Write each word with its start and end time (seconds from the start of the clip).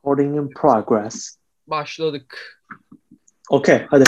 Recording 0.00 0.36
in 0.36 0.48
progress. 0.48 1.36
Başladık. 1.66 2.60
Okey 3.50 3.86
hadi. 3.90 4.04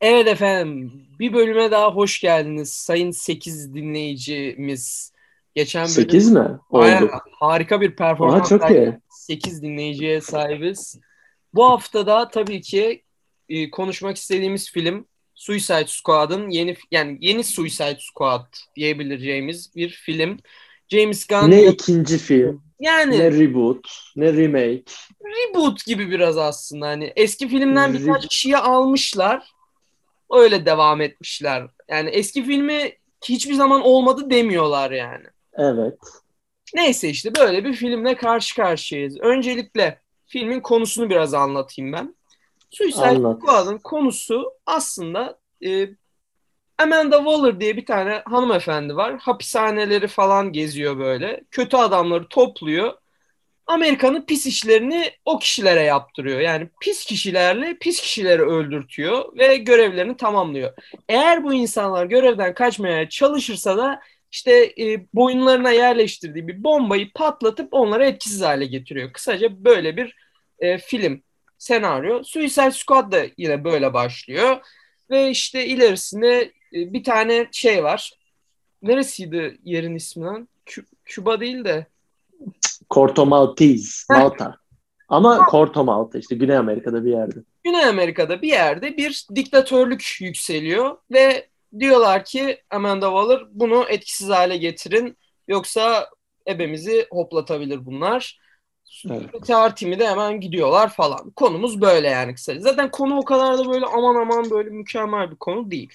Evet 0.00 0.26
efendim. 0.26 1.06
Bir 1.18 1.32
bölüme 1.32 1.70
daha 1.70 1.90
hoş 1.94 2.20
geldiniz. 2.20 2.72
Sayın 2.72 3.10
8 3.10 3.74
dinleyicimiz. 3.74 5.12
Geçen 5.54 5.82
bölüm 5.82 5.90
8 5.90 6.30
mi? 6.30 6.58
Harika 7.40 7.80
bir 7.80 7.96
performans. 7.96 8.52
Aa, 8.52 8.58
çok 8.58 8.70
iyi. 8.70 8.98
8 9.10 9.62
dinleyiciye 9.62 10.20
sahibiz. 10.20 11.00
Bu 11.54 11.64
hafta 11.64 12.06
da 12.06 12.28
tabii 12.28 12.60
ki 12.60 13.02
e, 13.48 13.70
konuşmak 13.70 14.16
istediğimiz 14.16 14.70
film 14.70 15.06
Suicide 15.34 15.86
Squad'ın 15.86 16.50
yeni 16.50 16.76
yani 16.90 17.18
yeni 17.20 17.44
Suicide 17.44 17.98
Squad 18.00 18.46
diyebileceğimiz 18.76 19.76
bir 19.76 19.88
film. 19.88 20.38
James 20.88 21.26
Gunn 21.26 21.50
Ne 21.50 21.64
ikinci 21.66 22.18
film, 22.18 22.62
yani 22.80 23.18
ne 23.18 23.32
reboot, 23.32 23.88
ne 24.16 24.32
remake. 24.32 24.82
reboot 25.24 25.84
gibi 25.84 26.10
biraz 26.10 26.38
aslında. 26.38 26.86
Hani 26.86 27.12
eski 27.16 27.48
filmden 27.48 27.94
birkaç 27.94 28.28
kişiyi 28.28 28.56
almışlar. 28.56 29.50
Öyle 30.30 30.66
devam 30.66 31.00
etmişler. 31.00 31.66
Yani 31.88 32.10
eski 32.10 32.44
filmi 32.44 32.92
hiçbir 33.24 33.54
zaman 33.54 33.80
olmadı 33.80 34.30
demiyorlar 34.30 34.90
yani. 34.90 35.24
Evet. 35.54 35.98
neyse 36.74 37.08
işte 37.08 37.34
böyle 37.34 37.64
bir 37.64 37.72
filmle 37.72 38.16
karşı 38.16 38.56
karşıyayız. 38.56 39.20
Öncelikle 39.20 40.00
filmin 40.26 40.60
konusunu 40.60 41.10
biraz 41.10 41.34
anlatayım 41.34 41.92
ben. 41.92 42.16
Suicide. 42.70 43.16
Squad'ın 43.16 43.78
konusu 43.78 44.52
aslında 44.66 45.38
e, 45.66 45.88
Amanda 46.78 47.16
Waller 47.16 47.60
diye 47.60 47.76
bir 47.76 47.86
tane 47.86 48.22
hanımefendi 48.24 48.96
var 48.96 49.18
hapishaneleri 49.18 50.08
falan 50.08 50.52
geziyor 50.52 50.98
böyle 50.98 51.40
kötü 51.50 51.76
adamları 51.76 52.28
topluyor 52.28 52.94
Amerika'nın 53.68 54.22
pis 54.26 54.46
işlerini 54.46 55.10
o 55.24 55.38
kişilere 55.38 55.82
yaptırıyor. 55.82 56.40
Yani 56.40 56.68
pis 56.80 57.04
kişilerle 57.04 57.76
pis 57.80 58.00
kişileri 58.00 58.42
öldürtüyor 58.42 59.38
ve 59.38 59.56
görevlerini 59.56 60.16
tamamlıyor. 60.16 60.72
Eğer 61.08 61.44
bu 61.44 61.54
insanlar 61.54 62.06
görevden 62.06 62.54
kaçmaya 62.54 63.08
çalışırsa 63.08 63.76
da 63.78 64.00
işte 64.32 64.74
e, 64.78 65.06
boyunlarına 65.14 65.70
yerleştirdiği 65.70 66.48
bir 66.48 66.64
bombayı 66.64 67.12
patlatıp 67.12 67.68
onları 67.70 68.04
etkisiz 68.04 68.42
hale 68.42 68.66
getiriyor. 68.66 69.12
Kısaca 69.12 69.64
böyle 69.64 69.96
bir 69.96 70.16
e, 70.58 70.78
film 70.78 71.22
senaryo. 71.58 72.22
Suicide 72.24 72.70
Squad 72.70 73.12
da 73.12 73.26
yine 73.36 73.64
böyle 73.64 73.94
başlıyor. 73.94 74.56
Ve 75.10 75.30
işte 75.30 75.66
ilerisinde 75.66 76.52
e, 76.74 76.92
bir 76.92 77.04
tane 77.04 77.48
şey 77.52 77.84
var. 77.84 78.12
Neresiydi 78.82 79.58
yerin 79.64 79.94
ismi 79.94 80.24
lan? 80.24 80.48
Kü- 80.66 80.86
Küba 81.04 81.40
değil 81.40 81.64
de 81.64 81.86
Corto 82.90 83.26
Maltese. 83.26 84.14
Malta. 84.14 84.56
Ama 85.08 85.46
Corto 85.50 85.84
Malta 85.84 86.18
işte 86.18 86.36
Güney 86.36 86.56
Amerika'da 86.56 87.04
bir 87.04 87.10
yerde. 87.10 87.38
Güney 87.64 87.84
Amerika'da 87.84 88.42
bir 88.42 88.48
yerde 88.48 88.96
bir 88.96 89.26
diktatörlük 89.34 90.16
yükseliyor 90.20 90.96
ve 91.10 91.48
diyorlar 91.78 92.24
ki 92.24 92.62
Amanda 92.70 93.06
Waller 93.06 93.40
bunu 93.50 93.84
etkisiz 93.88 94.28
hale 94.28 94.56
getirin 94.56 95.16
yoksa 95.48 96.10
ebemizi 96.48 97.06
hoplatabilir 97.10 97.86
bunlar. 97.86 98.40
Evet. 99.10 99.34
İntihar 99.34 99.76
timi 99.76 99.98
de 99.98 100.08
hemen 100.08 100.40
gidiyorlar 100.40 100.88
falan. 100.88 101.30
Konumuz 101.30 101.80
böyle 101.80 102.08
yani 102.08 102.34
kısaca. 102.34 102.60
Zaten 102.60 102.90
konu 102.90 103.18
o 103.18 103.24
kadar 103.24 103.58
da 103.58 103.68
böyle 103.72 103.86
aman 103.86 104.14
aman 104.14 104.50
böyle 104.50 104.70
mükemmel 104.70 105.30
bir 105.30 105.36
konu 105.36 105.70
değil. 105.70 105.92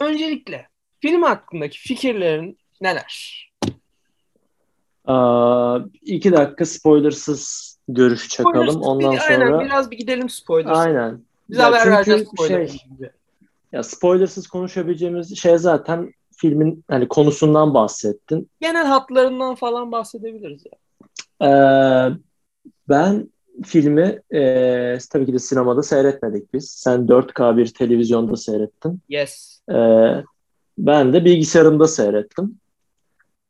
Öncelikle 0.00 0.68
film 1.00 1.22
hakkındaki 1.22 1.78
fikirlerin 1.78 2.58
neler? 2.80 3.46
Aa, 5.04 5.78
iki 6.02 6.32
dakika 6.32 6.66
spoilersız 6.66 7.70
görüş 7.88 8.28
çakalım. 8.28 8.54
Spoilersız 8.56 8.82
Ondan 8.86 9.12
bir- 9.12 9.18
sonra 9.20 9.44
Aynen 9.44 9.60
biraz 9.64 9.90
bir 9.90 9.96
gidelim 9.98 10.28
spoiler. 10.28 10.70
aynen. 10.74 11.24
Biz 11.50 11.58
Ya 11.58 11.66
haber 11.66 11.86
vereceğiz 11.92 12.28
şey, 12.48 12.68
ya 13.72 13.82
spoilersız 13.82 14.46
konuşabileceğimiz 14.46 15.38
şey 15.38 15.58
zaten 15.58 16.12
filmin 16.36 16.84
hani 16.90 17.08
konusundan 17.08 17.74
bahsettin. 17.74 18.50
Genel 18.60 18.86
hatlarından 18.86 19.54
falan 19.54 19.92
bahsedebiliriz 19.92 20.64
ya. 20.66 20.78
Ee, 21.48 22.12
ben 22.88 23.30
filmi 23.64 24.20
e, 24.34 24.98
tabii 25.10 25.26
ki 25.26 25.32
de 25.32 25.38
sinemada 25.38 25.82
seyretmedik 25.82 26.54
biz. 26.54 26.70
Sen 26.70 27.00
4K 27.00 27.56
bir 27.56 27.66
televizyonda 27.66 28.36
seyrettin. 28.36 29.00
Yes. 29.08 29.60
Ee, 29.70 29.74
ben 30.78 31.12
de 31.12 31.24
bilgisayarımda 31.24 31.88
seyrettim. 31.88 32.60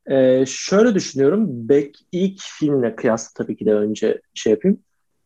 Ee, 0.07 0.45
şöyle 0.47 0.95
düşünüyorum. 0.95 1.47
Bek 1.49 1.97
ilk 2.13 2.41
filmle 2.41 2.97
kıyasla 2.97 3.45
tabii 3.45 3.57
ki 3.57 3.67
de 3.67 3.75
önce 3.75 4.21
şey 4.35 4.51
yapayım. 4.51 4.81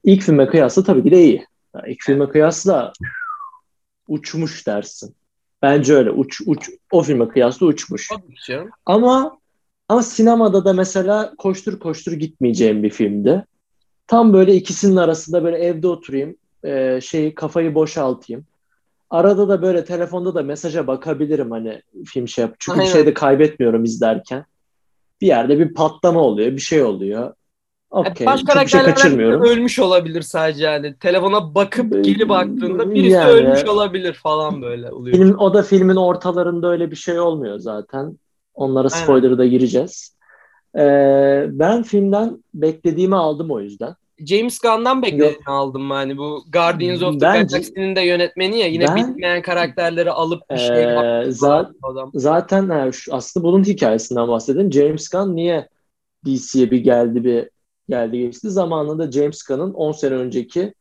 İlk 0.05 0.23
filme 0.23 0.47
kıyasla 0.47 0.85
tabii 0.85 1.03
ki 1.03 1.11
de 1.11 1.25
iyi. 1.25 1.47
Yani 1.75 1.93
ilk 1.93 2.03
filme 2.03 2.29
kıyasla 2.29 2.93
uçmuş 4.09 4.67
dersin. 4.67 5.15
Bence 5.63 5.95
öyle. 5.95 6.11
Uç, 6.11 6.41
uç, 6.47 6.71
o 6.93 7.03
filme 7.03 7.29
kıyasla 7.29 7.67
uçmuş. 7.67 8.11
Ama 8.87 9.39
ama 9.89 10.03
sinemada 10.03 10.65
da 10.65 10.73
mesela 10.73 11.35
koştur 11.39 11.79
koştur 11.79 12.13
gitmeyeceğim 12.13 12.83
bir 12.83 12.91
filmdi. 12.91 13.45
Tam 14.07 14.33
böyle 14.33 14.55
ikisinin 14.55 14.97
arasında 14.97 15.45
böyle 15.45 15.57
evde 15.57 15.89
oturayım, 15.89 16.37
e, 16.65 17.01
şeyi 17.01 17.35
kafayı 17.35 17.75
boşaltayım. 17.75 18.45
Arada 19.11 19.49
da 19.49 19.63
böyle 19.63 19.85
telefonda 19.85 20.35
da 20.35 20.43
mesaja 20.43 20.87
bakabilirim 20.87 21.51
hani 21.51 21.83
film 22.07 22.29
şey 22.29 22.43
yap. 22.43 22.55
Çünkü 22.59 22.79
bir 22.79 22.83
Aynen. 22.83 22.93
şey 22.93 23.07
de 23.07 23.15
kaybetmiyorum 23.15 23.85
izlerken. 23.85 24.45
Bir 25.21 25.27
yerde 25.27 25.59
bir 25.59 25.75
patlama 25.75 26.21
oluyor, 26.21 26.53
bir 26.53 26.61
şey 26.61 26.83
oluyor. 26.83 27.35
Okey, 27.91 28.27
baş 28.27 28.41
çok 28.41 28.63
bir 28.63 28.67
şey 28.67 28.83
kaçırmıyorum. 28.83 29.43
ölmüş 29.43 29.79
olabilir 29.79 30.23
sadece 30.23 30.65
yani. 30.65 30.95
Telefona 30.99 31.55
bakıp 31.55 31.97
Ee, 31.97 32.01
geri 32.01 32.29
baktığında 32.29 32.91
birisi 32.95 33.11
yani- 33.11 33.31
ölmüş 33.31 33.65
olabilir 33.65 34.13
falan 34.15 34.63
böyle 34.63 34.91
oluyor. 34.93 35.17
Film, 35.17 35.39
o 35.39 35.55
da 35.55 35.63
filmin 35.63 35.97
ortalarında 35.97 36.69
öyle 36.71 36.91
bir 36.91 36.97
şey 36.97 37.21
olmuyor 37.21 37.59
zaten. 37.59 38.19
Onlara 38.55 38.91
spoiler'ı 38.91 39.39
da 39.39 39.47
gireceğiz. 39.47 40.14
Ee, 40.79 41.47
ben 41.51 41.83
filmden 41.83 42.45
beklediğimi 42.55 43.17
aldım 43.17 43.51
o 43.51 43.61
yüzden. 43.61 43.95
James 44.27 44.59
Gunn'dan 44.59 45.03
beklediğini 45.03 45.45
aldım 45.47 45.91
hani 45.91 46.17
bu 46.19 46.45
Guardians 46.53 47.03
of 47.03 47.13
the 47.13 47.19
Galaxy'nin 47.27 47.97
de 47.97 48.01
yönetmeni 48.01 48.59
ya 48.59 48.67
yine 48.67 48.87
Ben- 48.89 48.97
bitmeyen 48.97 49.43
karakterleri 49.43 50.11
alıp 50.11 50.43
bir 50.51 50.57
şey 50.57 50.83
Ee, 50.83 50.87
za- 51.31 51.73
adam. 51.83 52.11
zaten 52.15 52.69
ha, 52.69 52.93
şu, 52.93 53.15
aslında 53.15 53.47
bunun 53.47 53.65
hikayesinden 53.65 54.29
bahsedeyim. 54.29 54.73
James 54.73 55.09
Gunn 55.09 55.37
niye 55.37 55.69
DC'ye 56.27 56.71
bir 56.71 56.79
geldi 56.79 57.25
bir 57.25 57.51
geldi 57.89 58.19
geçti. 58.19 58.51
Zamanında 58.51 59.13
James 59.13 59.43
Gunn'ın 59.43 59.75
10 59.75 59.93
sene 59.93 60.15
önceki 60.15 60.75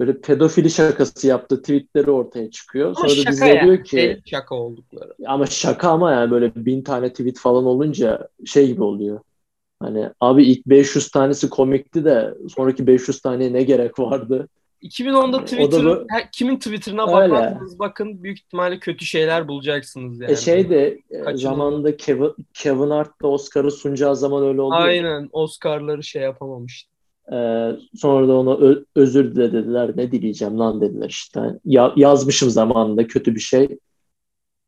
böyle 0.00 0.20
pedofili 0.20 0.70
şakası 0.70 1.26
yaptığı 1.26 1.60
tweetleri 1.62 2.10
ortaya 2.10 2.50
çıkıyor. 2.50 2.86
Ama 2.86 2.94
Sonra 2.94 3.10
da 3.10 3.14
şaka 3.16 3.30
bize 3.30 3.48
ya. 3.48 3.64
diyor 3.64 3.84
ki 3.84 4.20
şaka 4.24 4.54
oldukları. 4.54 5.12
ama 5.26 5.46
şaka 5.46 5.90
ama 5.90 6.12
yani 6.12 6.30
böyle 6.30 6.52
bin 6.56 6.82
tane 6.82 7.10
tweet 7.10 7.38
falan 7.38 7.64
olunca 7.64 8.28
şey 8.46 8.66
gibi 8.66 8.82
oluyor. 8.82 9.20
Hani 9.80 10.10
abi 10.20 10.44
ilk 10.44 10.66
500 10.66 11.10
tanesi 11.10 11.50
komikti 11.50 12.04
de 12.04 12.34
sonraki 12.48 12.86
500 12.86 13.20
taneye 13.20 13.52
ne 13.52 13.62
gerek 13.62 13.98
vardı? 13.98 14.48
2010'da 14.82 15.36
O 15.36 15.40
da 15.40 15.44
Twitter, 15.44 15.84
bu- 15.84 16.06
kimin 16.32 16.56
Twitter'ına 16.56 17.12
bakarsanız 17.12 17.78
bakın 17.78 18.22
büyük 18.22 18.38
ihtimalle 18.38 18.78
kötü 18.78 19.04
şeyler 19.04 19.48
bulacaksınız 19.48 20.20
yani. 20.20 20.32
E 20.32 20.36
şey 20.36 20.70
de 20.70 20.98
e, 21.10 21.36
zamanında 21.36 21.96
Kevin, 21.96 22.32
Kevin 22.54 22.90
Hart 22.90 23.22
da 23.22 23.28
Oscar'ı 23.28 23.70
sunacağı 23.70 24.16
zaman 24.16 24.46
öyle 24.46 24.60
oldu. 24.60 24.74
ya. 24.74 24.80
Aynen 24.80 25.28
Oscar'ları 25.32 26.02
şey 26.02 26.22
yapamamıştı. 26.22 26.90
Ee, 27.32 27.70
sonra 27.96 28.28
da 28.28 28.32
ona 28.36 28.54
ö- 28.56 28.84
özür 28.96 29.34
dile 29.34 29.52
dediler. 29.52 29.92
Ne 29.96 30.12
dileyeceğim 30.12 30.58
lan 30.58 30.80
dediler 30.80 31.08
işte. 31.08 31.40
Ya- 31.64 31.92
yazmışım 31.96 32.50
zamanında 32.50 33.06
kötü 33.06 33.34
bir 33.34 33.40
şey. 33.40 33.78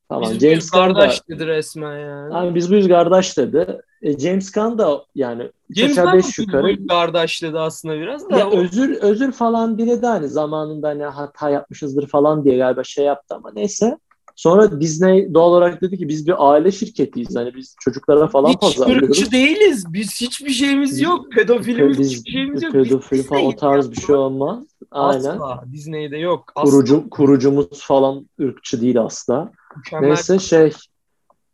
Tamam 0.08 0.31
Biz 0.32 0.38
James 0.40 0.70
Gunn 0.70 0.81
Gunn 0.87 0.94
da 0.94 0.99
kardeş 1.00 1.28
dedi 1.28 1.46
resmen 1.46 1.99
yani. 1.99 2.34
abi 2.34 2.55
biz 2.55 2.70
buyuz 2.70 2.88
kardeş 2.88 3.37
dedi. 3.38 3.81
E, 4.02 4.19
James 4.19 4.52
Gunn 4.52 4.78
da 4.78 5.05
yani 5.14 5.50
James 5.76 5.96
Gunn 5.96 6.06
da 6.06 6.16
yukarı 6.38 6.78
bu 6.82 6.87
kardeş 6.87 7.43
dedi 7.43 7.58
aslında 7.58 7.94
biraz 8.00 8.31
da. 8.31 8.38
ya 8.38 8.50
o- 8.50 8.56
özür 8.58 8.90
özür 9.02 9.32
falan 9.32 9.78
diledi 9.78 10.06
hani 10.06 10.28
zamanında 10.28 10.88
hani 10.88 11.05
hata 11.05 11.50
yapmışızdır 11.50 12.06
falan 12.06 12.44
diye 12.44 12.56
galiba 12.56 12.84
şey 12.84 13.05
yaptı 13.05 13.34
ama 13.34 13.50
neyse. 13.55 13.99
Sonra 14.37 14.81
Disney 14.81 15.34
doğal 15.34 15.50
olarak 15.50 15.82
dedi 15.82 15.99
ki 15.99 16.08
biz 16.08 16.26
bir 16.26 16.34
aile 16.50 16.72
şirketiyiz. 16.72 17.37
Hani 17.37 17.54
biz 17.54 17.76
çocuklara 17.81 18.26
falan 18.28 18.49
Hiç 18.49 18.61
pazarlıyoruz. 18.61 19.08
ırkçı 19.19 19.32
değiliz. 19.32 19.84
Biz 19.93 20.20
hiçbir 20.20 20.50
şeyimiz 20.50 21.00
yok. 21.00 21.32
Pedofilimiz 21.32 21.99
Biz 21.99 22.11
hiçbir 22.16 22.31
şeyimiz 22.31 22.62
yok. 22.62 22.75
Biz 22.75 22.82
pedofil 22.84 23.22
falan 23.22 23.43
o 23.43 23.52
Disney'iz 23.52 23.61
tarz 23.61 23.87
ya. 23.87 23.93
bir 23.93 23.96
şey 24.00 24.14
olmaz. 24.16 24.64
Aynen. 24.90 25.19
Asla. 25.19 25.64
Disney'de 25.72 26.16
yok. 26.16 26.52
Asla. 26.54 26.70
Kurucu, 26.70 27.11
kurucumuz 27.11 27.82
falan 27.82 28.28
ırkçı 28.40 28.81
değil 28.81 29.00
asla. 29.02 29.50
Mükemmel. 29.78 30.08
Neyse 30.08 30.38
şey 30.38 30.72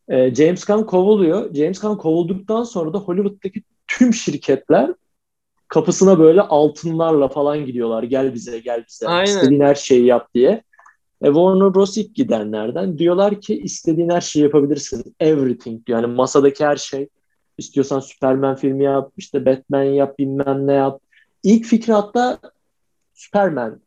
e, 0.09 0.35
James 0.35 0.65
Gunn 0.65 0.83
kovuluyor. 0.83 1.55
James 1.55 1.81
Gunn 1.81 1.97
kovulduktan 1.97 2.65
sonra 2.65 2.93
da 2.93 2.99
Hollywood'daki 2.99 3.63
tüm 3.87 4.15
şirketler 4.15 4.91
kapısına 5.69 6.19
böyle 6.19 6.41
altınlarla 6.41 7.29
falan 7.29 7.67
gidiyorlar. 7.67 8.03
Gel 8.03 8.35
bize 8.35 8.59
gel 8.59 8.85
bize. 8.89 9.09
Aynen. 9.09 9.25
İstediğin 9.25 9.61
her 9.61 9.75
şeyi 9.75 10.07
yap 10.07 10.35
diye. 10.35 10.63
E, 11.23 11.27
Warner 11.27 11.75
Bros. 11.75 11.97
ilk 11.97 12.15
gidenlerden 12.15 12.99
diyorlar 12.99 13.41
ki 13.41 13.59
istediğin 13.59 14.11
her 14.11 14.21
şeyi 14.21 14.43
yapabilirsin. 14.43 15.17
Everything 15.21 15.87
diyor. 15.87 16.03
Yani 16.03 16.15
masadaki 16.15 16.65
her 16.65 16.77
şey. 16.77 17.09
İstiyorsan 17.59 18.01
Superman 18.01 18.57
filmi 18.57 18.85
yap, 18.85 19.13
işte 19.17 19.47
Batman 19.47 19.83
yap, 19.83 20.19
bilmem 20.19 20.67
ne 20.67 20.73
yap. 20.73 21.01
ilk 21.43 21.67
fikri 21.67 21.93
hatta 21.93 22.39
Superman. 23.15 23.81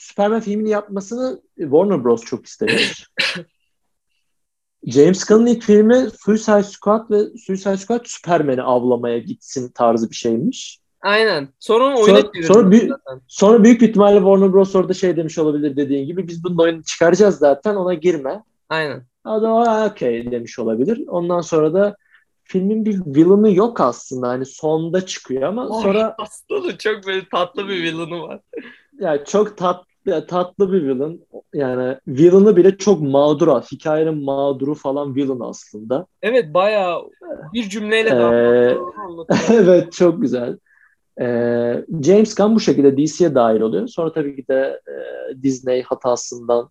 Superman 0.00 0.40
filmini 0.40 0.70
yapmasını 0.70 1.40
Warner 1.58 2.04
Bros. 2.04 2.24
çok 2.24 2.46
istemiş. 2.46 3.06
James 4.86 5.24
Gunn'ın 5.24 5.46
ilk 5.46 5.62
filmi 5.62 6.08
Suicide 6.20 6.62
Squad 6.62 7.10
ve 7.10 7.24
Suicide 7.46 7.76
Squad 7.76 8.04
Superman'i 8.04 8.62
avlamaya 8.62 9.18
gitsin 9.18 9.72
tarzı 9.74 10.10
bir 10.10 10.14
şeymiş. 10.14 10.80
Aynen. 11.02 11.48
Sonra 11.58 11.84
onu 11.84 12.00
oyuna 12.02 12.20
Sonra, 12.20 12.42
sonra, 12.46 12.70
büyük, 12.70 12.92
sonra 13.28 13.64
büyük 13.64 13.80
bir 13.80 13.88
ihtimalle 13.88 14.18
Warner 14.18 14.52
Bros. 14.52 14.74
orada 14.74 14.94
şey 14.94 15.16
demiş 15.16 15.38
olabilir 15.38 15.76
dediğin 15.76 16.06
gibi 16.06 16.28
biz 16.28 16.44
bunun 16.44 16.58
oyunu 16.58 16.82
çıkaracağız 16.82 17.38
zaten 17.38 17.74
ona 17.76 17.94
girme. 17.94 18.42
Aynen. 18.68 19.02
Adam 19.24 19.86
okey 19.90 20.30
demiş 20.30 20.58
olabilir. 20.58 21.04
Ondan 21.08 21.40
sonra 21.40 21.74
da 21.74 21.96
filmin 22.44 22.84
bir 22.84 23.00
villain'ı 23.06 23.54
yok 23.54 23.80
aslında. 23.80 24.28
Hani 24.28 24.46
sonda 24.46 25.06
çıkıyor 25.06 25.42
ama 25.42 25.68
Oy, 25.68 25.82
sonra 25.82 26.14
aslında 26.18 26.78
çok 26.78 27.06
böyle 27.06 27.28
tatlı 27.28 27.68
bir 27.68 27.82
villain'ı 27.82 28.22
var. 28.22 28.40
yani 28.98 29.20
çok 29.26 29.56
tatlı 30.06 30.26
tatlı 30.26 30.72
bir 30.72 30.82
villain. 30.82 31.24
Yani 31.54 31.96
villain'ı 32.08 32.56
bile 32.56 32.76
çok 32.76 33.00
mağdur. 33.02 33.48
Hikayenin 33.72 34.24
mağduru 34.24 34.74
falan 34.74 35.14
villain 35.14 35.40
aslında. 35.40 36.06
Evet 36.22 36.54
bayağı 36.54 37.02
bir 37.54 37.68
cümleyle 37.68 38.08
Ee, 38.08 38.12
anlatıyor. 39.06 39.38
evet 39.50 39.92
çok 39.92 40.22
güzel. 40.22 40.58
Ee, 41.20 41.84
James 42.04 42.34
Gunn 42.34 42.54
bu 42.54 42.60
şekilde 42.60 42.96
DC'ye 42.96 43.34
dahil 43.34 43.60
oluyor. 43.60 43.86
Sonra 43.88 44.12
tabii 44.12 44.36
ki 44.36 44.48
de 44.48 44.80
e, 44.88 44.92
Disney 45.42 45.82
hatasından 45.82 46.70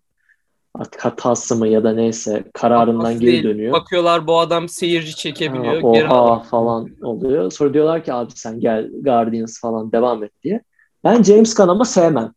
artık 0.74 1.04
hatası 1.04 1.56
mı 1.56 1.68
ya 1.68 1.84
da 1.84 1.92
neyse 1.92 2.44
kararından 2.54 2.98
Hatası 3.04 3.20
geri 3.20 3.32
değil. 3.32 3.44
dönüyor. 3.44 3.72
Bakıyorlar 3.72 4.26
bu 4.26 4.40
adam 4.40 4.68
seyirci 4.68 5.16
çekebiliyor. 5.16 5.82
Ha, 5.82 5.92
geri 5.92 6.06
oha 6.06 6.14
alıyor. 6.16 6.44
falan 6.44 6.88
oluyor. 7.02 7.50
Sonra 7.50 7.74
diyorlar 7.74 8.04
ki 8.04 8.12
abi 8.12 8.30
sen 8.34 8.60
gel 8.60 8.90
Guardians 9.02 9.60
falan 9.60 9.92
devam 9.92 10.24
et 10.24 10.32
diye. 10.42 10.62
Ben 11.04 11.22
James 11.22 11.54
Gunn 11.54 11.68
ama 11.68 11.84
sevmem. 11.84 12.32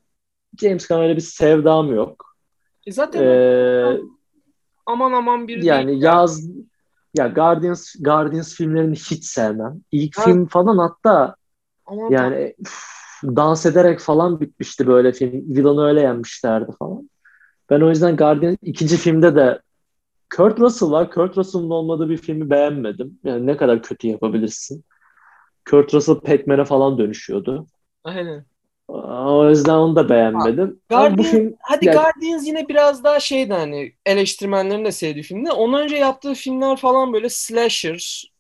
James 0.62 0.88
Gunn 0.88 1.00
öyle 1.02 1.16
bir 1.16 1.22
sevdam 1.22 1.96
yok. 1.96 2.36
E 2.86 2.92
zaten 2.92 3.22
Ee, 3.22 3.98
aman 4.86 5.14
aman 5.14 5.48
bir 5.48 5.58
yani 5.64 5.92
değil. 5.92 6.00
yaz 6.00 6.48
ya 7.18 7.28
Guardians 7.28 7.96
Guardians 8.00 8.56
filmlerini 8.56 8.96
hiç 8.96 9.26
sevmem. 9.26 9.82
İlk 9.92 10.16
Ha. 10.16 10.24
film 10.26 10.46
falan 10.48 10.78
hatta 10.78 11.36
Aman 11.86 12.14
yani 12.14 12.56
üf, 12.60 12.84
dans 13.24 13.66
ederek 13.66 14.00
falan 14.00 14.42
bitmişti 14.42 14.88
böyle 14.88 15.14
film. 15.14 15.32
Villain'ı 15.34 15.84
öyle 15.86 16.02
yenmişlerdi 16.02 16.72
falan. 16.80 17.10
Ben 17.70 17.82
o 17.82 17.90
yüzden 17.90 18.18
Guardians 18.18 18.58
ikinci 18.62 18.98
filmde 18.98 19.36
de 19.36 19.62
Kurt 20.36 20.60
Russell 20.60 20.92
var. 20.92 21.12
Kurt 21.12 21.38
Russell'ın 21.38 21.70
olmadığı 21.70 22.10
bir 22.10 22.18
filmi 22.18 22.50
beğenmedim. 22.50 23.20
Yani 23.24 23.48
ne 23.48 23.58
kadar 23.58 23.84
kötü 23.84 24.08
yapabilirsin. 24.08 24.86
Kurt 25.70 25.94
Russell 25.94 26.16
Pac-Man'e 26.16 26.66
falan 26.66 26.98
dönüşüyordu. 26.98 27.68
Aynen. 28.04 28.46
O 28.94 29.50
yüzden 29.50 29.74
onu 29.74 29.96
da 29.96 30.10
beğenmedim. 30.10 30.80
Bu 30.92 30.96
Guardian- 30.96 31.24
film 31.24 31.54
Hadi 31.62 31.86
Ya- 31.86 31.94
Guardians 31.94 32.48
yine 32.48 32.68
biraz 32.68 33.04
daha 33.04 33.20
şeydi 33.20 33.54
hani 33.54 33.94
eleştirmenlerin 34.06 34.86
de 34.86 34.92
sevdiği 34.92 35.24
filmde. 35.24 35.52
Ondan 35.52 35.82
önce 35.82 35.96
yaptığı 35.96 36.34
filmler 36.34 36.78
falan 36.78 37.14
böyle 37.14 37.30
slasher 37.30 38.32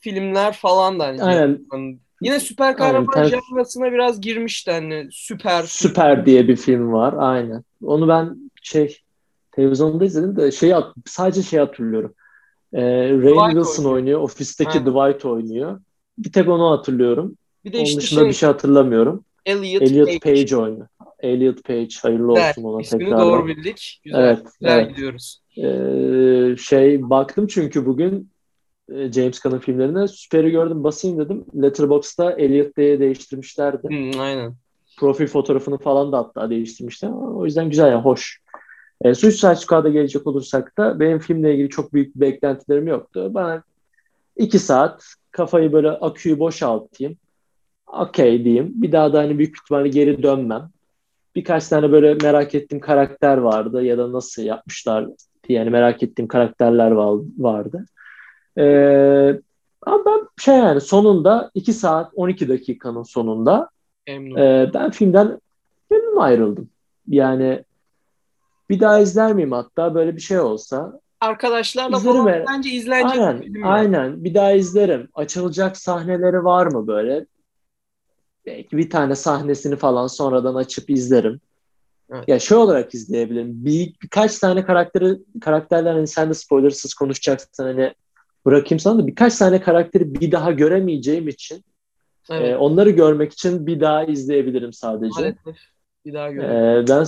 filmler 0.00 0.52
falan 0.52 1.00
da 1.00 1.06
hani. 1.06 1.22
aynen 1.22 1.66
Hani 1.70 1.98
Yine 2.22 2.40
süper 2.40 2.76
kahraman 2.76 3.14
Aynen, 3.16 3.28
janrasına 3.28 3.92
biraz 3.92 4.20
girmişti 4.20 4.70
hani 4.70 5.08
süper. 5.10 5.62
Süper 5.62 6.26
diye 6.26 6.48
bir 6.48 6.56
film 6.56 6.92
var. 6.92 7.14
Aynen. 7.18 7.64
Onu 7.84 8.08
ben 8.08 8.50
şey 8.62 8.98
televizyonda 9.50 10.04
izledim 10.04 10.36
de 10.36 10.50
şey 10.50 10.72
sadece 11.06 11.42
şey 11.42 11.58
hatırlıyorum. 11.58 12.14
Ee, 12.72 12.82
Rainn 13.10 13.20
Dwight 13.20 13.46
Wilson 13.46 13.84
oynuyor. 13.84 13.96
oynuyor. 13.96 14.20
Ofisteki 14.20 14.78
Aynen. 14.78 14.86
Dwight 14.86 15.24
oynuyor. 15.24 15.80
Bir 16.18 16.32
tek 16.32 16.48
onu 16.48 16.70
hatırlıyorum. 16.70 17.36
Bir 17.64 17.72
de 17.72 17.76
Onun 17.76 17.84
işte 17.84 18.00
dışında 18.00 18.20
şey, 18.20 18.28
bir 18.28 18.34
şey 18.34 18.46
hatırlamıyorum. 18.46 19.24
Elliot, 19.46 19.82
Elliot 19.82 20.06
Page. 20.06 20.18
Page 20.40 20.56
oynuyor. 20.56 20.86
Elliot 21.20 21.64
Page 21.64 21.88
hayırlı 22.02 22.34
Güzel. 22.34 22.48
olsun 22.50 22.64
ona 22.64 22.80
İsmini 22.82 23.04
tekrardan. 23.04 23.26
doğru 23.28 23.46
bildik. 23.46 24.00
Güzel, 24.04 24.20
Evet, 24.20 24.38
güzel 24.60 24.78
evet. 24.78 24.88
gidiyoruz. 24.90 25.42
Ee, 25.56 26.56
şey 26.56 27.10
baktım 27.10 27.46
çünkü 27.46 27.86
bugün 27.86 28.30
e, 28.92 29.12
James 29.12 29.40
Gunn'ın 29.40 29.58
filmlerine 29.58 30.08
süperi 30.08 30.50
gördüm 30.50 30.84
basayım 30.84 31.18
dedim. 31.18 31.44
Letterboxd'da 31.62 32.32
Elliot 32.32 32.76
diye 32.76 33.00
değiştirmişlerdi. 33.00 33.88
Hmm, 33.88 34.20
aynen. 34.20 34.54
Profil 34.98 35.26
fotoğrafını 35.26 35.78
falan 35.78 36.12
da 36.12 36.18
hatta 36.18 36.50
değiştirmişler. 36.50 37.10
O 37.10 37.44
yüzden 37.44 37.70
güzel 37.70 37.90
ya 37.90 38.02
hoş. 38.04 38.40
E, 39.04 39.14
Suicide 39.14 39.54
Squad'a 39.56 39.88
gelecek 39.88 40.26
olursak 40.26 40.78
da 40.78 41.00
benim 41.00 41.18
filmle 41.18 41.52
ilgili 41.54 41.68
çok 41.68 41.92
büyük 41.92 42.14
beklentilerim 42.16 42.86
yoktu. 42.86 43.30
Bana 43.34 43.62
iki 44.36 44.58
saat 44.58 45.04
kafayı 45.30 45.72
böyle 45.72 45.90
aküyü 45.90 46.38
boşaltayım. 46.38 47.16
Okey 47.92 48.44
diyeyim. 48.44 48.72
Bir 48.74 48.92
daha 48.92 49.12
da 49.12 49.18
hani 49.18 49.38
büyük 49.38 49.56
ihtimalle 49.56 49.88
geri 49.88 50.22
dönmem. 50.22 50.70
Birkaç 51.34 51.68
tane 51.68 51.92
böyle 51.92 52.14
merak 52.14 52.54
ettiğim 52.54 52.80
karakter 52.80 53.36
vardı 53.36 53.82
ya 53.82 53.98
da 53.98 54.12
nasıl 54.12 54.42
yapmışlar 54.42 55.06
yani 55.48 55.70
merak 55.70 56.02
ettiğim 56.02 56.28
karakterler 56.28 56.90
va- 56.90 57.26
vardı. 57.38 57.86
Ee, 58.58 59.40
ama 59.82 60.04
ben 60.06 60.28
şey 60.38 60.54
yani 60.54 60.80
sonunda 60.80 61.50
2 61.54 61.72
saat 61.72 62.12
12 62.16 62.48
dakikanın 62.48 63.02
sonunda 63.02 63.68
Memnun. 64.06 64.36
ee, 64.36 64.70
ben 64.74 64.90
filmden 64.90 65.40
memnun 65.90 66.16
ayrıldım. 66.16 66.70
Yani 67.08 67.64
bir 68.70 68.80
daha 68.80 68.98
izler 68.98 69.32
miyim 69.32 69.52
hatta 69.52 69.94
böyle 69.94 70.16
bir 70.16 70.20
şey 70.20 70.40
olsa? 70.40 71.00
Arkadaşlarla 71.20 71.96
İzlerim 71.96 72.16
falan 72.16 72.44
bence 72.48 72.70
izlenecek 72.70 73.20
Aynen, 73.20 73.62
aynen. 73.62 74.24
Bir 74.24 74.34
daha 74.34 74.52
izlerim. 74.52 75.08
Açılacak 75.14 75.76
sahneleri 75.76 76.44
var 76.44 76.66
mı 76.66 76.86
böyle? 76.86 77.26
Belki 78.46 78.76
bir 78.76 78.90
tane 78.90 79.14
sahnesini 79.14 79.76
falan 79.76 80.06
sonradan 80.06 80.54
açıp 80.54 80.90
izlerim. 80.90 81.40
Evet. 82.12 82.28
Ya 82.28 82.38
şey 82.38 82.58
olarak 82.58 82.94
izleyebilirim. 82.94 83.64
Bir, 83.64 83.94
birkaç 84.02 84.38
tane 84.38 84.64
karakteri 84.64 85.18
karakterler 85.40 85.92
hani 85.94 86.06
sen 86.06 86.30
de 86.30 86.34
spoilersız 86.34 86.94
konuşacaksın 86.94 87.64
hani 87.64 87.94
bırakayım 88.46 88.80
sana 88.80 88.98
da 88.98 89.06
birkaç 89.06 89.36
tane 89.36 89.60
karakteri 89.60 90.14
bir 90.14 90.32
daha 90.32 90.52
göremeyeceğim 90.52 91.28
için 91.28 91.64
Evet, 92.30 92.52
e, 92.52 92.56
onları 92.56 92.90
görmek 92.90 93.32
için 93.32 93.66
bir 93.66 93.80
daha 93.80 94.04
izleyebilirim 94.04 94.72
sadece. 94.72 95.10
maalesef. 95.20 95.56
Bir 96.04 96.12
daha 96.14 96.30
görelim. 96.30 96.56
Ee, 96.56 96.84
ben 96.88 97.06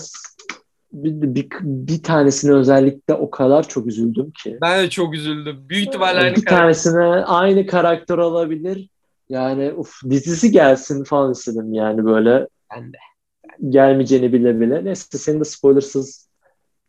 bir, 0.93 1.35
bir, 1.35 1.49
bir 1.63 2.03
tanesine 2.03 2.53
özellikle 2.53 3.15
o 3.15 3.31
kadar 3.31 3.69
çok 3.69 3.87
üzüldüm 3.87 4.31
ki. 4.43 4.59
Ben 4.63 4.83
de 4.85 4.91
çok 4.91 5.15
üzüldüm. 5.15 5.69
Büyük 5.69 5.87
ihtimalle 5.89 6.17
Yani 6.19 6.25
aynı 6.25 6.37
bir 6.37 6.45
karakter. 6.45 6.59
tanesine 6.59 7.05
aynı 7.25 7.67
karakter 7.67 8.19
olabilir. 8.19 8.89
Yani 9.29 9.73
uf, 9.73 10.01
dizisi 10.11 10.51
gelsin 10.51 11.05
falan 11.05 11.33
istedim 11.33 11.73
yani 11.73 12.05
böyle 12.05 12.49
Ben 12.75 12.93
de. 12.93 12.97
gelmeyeceğini 13.69 14.33
bile 14.33 14.61
bile. 14.61 14.85
Neyse 14.85 15.19
senin 15.19 15.41
de 15.41 15.45
spoilersız 15.45 16.29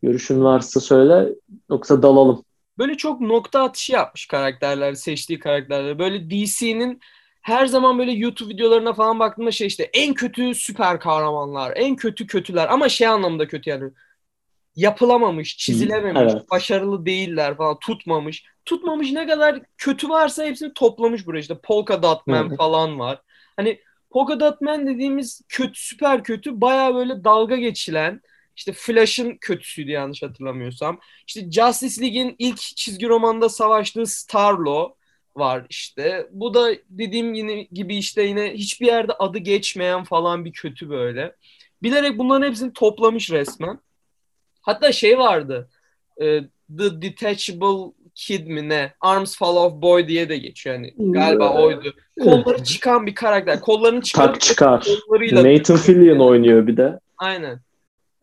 görüşün 0.04 0.44
varsa 0.44 0.80
söyle 0.80 1.36
yoksa 1.70 2.02
dalalım. 2.02 2.44
Böyle 2.78 2.98
çok 2.98 3.22
nokta 3.22 3.64
atışı 3.64 3.94
yapmış 3.94 4.28
karakterler, 4.28 4.94
seçtiği 4.94 5.40
karakterler. 5.40 6.00
Böyle 6.00 6.30
DC'nin 6.30 7.00
her 7.42 7.66
zaman 7.66 8.00
böyle 8.00 8.12
YouTube 8.12 8.54
videolarına 8.54 8.94
falan 8.94 9.20
baktığımda 9.20 9.52
şey 9.52 9.68
işte 9.68 9.90
en 9.94 10.14
kötü 10.14 10.56
süper 10.56 11.00
kahramanlar, 11.00 11.74
en 11.76 11.96
kötü 11.96 12.28
kötüler 12.28 12.68
ama 12.68 12.90
şey 12.90 13.08
anlamda 13.08 13.48
kötü 13.48 13.70
yani 13.70 13.92
yapılamamış, 14.76 15.58
çizilememiş, 15.58 16.22
Evet. 16.34 16.52
başarılı 16.52 17.06
değiller 17.06 17.58
falan, 17.58 17.80
tutmamış. 17.80 18.44
Tutmamış 18.66 19.12
ne 19.12 19.28
kadar 19.28 19.60
kötü 19.78 20.10
varsa 20.10 20.46
hepsini 20.46 20.74
toplamış 20.74 21.28
buraya. 21.28 21.40
İşte 21.40 21.58
Polka 21.64 22.04
Dot 22.04 22.28
Man 22.28 22.48
Evet. 22.48 22.58
falan 22.58 23.00
var. 23.00 23.22
Hani 23.56 23.80
Polka 24.10 24.40
Dot 24.40 24.62
Man 24.62 24.88
dediğimiz 24.88 25.42
kötü, 25.50 25.80
süper 25.80 26.24
kötü 26.24 26.62
baya 26.62 26.96
böyle 26.96 27.24
dalga 27.24 27.56
geçilen 27.56 28.22
işte 28.56 28.74
Flash'ın 28.74 29.38
kötüsüydü 29.42 29.92
yanlış 29.92 30.24
hatırlamıyorsam. 30.24 31.00
İşte 31.28 31.52
Justice 31.52 32.02
League'in 32.02 32.36
ilk 32.40 32.58
çizgi 32.58 33.08
romanda 33.08 33.50
savaştığı 33.50 34.06
Starlo 34.06 34.96
var 35.36 35.66
işte. 35.70 36.28
Bu 36.32 36.54
da 36.54 36.70
dediğim 36.90 37.34
gibi 37.74 37.96
işte 37.98 38.24
yine 38.24 38.54
hiçbir 38.54 38.86
yerde 38.86 39.14
adı 39.14 39.38
geçmeyen 39.38 40.04
falan 40.04 40.46
bir 40.46 40.54
kötü 40.54 40.90
böyle. 40.90 41.36
Bilerek 41.84 42.18
bunların 42.18 42.48
hepsini 42.48 42.74
toplamış 42.74 43.32
resmen. 43.32 43.80
Hatta 44.62 44.92
şey 44.92 45.18
vardı. 45.18 45.70
e, 46.22 46.42
The 46.78 47.02
Detachable 47.02 47.94
Kid 48.16 48.48
mi 48.48 48.70
ne? 48.70 48.94
Arms 49.02 49.38
Fall 49.38 49.56
Off 49.56 49.82
Boy 49.82 50.08
diye 50.08 50.30
de 50.30 50.38
geçiyor 50.38 50.76
yani. 50.76 50.94
Galiba 50.98 51.54
oydu. 51.64 51.94
Kolları 52.24 52.64
çıkan 52.64 53.06
bir 53.06 53.16
karakter. 53.16 53.62
Kollarını 53.62 54.02
çıkarıp 54.02 54.34
Tak 54.34 54.42
çıkar. 54.42 54.88
Nathan 55.32 55.78
Fillion 55.78 56.20
oynuyor 56.20 56.68
bir 56.68 56.78
de. 56.78 57.00
aynen. 57.18 57.60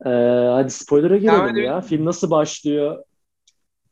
Ee, 0.07 0.09
hadi 0.53 0.71
spoiler'a 0.71 1.17
girelim 1.17 1.39
Devam 1.39 1.57
ya. 1.57 1.81
Film 1.81 2.05
nasıl 2.05 2.31
başlıyor? 2.31 3.05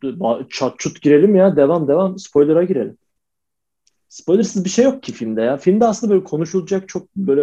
Ba- 0.03 0.49
Çat 0.49 0.79
çut 0.79 1.03
girelim 1.03 1.37
ya. 1.37 1.57
Devam 1.57 1.89
devam. 1.89 2.19
Spoiler'a 2.19 2.65
girelim. 2.65 2.99
Spoilersız 4.09 4.65
bir 4.65 4.71
şey 4.71 4.85
yok 4.85 5.03
ki 5.03 5.13
filmde 5.13 5.43
ya. 5.43 5.57
Filmde 5.57 5.85
aslında 5.87 6.13
böyle 6.13 6.25
konuşulacak 6.25 6.89
çok 6.89 7.17
böyle 7.17 7.43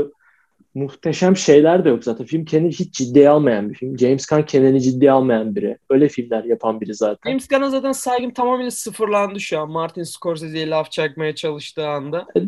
muhteşem 0.78 1.38
şeyler 1.38 1.86
de 1.86 1.90
yok 1.90 2.04
zaten. 2.04 2.26
Film 2.26 2.46
kendini 2.46 2.72
hiç 2.72 2.94
ciddiye 2.94 3.30
almayan 3.30 3.70
bir 3.70 3.76
film. 3.76 3.98
James 3.98 4.26
Gunn 4.26 4.42
kendini 4.42 4.82
ciddiye 4.82 5.12
almayan 5.12 5.56
biri. 5.56 5.78
Öyle 5.90 6.08
filmler 6.10 6.44
yapan 6.44 6.82
biri 6.82 6.96
zaten. 6.96 7.30
James 7.32 7.48
Gunn'a 7.48 7.70
zaten 7.70 7.92
saygım 7.92 8.32
tamamıyla 8.34 8.72
sıfırlandı 8.72 9.40
şu 9.40 9.60
an. 9.60 9.72
Martin 9.72 10.04
Scorsese'ye 10.04 10.70
laf 10.70 10.92
çakmaya 10.92 11.36
çalıştığı 11.36 11.88
anda. 11.88 12.26
E, 12.36 12.42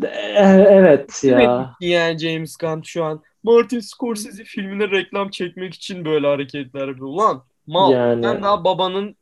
evet 0.68 1.24
ya. 1.24 1.74
Yani 1.80 2.18
James 2.18 2.56
Gunn 2.56 2.82
şu 2.82 3.04
an 3.04 3.22
Martin 3.42 3.80
Scorsese 3.80 4.44
filmine 4.44 4.90
reklam 4.90 5.30
çekmek 5.30 5.74
için 5.74 6.04
böyle 6.04 6.26
hareketler 6.26 6.88
yapıyor. 6.88 7.08
Ulan 7.08 7.42
mal. 7.66 7.92
Yani- 7.92 8.22
Sen 8.24 8.42
daha 8.42 8.64
babanın 8.64 9.16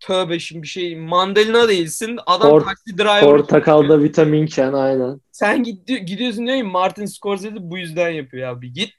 tövbe 0.00 0.38
şimdi 0.38 0.62
bir 0.62 0.68
şey 0.68 0.96
mandalina 0.96 1.68
değilsin. 1.68 2.18
Adam 2.26 2.50
Port- 2.50 2.64
taksi 2.64 2.98
driver. 2.98 3.20
Portakalda 3.20 4.02
vitaminken 4.02 4.72
aynen. 4.72 5.20
Sen 5.32 5.62
gidi- 5.62 6.04
gidiyorsun 6.04 6.46
diyor 6.46 6.62
Martin 6.62 7.06
Scorsese 7.06 7.56
bu 7.60 7.78
yüzden 7.78 8.10
yapıyor 8.10 8.48
ya. 8.48 8.60
Bir 8.62 8.74
git. 8.74 8.90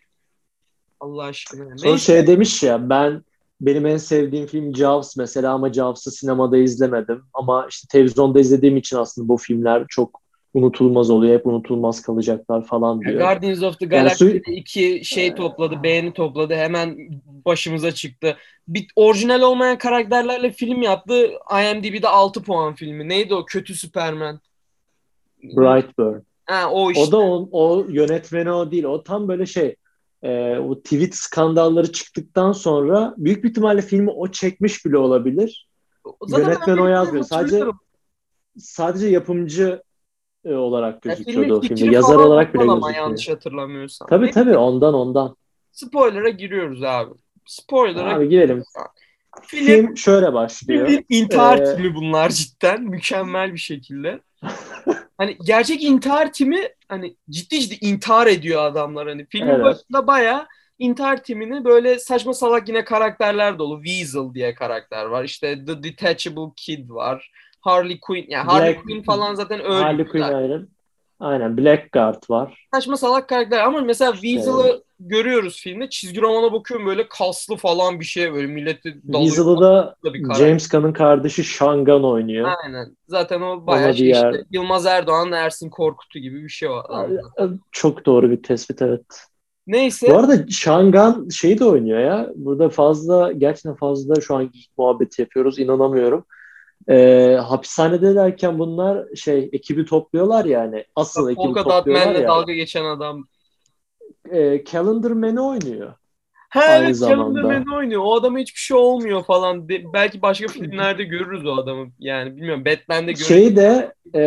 Allah 0.99 1.23
aşkına. 1.23 1.63
Sonra 1.77 1.91
Neyse. 1.91 2.05
şey 2.05 2.27
demiş 2.27 2.63
ya 2.63 2.89
ben 2.89 3.21
benim 3.61 3.85
en 3.85 3.97
sevdiğim 3.97 4.47
film 4.47 4.75
Jaws 4.75 5.17
mesela 5.17 5.53
ama 5.53 5.73
Jaws'ı 5.73 6.11
sinemada 6.11 6.57
izlemedim. 6.57 7.23
Ama 7.33 7.67
işte 7.69 7.87
televizyonda 7.91 8.39
izlediğim 8.39 8.77
için 8.77 8.97
aslında 8.97 9.27
bu 9.27 9.37
filmler 9.37 9.85
çok 9.89 10.21
unutulmaz 10.57 11.09
oluyor. 11.09 11.39
Hep 11.39 11.47
unutulmaz 11.47 12.01
kalacaklar 12.01 12.65
falan 12.65 13.01
diyor. 13.01 13.19
Guardians 13.19 13.63
of 13.63 13.79
the 13.79 13.85
Yani 13.85 13.91
Galaxy'de 13.91 14.41
su- 14.45 14.51
iki 14.51 15.01
şey 15.05 15.35
topladı, 15.35 15.83
beğeni 15.83 16.13
topladı. 16.13 16.55
Hemen 16.55 16.97
başımıza 17.45 17.91
çıktı. 17.91 18.37
Bir 18.67 18.87
orijinal 18.95 19.41
olmayan 19.41 19.77
karakterlerle 19.77 20.51
film 20.51 20.81
yaptı. 20.81 21.29
IMDb'de 21.51 22.07
6 22.07 22.43
puan 22.43 22.75
filmi. 22.75 23.09
Neydi 23.09 23.33
o? 23.33 23.45
Kötü 23.45 23.75
Superman. 23.75 24.39
Brightburn. 25.43 26.19
Ha, 26.45 26.69
o 26.71 26.91
işte. 26.91 27.03
O 27.03 27.11
da 27.11 27.17
o, 27.17 27.49
o 27.51 27.85
yönetmeni 27.89 28.51
o 28.51 28.71
değil. 28.71 28.83
O 28.83 29.03
tam 29.03 29.27
böyle 29.27 29.45
şey 29.45 29.75
e, 30.23 30.57
o 30.57 30.79
tweet 30.79 31.15
skandalları 31.15 31.91
çıktıktan 31.91 32.51
sonra 32.51 33.13
büyük 33.17 33.43
bir 33.43 33.49
ihtimalle 33.49 33.81
filmi 33.81 34.11
o 34.11 34.31
çekmiş 34.31 34.85
bile 34.85 34.97
olabilir. 34.97 35.67
Zaten 36.21 36.43
yönetmen 36.43 36.77
o 36.77 36.87
yazmıyor. 36.87 37.25
Sadece. 37.25 37.63
Sadece 38.57 39.07
yapımcı 39.07 39.81
e, 40.47 40.53
olarak 40.55 41.01
gözüküyordu 41.01 41.61
filmin 41.61 41.75
o 41.75 41.77
filmde. 41.77 41.95
Yazar 41.95 42.15
olarak 42.15 42.53
bile 42.53 42.63
gözükmüyor. 42.63 42.95
yanlış 42.95 43.29
hatırlamıyorsam. 43.29 44.07
Tabii 44.07 44.31
tabii 44.31 44.57
ondan 44.57 44.93
ondan. 44.93 45.35
Spoiler'a 45.71 46.29
giriyoruz 46.29 46.83
abi. 46.83 47.13
Spoiler'a 47.45 48.15
Abi 48.15 48.29
girelim. 48.29 48.63
Film, 49.41 49.65
Film 49.65 49.97
şöyle 49.97 50.33
başlıyor. 50.33 50.87
Filmin 50.87 51.05
intihar 51.09 51.57
Ee, 51.57 51.75
timi 51.75 51.95
bunlar 51.95 52.29
cidden 52.29 52.83
mükemmel 52.83 53.53
bir 53.53 53.59
şekilde. 53.59 54.19
hani 55.17 55.37
gerçek 55.45 55.83
intihar 55.83 56.33
timi 56.33 56.69
hani 56.89 57.15
ciddi 57.29 57.59
ciddi 57.59 57.85
intihar 57.85 58.27
ediyor 58.27 58.63
adamlar 58.63 59.07
hani 59.07 59.25
filmin 59.25 59.49
Evet. 59.49 59.63
başında 59.63 60.07
bayağı 60.07 60.47
intihar 60.79 61.23
timini 61.23 61.65
böyle 61.65 61.99
saçma 61.99 62.33
salak 62.33 62.67
yine 62.67 62.83
karakterler 62.83 63.59
dolu. 63.59 63.83
Weasel 63.83 64.33
diye 64.33 64.55
karakter 64.55 65.05
var. 65.05 65.23
İşte 65.23 65.65
The 65.65 65.83
Detachable 65.83 66.53
Kid 66.55 66.89
var. 66.89 67.31
Harley 67.67 67.99
Quinn 67.99 68.25
yani 68.29 68.45
Harley 68.45 68.73
Black- 68.73 68.83
Quinn 68.83 69.03
falan 69.03 69.35
zaten 69.35 69.59
öyle. 69.59 69.83
Harley 69.83 70.07
Quinn 70.07 70.21
ayrı. 70.23 70.67
Aynen 71.19 71.57
Blackguard 71.57 72.23
var. 72.29 72.67
Saçma 72.73 72.97
salak 72.97 73.29
karakter 73.29 73.59
ama 73.63 73.81
mesela 73.81 74.11
İşte- 74.11 74.27
Weasel'ı 74.27 74.83
görüyoruz 74.99 75.61
filmde. 75.61 75.89
Çizgi 75.89 76.21
romana 76.21 76.53
bakıyorum 76.53 76.85
böyle 76.87 77.07
kaslı 77.07 77.55
falan 77.55 77.99
bir 77.99 78.05
şey 78.05 78.33
böyle 78.33 78.47
milleti 78.47 79.01
dalıyor. 79.13 79.29
Weasel'ı 79.29 79.61
da. 79.61 79.95
James 80.37 80.69
Gunn'ın 80.69 80.93
kardeşi 80.93 81.43
Shangan 81.43 82.03
oynuyor. 82.03 82.49
Aynen. 82.63 82.95
Zaten 83.07 83.41
o 83.41 83.67
bayağı 83.67 83.93
şey 83.93 84.05
diğer- 84.05 84.31
işte 84.33 84.45
Yılmaz 84.51 84.85
Erdoğan, 84.85 85.31
Ersin 85.31 85.69
Korkut'u 85.69 86.19
gibi 86.19 86.43
bir 86.43 86.49
şey 86.49 86.69
adamda. 86.69 87.21
Çok 87.71 88.05
doğru 88.05 88.31
bir 88.31 88.43
tespit 88.43 88.81
evet. 88.81 89.05
Neyse. 89.67 90.07
Bu 90.09 90.17
arada 90.17 90.47
Shangan 90.49 91.29
şeyi 91.29 91.59
de 91.59 91.65
oynuyor 91.65 91.99
ya. 91.99 92.29
Burada 92.35 92.69
fazla 92.69 93.31
gerçekten 93.31 93.75
fazla 93.75 94.21
şu 94.21 94.35
an 94.35 94.51
muhabbeti 94.77 95.21
yapıyoruz. 95.21 95.59
inanamıyorum. 95.59 96.25
Ee, 96.89 97.37
hapishanede 97.43 98.15
derken 98.15 98.59
bunlar 98.59 99.15
şey 99.15 99.49
ekibi 99.53 99.85
topluyorlar 99.85 100.45
yani. 100.45 100.85
Asıl 100.95 101.29
ekibi 101.29 101.43
Polka 101.43 101.65
Dot 101.65 101.71
topluyorlar 101.71 102.15
ya. 102.15 102.27
dalga 102.27 102.53
geçen 102.53 102.85
adam. 102.85 103.27
Ee, 104.31 104.63
Calendar 104.71 105.11
Man'i 105.11 105.41
oynuyor. 105.41 105.93
Ha 106.49 106.61
Aynı 106.61 106.85
evet 106.85 106.97
zamanda. 106.97 107.41
Calendar 107.41 107.59
Man 107.65 107.77
oynuyor. 107.77 108.01
O 108.05 108.15
adama 108.15 108.39
hiçbir 108.39 108.59
şey 108.59 108.77
olmuyor 108.77 109.23
falan. 109.23 109.69
De- 109.69 109.93
belki 109.93 110.21
başka 110.21 110.47
filmlerde 110.47 111.03
görürüz 111.03 111.45
o 111.45 111.55
adamı. 111.55 111.87
Yani 111.99 112.35
bilmiyorum 112.35 112.65
Batman'de 112.65 113.11
görürüz. 113.11 113.27
Şey 113.27 113.55
de 113.55 113.93
e, 114.15 114.21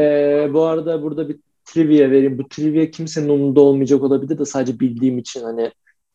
bu 0.53 0.63
arada 0.63 1.03
burada 1.03 1.29
bir 1.29 1.37
trivia 1.65 2.11
vereyim. 2.11 2.39
Bu 2.39 2.49
trivia 2.49 2.91
kimsenin 2.91 3.29
umurunda 3.29 3.61
olmayacak 3.61 4.03
olabilir 4.03 4.39
de 4.39 4.45
sadece 4.45 4.81
bildiğim 4.81 5.19
için 5.19 5.43
hani 5.43 5.71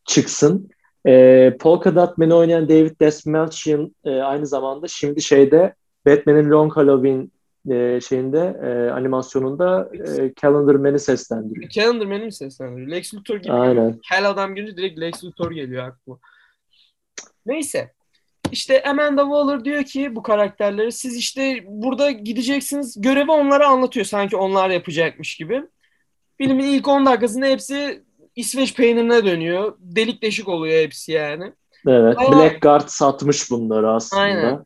çıksın. 0.06 0.70
E, 1.08 1.54
Polka 1.60 1.96
Dot 1.96 2.18
Man'i 2.18 2.34
oynayan 2.34 2.70
David 2.70 3.00
Dastmalchian 3.02 3.96
e, 4.06 4.10
aynı 4.10 4.48
zamanda 4.48 4.88
şimdi 4.88 5.22
şeyde 5.22 5.76
Batman'in 6.06 6.52
Long 6.52 6.78
Halloween 6.78 7.32
e, 7.70 8.02
şeyinde 8.02 8.60
e, 8.64 8.92
animasyonunda 8.92 9.90
e, 9.94 10.34
Calendar 10.42 10.76
Man'i 10.76 11.00
seslendiriyor. 11.00 11.70
Calendar 11.70 12.06
Man'i 12.06 12.26
mi 12.26 12.34
seslendiriyor? 12.34 12.88
Lex 12.92 13.14
Luthor 13.14 13.38
gibi. 13.38 13.54
Aynen. 13.54 14.00
Kel 14.12 14.30
adam 14.30 14.56
görünce 14.56 14.78
direkt 14.78 15.00
Lex 15.00 15.24
Luthor 15.24 15.52
geliyor 15.52 15.84
aklıma. 15.88 16.20
Neyse. 17.46 17.92
İşte 18.52 18.84
Amanda 18.84 19.22
Waller 19.22 19.66
diyor 19.66 19.84
ki 19.84 20.16
bu 20.16 20.24
karakterleri 20.24 20.92
siz 20.92 21.18
işte 21.18 21.64
burada 21.68 22.12
gideceksiniz 22.12 23.02
görevi 23.02 23.32
onlara 23.32 23.68
anlatıyor 23.68 24.06
sanki 24.06 24.36
onlar 24.38 24.70
yapacakmış 24.70 25.36
gibi. 25.36 25.64
Filmin 26.38 26.64
ilk 26.66 26.88
10 26.88 27.06
dakikasında 27.06 27.46
hepsi 27.46 28.04
İsveç 28.36 28.76
peynirine 28.76 29.26
dönüyor. 29.26 29.78
Delik 29.80 30.22
deşik 30.22 30.48
oluyor 30.48 30.80
hepsi 30.84 31.12
yani. 31.12 31.54
Evet. 31.88 32.18
Ama- 32.18 32.40
Blackguard 32.40 32.88
satmış 32.88 33.52
bunları 33.52 33.92
aslında. 33.92 34.22
Aynen. 34.22 34.66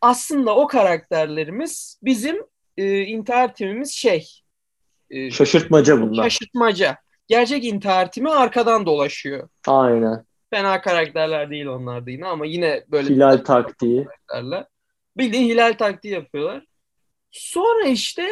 Aslında 0.00 0.56
o 0.56 0.66
karakterlerimiz 0.66 1.98
bizim 2.02 2.36
e, 2.76 3.00
intihar 3.00 3.54
timimiz 3.54 3.92
şey 3.92 4.26
e, 5.10 5.30
Şaşırtmaca 5.30 6.00
bunlar. 6.02 6.22
şaşırtmaca. 6.22 6.96
Gerçek 7.28 7.64
intihar 7.64 8.12
timi 8.12 8.30
arkadan 8.30 8.86
dolaşıyor. 8.86 9.48
Aynen. 9.66 10.24
Fena 10.50 10.80
karakterler 10.80 11.50
değil 11.50 11.66
onlar 11.66 12.06
da 12.06 12.10
yine 12.10 12.26
ama 12.26 12.46
yine 12.46 12.84
böyle 12.88 13.08
Hilal 13.14 13.36
taktiği. 13.38 14.04
karakterler. 14.04 14.64
Bildiğin 15.16 15.48
hilal 15.48 15.72
taktiği 15.72 16.14
yapıyorlar. 16.14 16.64
Sonra 17.30 17.86
işte 17.86 18.26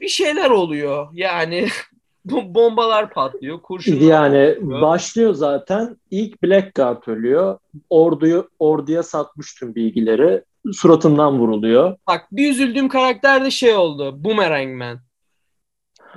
bir 0.00 0.08
şeyler 0.08 0.50
oluyor. 0.50 1.08
Yani 1.12 1.68
bombalar 2.24 3.10
patlıyor. 3.10 3.62
Kurşunlar 3.62 4.00
Yani 4.00 4.54
patlıyor. 4.54 4.80
başlıyor 4.82 5.34
zaten. 5.34 5.96
İlk 6.10 6.42
Blackguard 6.42 7.02
ölüyor. 7.06 7.58
Orduyu 7.90 8.50
orduya 8.58 9.02
satmış 9.02 9.54
tüm 9.54 9.74
bilgileri. 9.74 10.42
Suratından 10.72 11.38
vuruluyor. 11.38 11.96
Bak 12.06 12.26
bir 12.32 12.50
üzüldüğüm 12.50 12.88
karakter 12.88 13.44
de 13.44 13.50
şey 13.50 13.74
oldu. 13.74 14.24
Boomerang 14.24 14.78
Man. 14.78 14.98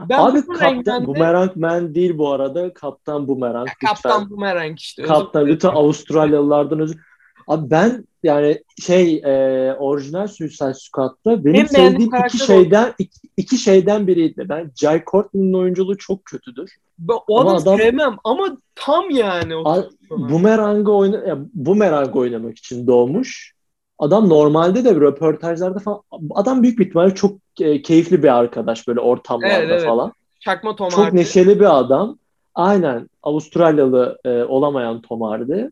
Ben 0.10 0.20
Abi 0.20 0.48
Boomerang 0.48 0.76
Kaptan 0.86 1.02
Man'de- 1.04 1.08
Boomerang 1.08 1.56
Man 1.56 1.96
değil 1.96 2.18
bu 2.18 2.32
arada. 2.32 2.74
Kaptan 2.74 3.28
Boomerang. 3.28 3.68
Ya, 3.68 3.74
lütfen. 3.74 3.88
Kaptan 3.94 4.30
Boomerang 4.30 4.80
işte. 4.80 5.04
Kaptan 5.04 5.46
lütfen 5.46 5.70
Avustralyalılardan 5.70 6.80
özür. 6.80 6.98
Abi 7.48 7.70
ben 7.72 8.06
yani 8.24 8.64
şey 8.82 9.16
e, 9.26 9.74
orijinal 9.74 10.28
Suicide 10.28 10.74
Squad'da 10.74 11.46
benim 11.46 11.62
En 11.62 11.66
sevdiğim 11.66 12.12
iki 12.26 12.38
şeyden 12.38 12.94
iki, 13.00 13.20
iki 13.38 13.58
şeyden 13.58 14.08
biriydi. 14.08 14.46
Ben 14.50 14.72
Jai 14.76 15.04
Courtney'nin 15.12 15.54
oyunculuğu 15.54 15.98
çok 15.98 16.26
kötüdür. 16.26 16.72
Ben 17.00 17.16
o 17.28 17.40
adamı 17.40 17.56
adam- 17.58 17.78
sevmem 17.78 18.16
ama 18.24 18.58
tam 18.76 19.10
yani. 19.10 19.56
O 19.56 19.70
A- 19.70 19.86
Boomerang'ı 20.10 20.92
oyna 20.92 21.18
ya, 21.18 21.38
Boomerang 21.54 22.16
oynamak 22.16 22.58
için 22.58 22.88
doğmuş. 22.88 23.57
Adam 24.00 24.30
normalde 24.30 24.86
de 24.86 24.96
röportajlarda 24.96 25.80
falan 25.80 26.02
adam 26.36 26.64
büyük 26.64 26.80
bir 26.80 26.86
ihtimalle 26.86 27.16
çok 27.16 27.38
e, 27.60 27.82
keyifli 27.82 28.24
bir 28.24 28.38
arkadaş 28.38 28.88
böyle 28.88 29.00
ortamlarda 29.00 29.54
Evet, 29.54 29.70
evet. 29.72 29.86
falan. 29.86 30.14
Çakma 30.40 30.76
Tom 30.76 30.90
Çok 30.90 31.00
Hardy. 31.00 31.16
neşeli 31.16 31.60
bir 31.60 31.80
adam. 31.80 32.18
Aynen 32.56 33.10
Avustralyalı 33.24 34.18
e, 34.26 34.44
olamayan 34.44 35.02
Tom 35.02 35.22
Hardy. 35.22 35.64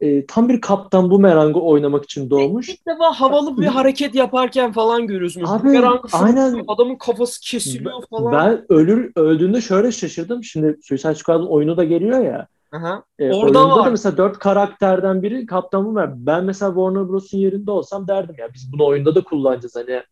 E, 0.00 0.26
tam 0.26 0.48
bir 0.48 0.60
kaptan 0.60 1.10
Boomerang'ı 1.10 1.60
oynamak 1.60 2.04
için 2.04 2.30
doğmuş. 2.30 2.68
İlk 2.68 2.86
defa 2.86 3.12
havalı 3.12 3.56
bir 3.56 3.66
hareket 3.66 4.14
yaparken 4.14 4.72
falan 4.72 5.06
görüyorsun. 5.06 5.42
Abi, 5.46 5.80
aynen. 6.12 6.64
Adamın 6.68 6.96
kafası 6.96 7.40
kesiliyor 7.40 8.02
falan. 8.10 8.32
Ben 8.32 8.64
ölür 8.68 9.12
öldüğünde 9.16 9.60
şöyle 9.60 9.92
şaşırdım. 9.92 10.44
Şimdi 10.44 10.78
Suicide 10.82 11.14
Squad'ın 11.14 11.46
oyunu 11.46 11.76
da 11.76 11.84
geliyor 11.84 12.24
ya. 12.24 12.46
Aha. 12.72 13.02
E, 13.18 13.32
Orada 13.32 13.68
var. 13.68 13.86
da 13.86 13.90
mesela 13.90 14.16
dört 14.16 14.38
karakterden 14.38 15.22
biri 15.22 15.46
Kaptan 15.46 15.84
Boomerang. 15.84 16.14
Ben 16.16 16.44
mesela 16.44 16.70
Warner 16.70 17.08
Bros'un 17.08 17.38
yerinde 17.38 17.70
olsam 17.70 18.08
derdim 18.08 18.34
ya 18.38 18.54
biz 18.54 18.72
bunu 18.72 18.86
oyunda 18.86 19.14
da 19.14 19.24
kullanacağız 19.24 19.76
hani 19.76 20.02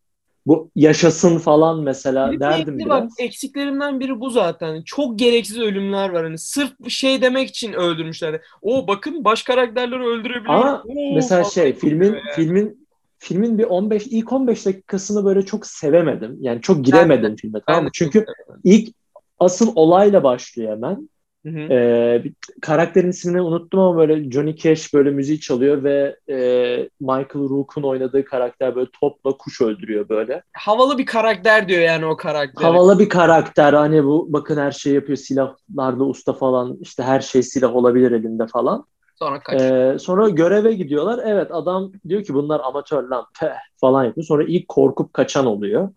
bu 0.46 0.70
yaşasın 0.76 1.38
falan 1.38 1.82
mesela 1.82 2.32
Bir 2.32 2.40
derdim 2.40 2.74
de 2.74 2.84
biraz. 2.84 3.02
Bak 3.02 3.10
eksiklerimden 3.18 4.00
biri 4.00 4.20
bu 4.20 4.30
zaten. 4.30 4.82
Çok 4.82 5.18
gereksiz 5.18 5.58
ölümler 5.58 6.10
var. 6.10 6.24
Hani 6.24 6.38
sırf 6.38 6.72
şey 6.88 7.22
demek 7.22 7.48
için 7.48 7.72
öldürmüşler. 7.72 8.40
O 8.62 8.88
bakın 8.88 9.24
baş 9.24 9.42
karakterleri 9.42 10.02
öldürebiliyor. 10.02 10.54
Ama 10.54 10.82
Oo, 10.86 11.14
mesela 11.14 11.44
şey 11.44 11.72
filmin 11.72 12.12
yani. 12.12 12.20
filmin 12.34 12.86
filmin 13.18 13.58
bir 13.58 13.64
15 13.64 14.06
ilk 14.06 14.32
15 14.32 14.66
dakikasını 14.66 15.24
böyle 15.24 15.46
çok 15.46 15.66
sevemedim. 15.66 16.36
Yani 16.40 16.62
çok 16.62 16.84
giremedim 16.84 17.36
filme 17.36 17.60
tamam 17.66 17.82
mı? 17.82 17.86
Ben 17.86 17.92
Çünkü 17.92 18.24
ilk 18.64 18.94
asıl 19.38 19.72
olayla 19.74 20.24
başlıyor 20.24 20.72
hemen. 20.72 21.08
Hı 21.46 21.50
hı. 21.50 21.72
Ee, 21.72 22.22
karakterin 22.62 23.10
ismini 23.10 23.40
unuttum 23.40 23.80
ama 23.80 23.98
böyle 23.98 24.30
Johnny 24.30 24.56
Cash 24.56 24.94
böyle 24.94 25.10
müziği 25.10 25.40
çalıyor 25.40 25.84
ve 25.84 26.16
e, 26.28 26.36
Michael 27.00 27.48
Rourke'un 27.48 27.82
oynadığı 27.82 28.24
karakter 28.24 28.76
böyle 28.76 28.88
topla 29.00 29.36
kuş 29.36 29.60
öldürüyor 29.60 30.08
böyle. 30.08 30.42
Havalı 30.52 30.98
bir 30.98 31.06
karakter 31.06 31.68
diyor 31.68 31.80
yani 31.80 32.06
o 32.06 32.16
karakter. 32.16 32.64
Havalı 32.64 32.98
bir 32.98 33.08
karakter 33.08 33.72
hani 33.72 34.04
bu 34.04 34.32
bakın 34.32 34.56
her 34.56 34.72
şeyi 34.72 34.94
yapıyor 34.94 35.16
silahlarda 35.16 36.04
usta 36.04 36.32
falan 36.32 36.78
işte 36.80 37.02
her 37.02 37.20
şey 37.20 37.42
silah 37.42 37.74
olabilir 37.74 38.12
elinde 38.12 38.46
falan. 38.46 38.84
Sonra 39.18 39.40
kaç. 39.40 39.62
Ee, 39.62 39.96
sonra 40.00 40.28
göreve 40.28 40.72
gidiyorlar. 40.72 41.20
Evet 41.24 41.48
adam 41.50 41.92
diyor 42.08 42.24
ki 42.24 42.34
bunlar 42.34 42.60
amatör 42.60 43.02
lan 43.02 43.24
peh 43.40 43.48
falan 43.80 44.04
yapıyor. 44.04 44.24
Sonra 44.24 44.44
ilk 44.44 44.68
korkup 44.68 45.12
kaçan 45.14 45.46
oluyor. 45.46 45.88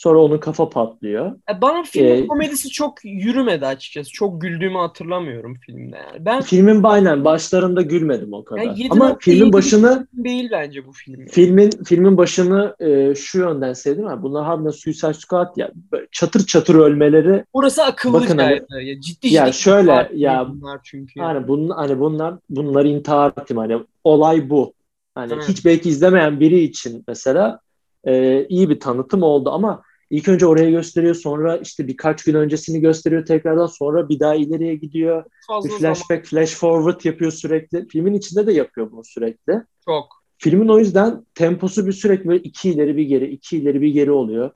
Sonra 0.00 0.18
onun 0.18 0.38
kafa 0.38 0.70
patlıyor. 0.70 1.32
E, 1.50 1.60
Bana 1.62 1.82
filmin 1.82 2.22
Ee, 2.22 2.26
komedisi 2.26 2.68
çok 2.68 3.04
yürümedi 3.04 3.66
açıkçası. 3.66 4.10
Çok 4.12 4.40
güldüğümü 4.40 4.78
hatırlamıyorum 4.78 5.54
filmde 5.66 5.96
yani. 5.96 6.24
Ben 6.24 6.42
Filmin 6.42 6.82
aynen 6.82 7.24
başlarında 7.24 7.82
gülmedim 7.82 8.32
o 8.32 8.44
kadar. 8.44 8.62
Ya 8.62 8.72
yedi 8.76 8.88
Ama 8.90 9.16
filmin 9.20 9.52
başını 9.52 10.06
değil 10.12 10.48
bence 10.52 10.86
bu 10.86 10.92
film. 10.92 11.26
filmin 11.26 11.70
filmin 11.84 12.16
başını 12.16 12.76
e, 12.80 13.14
şu 13.14 13.38
yönden 13.38 13.72
sevdim. 13.72 14.06
Yani 14.06 14.22
bunlar 14.22 14.44
harbiden 14.44 14.70
Suicide 14.70 15.14
Squad 15.14 15.56
ya 15.56 15.70
çatır 16.12 16.46
çatır 16.46 16.74
ölmeleri 16.74 17.44
Burası 17.54 17.84
akıllıcaydı. 17.84 18.62
Bakın 18.70 18.80
ya 18.80 19.00
ciddi 19.00 19.28
Ya 19.34 19.46
ciddi 19.46 19.56
şöyle, 19.56 19.80
intihar 19.92 20.10
ya- 20.10 20.46
bunlar 20.48 20.80
çünkü. 20.84 21.20
hani 21.20 21.48
bunlar 21.48 21.76
hani 21.76 22.00
bunlar 22.00 22.34
bunlar 22.50 22.84
intihar 22.84 23.32
ettim 23.40 23.56
hani 23.56 23.78
olay 24.04 24.50
bu. 24.50 24.72
Hani 25.14 25.32
Evet. 25.32 25.48
hiç 25.48 25.64
belki 25.64 25.88
izlemeyen 25.88 26.40
biri 26.40 26.60
için 26.60 27.04
mesela 27.08 27.60
e, 28.04 28.44
iyi 28.48 28.70
bir 28.70 28.80
tanıtım 28.80 29.22
oldu 29.22 29.50
ama 29.50 29.82
ilk 30.10 30.28
önce 30.28 30.46
oraya 30.46 30.70
gösteriyor 30.70 31.14
sonra 31.14 31.56
işte 31.56 31.86
birkaç 31.86 32.24
gün 32.24 32.34
öncesini 32.34 32.80
gösteriyor 32.80 33.26
tekrardan 33.26 33.66
sonra 33.66 34.08
bir 34.08 34.20
daha 34.20 34.34
ileriye 34.34 34.74
gidiyor. 34.74 35.24
Fazla 35.46 35.68
Bir 35.68 35.74
zaman 35.74 35.94
flashback, 35.94 36.26
flash 36.26 36.54
forward 36.54 37.04
yapıyor 37.04 37.30
sürekli. 37.32 37.88
Filmin 37.88 38.14
içinde 38.14 38.46
de 38.46 38.52
yapıyor 38.52 38.90
bunu 38.92 39.04
sürekli. 39.04 39.62
çok. 39.84 40.20
Filmin 40.38 40.68
o 40.68 40.78
yüzden 40.78 41.26
temposu 41.34 41.86
bir 41.86 41.92
sürekli 41.92 42.28
böyle 42.28 42.42
iki 42.42 42.70
ileri 42.70 42.96
bir 42.96 43.02
geri, 43.02 43.26
iki 43.26 43.56
ileri 43.56 43.80
bir 43.80 43.88
geri 43.88 44.10
oluyor. 44.10 44.50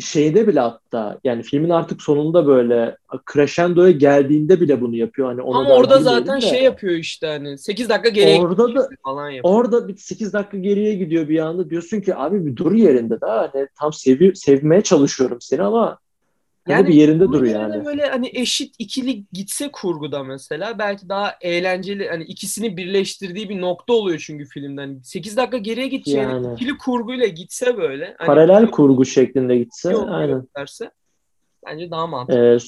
Şeyde 0.00 0.46
bile 0.46 0.60
hatta 0.60 1.18
yani 1.24 1.42
filmin 1.42 1.70
artık 1.70 2.02
sonunda 2.02 2.46
böyle 2.46 2.96
crescendo'ya 3.32 3.90
geldiğinde 3.90 4.60
bile 4.60 4.80
bunu 4.80 4.96
yapıyor. 4.96 5.28
Hani 5.28 5.42
ona 5.42 5.58
Ama 5.58 5.74
orada 5.74 5.98
zaten 5.98 6.36
de. 6.36 6.46
şey 6.46 6.62
yapıyor 6.62 6.94
işte 6.94 7.26
hani 7.26 7.58
8 7.58 7.88
dakika 7.88 8.08
geriye 8.08 8.40
Orada 8.40 8.74
da 8.74 8.88
falan 9.04 9.30
yapıyor. 9.30 9.54
orada 9.54 9.88
bir 9.88 9.96
8 9.96 10.32
dakika 10.32 10.58
geriye 10.58 10.94
gidiyor 10.94 11.28
bir 11.28 11.38
anda. 11.38 11.70
Diyorsun 11.70 12.00
ki 12.00 12.14
abi 12.16 12.46
bir 12.46 12.56
dur 12.56 12.72
yerinde 12.72 13.20
daha 13.20 13.50
hani 13.52 13.68
tam 13.80 13.92
sevi 13.92 14.36
sevmeye 14.36 14.82
çalışıyorum 14.82 15.38
seni 15.40 15.62
ama 15.62 15.98
Yani 16.68 16.88
bir 16.88 16.94
yerinde 16.94 17.24
Onun 17.24 17.32
dur 17.32 17.44
yerine 17.44 17.60
yani. 17.60 17.84
Böyle 17.84 18.06
hani 18.06 18.30
eşit 18.32 18.74
ikili 18.78 19.24
gitse 19.32 19.70
kurguda 19.72 20.24
mesela 20.24 20.78
belki 20.78 21.08
daha 21.08 21.34
eğlenceli 21.40 22.08
hani 22.08 22.24
ikisini 22.24 22.76
birleştirdiği 22.76 23.48
bir 23.48 23.60
nokta 23.60 23.92
oluyor 23.92 24.22
çünkü 24.26 24.44
filmden. 24.44 24.86
Hani 24.86 25.04
8 25.04 25.36
dakika 25.36 25.58
geriye 25.58 25.88
gideceğine 25.88 26.32
Yani. 26.32 26.54
ikili 26.54 26.78
kurguyla 26.78 27.26
gitse 27.26 27.76
böyle 27.76 28.14
hani 28.18 28.26
Paralel 28.26 28.70
kurgu 28.70 29.04
şeklinde 29.04 29.58
gitse 29.58 29.96
aynen. 29.96 30.40
gösterse 30.40 30.90
bence 31.66 31.90
daha 31.90 32.06
mantıklı. 32.06 32.54
Ee, 32.54 32.58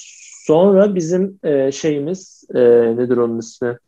sonra 0.47 0.95
bizim 0.95 1.39
e, 1.45 1.73
şeyimiz 1.73 2.45
e, 2.55 2.61
nedir 2.97 3.17
onun 3.17 3.39
ismi? 3.39 3.79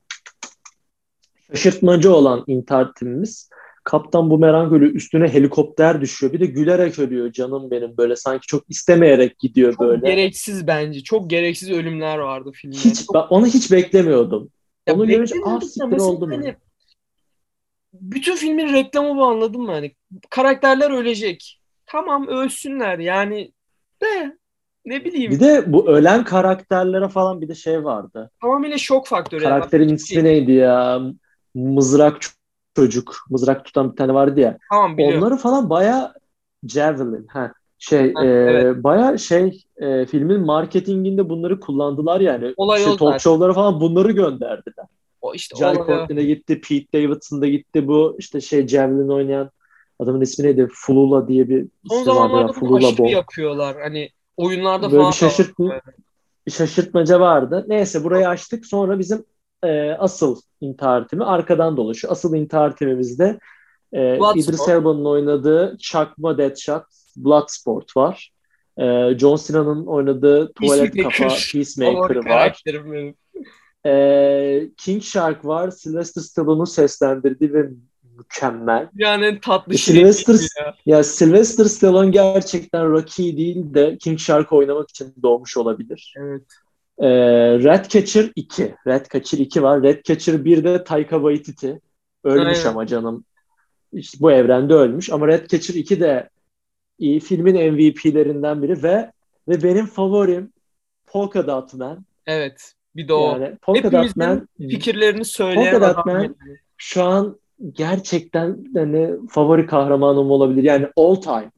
Şaşırtmacı 1.51 2.15
olan 2.15 2.45
intihar 2.47 2.95
timimiz 2.95 3.51
Kaptan 3.89 4.31
Bumerang 4.31 4.73
ölüyor. 4.73 4.93
Üstüne 4.95 5.29
helikopter 5.29 6.01
düşüyor. 6.01 6.33
Bir 6.33 6.41
de 6.41 6.47
gülerek 6.47 6.99
ölüyor 6.99 7.33
canım 7.33 7.71
benim 7.71 7.97
böyle. 7.97 8.17
Sanki 8.17 8.47
çok 8.47 8.71
istemeyerek 8.71 9.39
gidiyor 9.39 9.73
Çok 9.73 9.81
böyle. 9.81 10.07
gereksiz 10.11 10.67
bence. 10.67 11.03
Çok 11.03 11.31
gereksiz 11.31 11.71
ölümler 11.71 12.19
vardı 12.19 12.51
filmde. 12.55 12.77
Hiç, 12.77 13.07
Çok- 13.07 13.15
ben 13.15 13.21
onu 13.21 13.47
hiç 13.47 13.73
beklemiyordum. 13.73 14.51
Ya 14.89 14.95
onu 14.95 15.07
görünce 15.07 15.35
ah 15.47 15.61
siktir 15.61 15.85
mesela 15.85 16.11
oldu 16.11 16.27
mu? 16.27 16.35
hani 16.35 16.57
bütün 17.93 18.37
filmin 18.37 18.73
reklamı 18.73 19.17
bu 19.17 19.25
anladın 19.25 19.61
mı? 19.61 19.73
Hani 19.73 19.95
karakterler 20.31 20.91
ölecek. 20.91 21.61
Tamam 21.87 22.27
ölsünler 22.29 22.99
yani 22.99 23.53
de 24.03 24.39
ne 24.85 25.05
bileyim 25.05 25.33
Bir 25.33 25.41
de 25.41 25.73
bu 25.73 25.89
ölen 25.89 26.25
karakterlere 26.25 27.09
falan 27.09 27.41
bir 27.41 27.49
de 27.49 27.55
şey 27.55 27.85
vardı. 27.85 28.31
tamamıyla 28.41 28.79
şok 28.79 29.07
faktörü. 29.07 29.45
yani. 29.45 29.51
Karakterin 29.53 29.89
ismi 29.95 30.25
neydi 30.25 30.53
ya? 30.53 31.01
Mızrak 31.55 32.21
çocuk. 32.79 33.17
Mızrak 33.31 33.65
tutan 33.65 33.93
bir 33.93 33.97
tane 33.97 34.15
vardı 34.15 34.41
ya. 34.41 34.59
Tamam 34.71 34.99
biliyorum. 34.99 35.23
Onları 35.23 35.37
falan 35.37 35.71
baya 35.71 36.15
Javelin. 36.69 37.27
Ha, 37.27 37.53
şey 37.79 38.15
Ha, 38.15 38.25
e, 38.25 38.29
evet. 38.29 38.85
baya 38.85 39.19
şey 39.19 39.65
e, 39.77 40.07
filmin 40.07 40.41
marketinginde 40.41 41.29
bunları 41.29 41.61
kullandılar 41.61 42.21
yani. 42.21 42.55
Olay 42.57 42.81
işte 42.81 42.97
talk 42.97 43.21
show'lara 43.21 43.53
falan 43.53 43.81
bunları 43.81 44.13
gönderdiler. 44.13 44.87
O 45.21 45.35
işte 45.35 45.57
Jai. 45.57 45.77
Courtney'de 45.77 46.25
gitti, 46.25 46.61
Pete 46.61 46.93
Davidson 46.93 47.43
da 47.43 47.47
gitti. 47.49 47.89
Bu 47.89 48.17
işte 48.19 48.41
şey 48.41 48.67
Javelin 48.67 49.09
oynayan 49.09 49.51
adamın 49.99 50.21
ismi 50.21 50.47
neydi? 50.47 50.69
Flula 50.73 51.29
diye 51.29 51.49
bir 51.49 51.67
Son 51.89 52.03
zamanlarda 52.05 52.49
bunu 52.49 52.53
Flula 52.53 52.89
aşırı 52.89 53.09
yapıyorlar. 53.09 53.77
Hani 53.83 54.11
oyunlarda 54.37 54.93
Böyle 54.93 55.11
falan 55.11 55.13
var. 55.59 55.81
bir 56.47 56.53
şaşırtmaca 56.53 57.21
vardı. 57.21 57.65
Neyse 57.69 58.05
burayı 58.05 58.29
açtık. 58.29 58.67
Sonra 58.67 58.99
bizim 58.99 59.25
e, 59.65 59.91
asıl 59.91 60.41
intihar 60.61 61.09
timi 61.09 61.25
arkadan 61.25 61.77
dolaşıyor. 61.77 62.13
Asıl 62.13 62.35
intihar 62.35 62.77
timimizde 62.77 63.39
e. 63.93 64.19
İdris 64.35 64.69
Elba'nın 64.69 65.05
oynadığı 65.05 65.77
çakma 65.81 66.39
Deadshot, 66.39 66.85
Bloodsport 67.17 67.97
var. 67.97 68.31
E, 68.79 69.19
John 69.19 69.37
Cena'nın 69.47 69.87
oynadığı 69.87 70.53
tuvalet 70.53 70.93
Peacemaker. 70.95 71.29
kafa 71.29 71.35
Peacemaker'ı 71.53 72.23
Favori 72.23 72.35
var. 72.35 72.63
E, 73.87 74.71
King 74.77 75.03
Shark 75.03 75.45
var. 75.45 75.71
Sylvester 75.71 76.23
Stallone'u 76.23 76.67
seslendirdi 76.67 77.53
ve 77.53 77.69
mükemmel. 78.19 78.89
Yani 78.95 79.25
en 79.27 79.41
tatlı 79.41 79.75
E, 79.75 79.77
şey 79.77 79.95
Sylvester, 79.95 80.35
ya. 80.65 80.75
ya 80.87 81.05
Sylvester 81.05 81.65
Stallone 81.65 82.11
gerçekten 82.11 82.91
Rocky 82.93 83.37
değil 83.37 83.75
de 83.75 83.99
King 84.01 84.19
Shark 84.19 84.53
oynamak 84.53 84.91
için 84.91 85.15
doğmuş 85.23 85.57
olabilir. 85.57 86.15
Evet. 86.19 86.43
Ee, 87.01 87.09
Ratcatcher 87.65 88.31
2. 88.37 88.75
Ratcatcher 88.87 89.39
2 89.39 89.63
var. 89.63 89.83
Ratcatcher 89.83 90.35
1'de 90.35 90.85
Taika 90.85 91.17
Waititi. 91.17 91.81
Ölmüş 92.25 92.59
Aynen. 92.59 92.71
ama 92.71 92.87
canım. 92.87 93.25
İşte 93.93 94.19
bu 94.21 94.33
evrende 94.33 94.75
ölmüş. 94.75 95.11
Ama 95.11 95.29
Ratcatcher 95.29 95.75
2 95.75 96.01
de 96.01 96.29
iyi, 96.99 97.21
filmin 97.21 97.73
MVP'lerinden 97.73 98.63
biri 98.63 98.83
ve 98.83 99.13
ve 99.49 99.63
benim 99.63 99.87
favorim 99.87 100.53
Polka 101.07 101.47
Dot 101.47 101.75
Man. 101.75 102.05
Evet. 102.27 102.73
Bir 102.97 103.09
de 103.09 103.15
o. 103.15 103.33
Yani 103.33 103.57
Polka 103.63 103.93
Dot 103.93 104.17
Man 104.17 104.49
fikirlerini 104.59 105.25
söyleyen 105.25 105.81
Polka 105.81 105.97
Dot. 105.97 106.07
Man- 106.07 106.37
şu 106.77 107.05
an 107.05 107.39
gerçekten 107.73 108.65
hani 108.75 109.11
favori 109.31 109.67
kahramanım 109.67 110.31
olabilir. 110.31 110.63
Yani 110.63 110.89
all 110.97 111.15
time. 111.15 111.51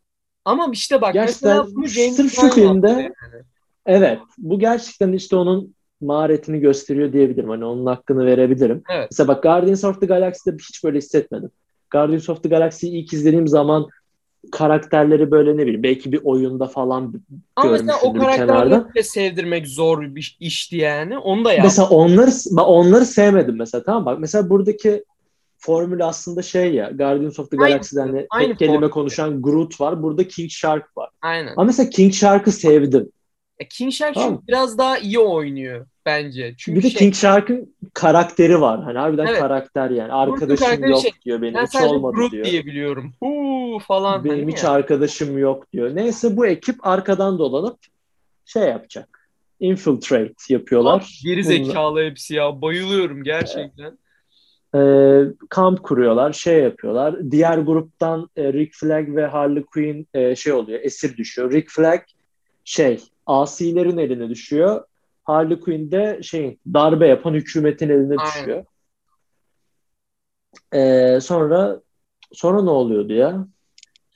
Ama 0.45 0.69
işte 0.73 1.01
bak 1.01 1.15
Gerçekten 1.15 1.57
mesela 1.57 1.77
bunu 1.77 1.87
James 1.87 2.17
sırf 2.17 2.35
şu 2.35 2.49
filmde- 2.51 2.89
yani. 2.89 3.13
Evet. 3.91 4.19
Bu 4.39 4.59
gerçekten 4.59 5.13
işte 5.13 5.37
onun 5.37 5.75
maharetini 6.01 6.61
gösteriyor 6.61 7.13
diyebilirim. 7.13 7.49
Hani 7.49 7.65
onun 7.65 7.87
hakkını 7.87 8.27
verebilirim. 8.27 8.83
Evet. 8.91 9.09
Mesela 9.11 9.29
bak 9.29 9.43
Guardians 9.43 9.85
of 9.85 10.01
the 10.01 10.07
Galaxy'de 10.07 10.57
hiç 10.57 10.85
böyle 10.85 10.99
hissetmedim. 10.99 11.51
Guardians 11.91 12.29
of 12.29 12.43
the 12.43 12.49
Galaxy'yi 12.49 12.93
ilk 12.93 13.13
izlediğim 13.13 13.49
zaman 13.49 13.89
karakterleri 14.53 15.31
böyle 15.31 15.57
ne 15.57 15.63
bileyim 15.63 15.83
belki 15.83 16.13
bir 16.13 16.21
oyunda 16.25 16.67
falan 16.67 17.23
Ama 17.57 17.71
mesela 17.71 17.99
o 18.03 18.13
karakterleri 18.13 18.95
de 18.95 19.03
sevdirmek 19.03 19.67
zor 19.67 20.03
bir 20.03 20.37
işti 20.41 20.77
yani. 20.77 21.19
Onu 21.19 21.45
da 21.45 21.53
yaptı. 21.53 21.65
Mesela 21.65 21.89
onları 21.89 22.31
onları 22.57 23.05
sevmedim 23.05 23.57
mesela 23.57 23.85
tamam 23.85 24.07
bak 24.07 24.19
mesela 24.19 24.51
buradaki 24.51 25.05
formül 25.59 26.07
aslında 26.07 26.43
şey 26.43 26.75
ya 26.75 26.91
Guardians 26.91 27.39
of 27.39 27.51
the 27.51 27.57
Aynı- 27.57 27.69
Galaxy'de 27.69 28.01
hani 28.01 28.27
aynı 28.31 28.49
tek 28.49 28.59
kelime 28.59 28.77
formül. 28.77 28.91
konuşan 28.91 29.43
Groot 29.43 29.81
var. 29.81 30.03
Burada 30.03 30.29
King 30.29 30.51
Shark 30.51 30.97
var. 30.97 31.11
Aynen. 31.23 31.53
Ama 31.57 31.65
mesela 31.65 31.91
King 31.91 32.13
Shark'ı 32.13 32.53
sevdim. 32.53 33.11
King 33.71 33.93
Shark 33.93 34.15
Tamam. 34.15 34.31
çünkü 34.31 34.47
biraz 34.49 34.79
daha 34.79 34.99
iyi 34.99 35.19
oynuyor 35.19 35.87
bence. 36.07 36.55
Çünkü 36.59 36.79
bir 36.79 36.83
de 36.85 36.91
şey, 36.91 36.99
King 36.99 37.15
Shark'ın 37.15 37.75
karakteri 37.95 38.61
var. 38.61 38.83
Hani 38.83 38.99
harbiden 38.99 39.27
Evet. 39.27 39.41
karakter 39.41 39.91
yani. 39.91 40.13
Arkadaşım 40.13 40.85
yok 40.85 41.03
şey, 41.03 41.13
diyor 41.25 41.43
benim. 41.43 41.55
ben 41.55 41.67
Hiç 41.67 41.83
olmadı 41.83 42.17
Groot 42.17 42.33
diyor. 42.33 42.45
diye 42.45 42.67
biliyorum. 42.67 43.13
Huu 43.21 43.79
falan. 43.79 44.25
Benim 44.25 44.39
hani 44.39 44.53
hiç 44.53 44.65
ya. 44.65 44.71
arkadaşım 44.71 45.39
yok 45.39 45.73
diyor. 45.73 45.97
Neyse 45.97 46.37
bu 46.37 46.47
ekip 46.47 46.87
arkadan 46.87 47.39
dolanıp 47.39 47.79
şey 48.45 48.63
yapacak. 48.63 49.31
Infiltrate 49.61 50.35
yapıyorlar. 50.49 51.19
Geri 51.25 51.45
Bunlar- 51.45 51.65
zekalı 51.65 52.03
hepsi 52.05 52.35
ya. 52.35 52.63
Bayılıyorum 52.63 53.23
gerçekten. 53.25 53.99
Ee, 54.75 55.21
kamp 55.49 55.83
kuruyorlar, 55.83 56.33
şey 56.33 56.59
yapıyorlar. 56.63 57.31
Diğer 57.31 57.59
gruptan 57.59 58.31
e, 58.37 58.53
Rick 58.53 58.75
Flag 58.75 59.17
ve 59.17 59.27
Harley 59.27 59.63
Quinn 59.63 60.07
e, 60.15 60.37
şey 60.37 60.53
oluyor, 60.53 60.81
esir 60.83 61.17
düşüyor. 61.17 61.53
Rick 61.53 61.71
Flag 61.71 62.01
şey, 62.65 63.01
asilerin 63.31 63.99
eline 63.99 64.29
düşüyor. 64.29 64.85
Harley 65.25 65.61
Quinn 65.61 65.91
de 65.91 66.21
şey, 66.23 66.59
darbe 66.75 67.07
yapan 67.09 67.35
hükümetin 67.35 67.89
eline 67.89 68.15
Aynen. 68.19 68.27
düşüyor. 68.33 68.65
Ee, 70.75 71.19
sonra 71.23 71.81
sonra 72.33 72.63
ne 72.63 72.71
oluyordu 72.71 73.13
ya? 73.13 73.47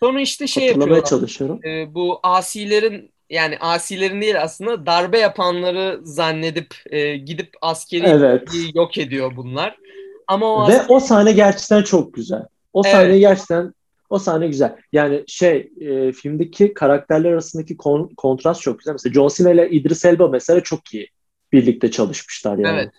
Sonra 0.00 0.20
işte 0.20 0.46
şey 0.46 0.66
Hatırlamaya 0.68 0.96
yapıyorlar. 0.96 1.08
çalışıyorum. 1.20 1.60
E, 1.66 1.94
bu 1.94 2.20
asilerin 2.22 3.12
yani 3.30 3.58
asilerin 3.58 4.22
değil 4.22 4.42
aslında 4.42 4.86
darbe 4.86 5.18
yapanları 5.18 6.00
zannedip 6.02 6.74
e, 6.86 7.16
gidip 7.16 7.50
askeri 7.62 8.06
Evet. 8.06 8.48
yok 8.74 8.98
ediyor 8.98 9.36
bunlar. 9.36 9.78
Ama 10.26 10.46
o 10.54 10.68
Ve 10.68 10.72
asker- 10.72 10.86
o 10.88 11.00
sahne 11.00 11.32
gerçekten 11.32 11.82
çok 11.82 12.14
güzel. 12.14 12.42
O 12.72 12.82
Evet. 12.84 12.94
sahne 12.94 13.18
gerçekten 13.18 13.74
o 14.10 14.18
sahne 14.18 14.46
güzel. 14.46 14.76
Yani 14.92 15.24
şey 15.26 15.70
e, 15.80 16.12
filmdeki 16.12 16.74
karakterler 16.74 17.32
arasındaki 17.32 17.76
kon- 17.76 18.10
kontrast 18.16 18.62
çok 18.62 18.78
güzel. 18.78 18.92
Mesela 18.92 19.12
John 19.14 19.28
Cena 19.36 19.50
ile 19.50 19.70
Idris 19.70 20.04
Elba 20.04 20.28
mesela 20.28 20.60
çok 20.60 20.94
iyi 20.94 21.08
birlikte 21.52 21.90
çalışmışlar 21.90 22.58
yani. 22.58 22.78
Evet. 22.80 22.90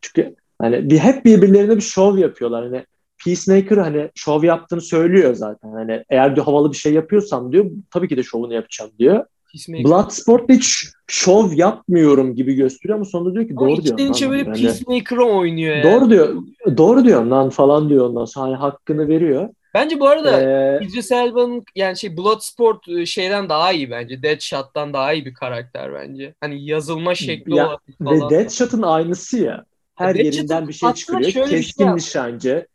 Çünkü 0.00 0.34
hani 0.60 0.90
bir, 0.90 0.98
hep 0.98 1.24
birbirlerine 1.24 1.76
bir 1.76 1.80
şov 1.80 2.18
yapıyorlar. 2.18 2.64
Hani 2.64 2.84
Peacemaker 3.24 3.76
hani 3.76 4.10
şov 4.14 4.44
yaptığını 4.44 4.80
söylüyor 4.80 5.34
zaten. 5.34 5.68
Hani 5.72 6.04
eğer 6.10 6.36
diyor 6.36 6.46
havalı 6.46 6.72
bir 6.72 6.76
şey 6.76 6.92
yapıyorsam 6.92 7.52
diyor 7.52 7.70
tabii 7.90 8.08
ki 8.08 8.16
de 8.16 8.22
şovunu 8.22 8.54
yapacağım 8.54 8.90
diyor. 8.98 9.24
Peacemaker. 9.52 9.84
Bloodsport'ta 9.84 10.54
hiç 10.54 10.86
şov 11.06 11.52
yapmıyorum 11.52 12.34
gibi 12.34 12.54
gösteriyor 12.54 12.96
ama 12.96 13.04
sonunda 13.04 13.34
diyor 13.34 13.48
ki 13.48 13.54
Ama 13.56 13.68
doğru 13.68 13.82
diyor. 13.82 13.98
içten 13.98 14.12
içe 14.12 14.30
böyle 14.30 14.44
Peacemaker'ı 14.44 15.24
oynuyor 15.24 15.76
yani. 15.76 15.92
Doğru 15.92 16.10
diyor. 16.10 16.42
Doğru 16.76 17.04
diyor 17.04 17.24
lan 17.24 17.50
falan 17.50 17.88
diyor 17.88 18.08
ondan 18.08 18.24
sonra 18.24 18.46
hani 18.46 18.56
hakkını 18.56 19.08
veriyor. 19.08 19.48
Bence 19.76 20.00
bu 20.00 20.08
arada 20.08 20.40
Ee, 20.40 20.84
İdris 20.84 21.12
Elba'nın 21.12 21.64
yani 21.74 21.96
şey 21.96 22.16
Bloodsport 22.16 22.88
e, 22.88 23.06
şeyden 23.06 23.48
daha 23.48 23.72
iyi 23.72 23.90
bence. 23.90 24.22
Deadshot'tan 24.22 24.92
daha 24.92 25.12
iyi 25.12 25.24
bir 25.24 25.34
karakter 25.34 25.94
bence. 25.94 26.34
Hani 26.40 26.64
yazılma 26.64 27.14
şekli 27.14 27.54
Ya, 27.54 27.66
olarak 27.66 27.80
ve 27.88 28.18
falan. 28.18 28.30
Deadshot'ın 28.30 28.82
aynısı 28.82 29.38
ya. 29.38 29.64
Her 29.94 30.14
Deadshot'ın 30.14 30.36
yerinden 30.36 30.68
bir 30.68 30.72
şey 30.72 30.92
çıkıyor. 30.92 31.30
şey 31.30 31.44
Keskin 31.44 31.86
yap- 31.86 31.96
nişancı. 31.96 32.66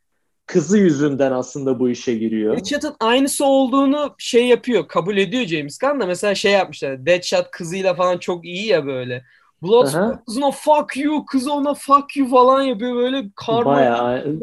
Kızı 0.46 0.78
yüzünden 0.78 1.32
aslında 1.32 1.78
bu 1.78 1.90
işe 1.90 2.14
giriyor. 2.14 2.56
Deadshot'ın 2.56 2.94
aynısı 3.00 3.44
olduğunu 3.44 4.14
şey 4.18 4.46
yapıyor, 4.46 4.88
kabul 4.88 5.16
ediyor 5.16 5.44
James 5.44 5.78
Gunn 5.78 6.00
da 6.00 6.06
mesela 6.06 6.34
şey 6.34 6.52
yapmışlar. 6.52 7.06
Deadshot 7.06 7.50
kızıyla 7.50 7.94
falan 7.94 8.18
çok 8.18 8.44
iyi 8.44 8.66
ya 8.66 8.86
böyle. 8.86 9.24
Bloodsport 9.62 10.24
kızına 10.26 10.50
fuck 10.50 10.96
you, 10.96 11.24
kız 11.26 11.48
ona 11.48 11.74
fuck 11.74 12.16
you 12.16 12.28
falan 12.30 12.62
yapıyor 12.62 12.96
böyle 12.96 13.24
karma 13.36 13.64
Bayağı. 13.64 14.40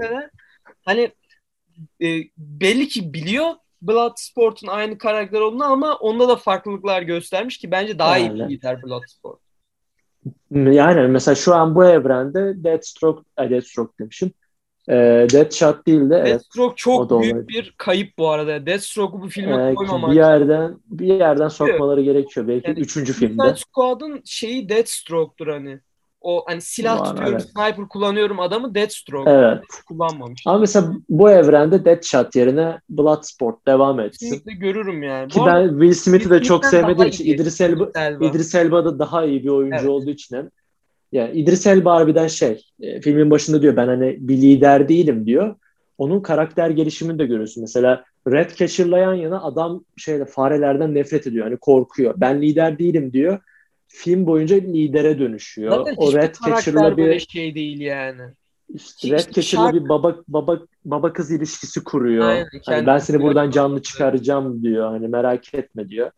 Hani 0.85 1.11
e, 2.01 2.07
belli 2.37 2.87
ki 2.87 3.13
biliyor 3.13 3.47
Bloodsport'un 3.81 4.67
aynı 4.67 4.97
karakter 4.97 5.39
olduğunu 5.41 5.63
ama 5.63 5.95
onda 5.95 6.27
da 6.29 6.35
farklılıklar 6.35 7.01
göstermiş 7.01 7.57
ki 7.57 7.71
bence 7.71 7.99
daha 7.99 8.17
iyi 8.17 8.33
bir 8.33 8.39
Yani. 8.39 8.53
lider 8.53 8.83
Bloodsport. 8.83 9.39
yani 10.51 11.07
mesela 11.07 11.35
şu 11.35 11.55
an 11.55 11.75
bu 11.75 11.85
evrende 11.85 12.63
Deathstroke, 12.63 13.21
Deathstroke 13.39 13.93
demişim. 13.99 14.31
Ee, 14.89 15.27
Deadshot 15.31 15.87
değil 15.87 16.09
de 16.09 16.15
evet, 16.15 16.27
Deathstroke 16.27 16.73
o 16.73 16.75
çok 16.75 17.21
büyük 17.21 17.35
olabilir. 17.35 17.47
bir 17.47 17.73
kayıp 17.77 18.17
bu 18.17 18.29
arada. 18.29 18.65
Deathstroke'u 18.65 19.21
bu 19.21 19.29
filme 19.29 19.71
Ee, 19.71 19.73
koymamak. 19.75 20.11
bir 20.11 20.15
yerden 20.15 20.77
bir 20.85 21.05
yerden 21.07 21.47
sokmaları 21.47 22.01
gerekiyor. 22.01 22.47
Belki 22.47 22.67
Yani 22.69 22.79
üçüncü 22.79 23.13
filmde. 23.13 23.55
Squad'ın 23.55 24.21
şeyi 24.25 24.69
Deathstroke'dur 24.69 25.47
hani. 25.47 25.79
O 26.21 26.43
hani 26.47 26.61
silah 26.61 26.99
Var, 26.99 27.05
tutuyorum, 27.05 27.33
evet. 27.33 27.49
sniper 27.49 27.87
kullanıyorum 27.87 28.39
adamı 28.39 28.75
Deathstroke. 28.75 29.31
Evet. 29.31 29.63
Kullanmamış. 29.87 30.43
Ama 30.45 30.59
mesela 30.59 30.93
bu 31.09 31.31
evrende 31.31 31.85
Deadshot 31.85 32.35
yerine 32.35 32.79
Bloodsport 32.89 33.67
devam 33.67 33.99
etsin. 33.99 34.25
Kesinlikle 34.25 34.53
görürüm 34.53 35.03
yani. 35.03 35.27
Ki 35.27 35.39
Bu 35.39 35.45
ben 35.45 35.51
arada 35.51 35.69
Will 35.69 35.93
Smith'i 35.93 36.29
de 36.29 36.41
çok 36.41 36.65
sevmediğim 36.65 37.09
için 37.09 37.25
iyi. 37.25 37.35
İdris 37.35 37.61
Elba, 37.61 37.83
İdris 37.83 37.95
Elba. 37.95 38.25
İdris 38.25 38.55
Elba 38.55 38.85
da 38.85 38.99
daha 38.99 39.25
iyi 39.25 39.43
bir 39.43 39.49
oyuncu 39.49 39.77
Evet. 39.79 39.89
olduğu 39.89 40.09
için 40.09 40.35
hem 40.35 40.49
yani 41.11 41.37
İdris 41.39 41.67
Elba 41.67 41.95
harbiden 41.95 42.27
şey 42.27 42.61
e, 42.81 43.01
filmin 43.01 43.31
başında 43.31 43.61
diyor 43.61 43.75
ben 43.75 43.87
hani 43.87 44.17
bir 44.19 44.37
lider 44.37 44.89
değilim 44.89 45.25
diyor. 45.25 45.55
Onun 45.97 46.21
karakter 46.21 46.69
gelişimini 46.69 47.19
de 47.19 47.25
görüyorsun. 47.25 47.61
Mesela 47.61 48.03
Red 48.27 48.49
Catcher'la 48.55 48.97
yan 48.97 49.13
yana 49.13 49.43
adam 49.43 49.83
şeyde 49.97 50.25
farelerden 50.25 50.95
nefret 50.95 51.27
ediyor. 51.27 51.45
Hani 51.45 51.57
korkuyor. 51.57 52.13
Ben 52.17 52.41
lider 52.41 52.79
değilim 52.79 53.13
diyor. 53.13 53.39
Film 53.91 54.25
boyunca 54.25 54.55
lidere 54.55 55.19
dönüşüyor. 55.19 55.77
Zaten 55.77 55.93
o 55.97 56.13
Red 56.13 56.35
Catcher'la 56.45 56.97
bir 56.97 57.19
şey 57.19 57.55
değil 57.55 57.79
yani. 57.79 58.21
işte 58.73 59.09
Red 59.09 59.31
Catcher'la 59.31 59.73
bir 59.73 59.89
baba 59.89 60.15
baba 60.27 60.59
baba 60.85 61.13
kız 61.13 61.31
ilişkisi 61.31 61.83
kuruyor. 61.83 62.25
Aynen, 62.25 62.47
Hani 62.65 62.87
ben 62.87 62.97
seni 62.97 63.21
buradan 63.21 63.51
canlı 63.51 63.81
çıkaracağım 63.81 64.63
diyor. 64.63 64.89
Hani 64.89 65.07
merak 65.07 65.53
etme 65.53 65.89
diyor. 65.89 66.11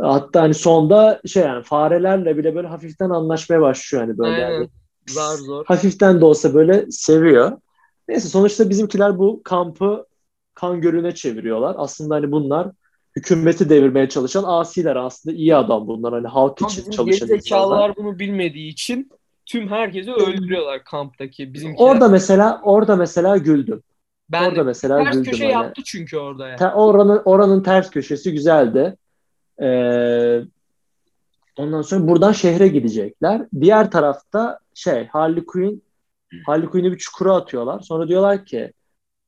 Hatta 0.00 0.42
hani 0.42 0.54
sonda 0.54 1.20
şey 1.26 1.42
yani 1.42 1.62
farelerle 1.62 2.36
bile 2.36 2.54
böyle 2.54 2.68
hafiften 2.68 3.10
anlaşmaya 3.10 3.60
başlıyor 3.60 4.04
hani 4.04 4.18
böyle 4.18 4.44
Aynen. 4.44 4.54
yani. 4.54 4.68
Zar 5.06 5.36
zor. 5.36 5.64
Hafiften 5.66 6.20
de 6.20 6.24
olsa 6.24 6.54
böyle 6.54 6.90
seviyor. 6.90 7.52
Neyse 8.08 8.28
sonuçta 8.28 8.70
bizimkiler 8.70 9.18
bu 9.18 9.42
kampı 9.42 10.06
kan 10.54 10.80
gölüne 10.80 11.14
çeviriyorlar. 11.14 11.74
Aslında 11.78 12.14
hani 12.14 12.32
bunlar 12.32 12.70
hükümeti 13.16 13.68
devirmeye 13.68 14.08
çalışan 14.08 14.44
asiler 14.46 14.96
aslında 14.96 15.36
iyi 15.36 15.56
adam 15.56 15.86
bunlar 15.86 16.12
hani 16.14 16.26
halk 16.26 16.62
Ama 16.62 16.70
için 16.72 16.90
çalışan 16.90 17.28
insanlar. 17.28 17.96
bunu 17.96 18.18
bilmediği 18.18 18.68
için 18.72 19.10
tüm 19.46 19.68
herkesi 19.68 20.12
öldürüyorlar 20.12 20.84
kamptaki 20.84 21.54
bizimkiler. 21.54 21.88
Orada 21.88 22.08
mesela 22.08 22.60
orada 22.64 22.96
mesela 22.96 23.36
güldüm. 23.36 23.82
ben 24.28 24.48
orada 24.50 24.64
mesela 24.64 25.04
ters 25.04 25.14
güldüm 25.16 25.30
köşe 25.30 25.44
hani. 25.44 25.52
yaptı 25.64 25.82
çünkü 25.84 26.16
orada 26.16 26.48
yani. 26.48 26.58
Te- 26.58 26.70
oranın 26.72 27.22
oranın 27.24 27.62
ters 27.62 27.90
köşesi 27.90 28.32
güzeldi. 28.32 28.96
Ee, 29.62 30.40
ondan 31.56 31.82
sonra 31.82 32.08
buradan 32.08 32.32
şehre 32.32 32.68
gidecekler. 32.68 33.42
Diğer 33.60 33.90
tarafta 33.90 34.58
şey 34.74 35.06
Harley 35.06 35.46
Quinn 35.46 35.82
Harley 36.46 36.68
Quinn'i 36.68 36.92
bir 36.92 36.98
çukura 36.98 37.34
atıyorlar. 37.34 37.80
Sonra 37.80 38.08
diyorlar 38.08 38.44
ki 38.44 38.72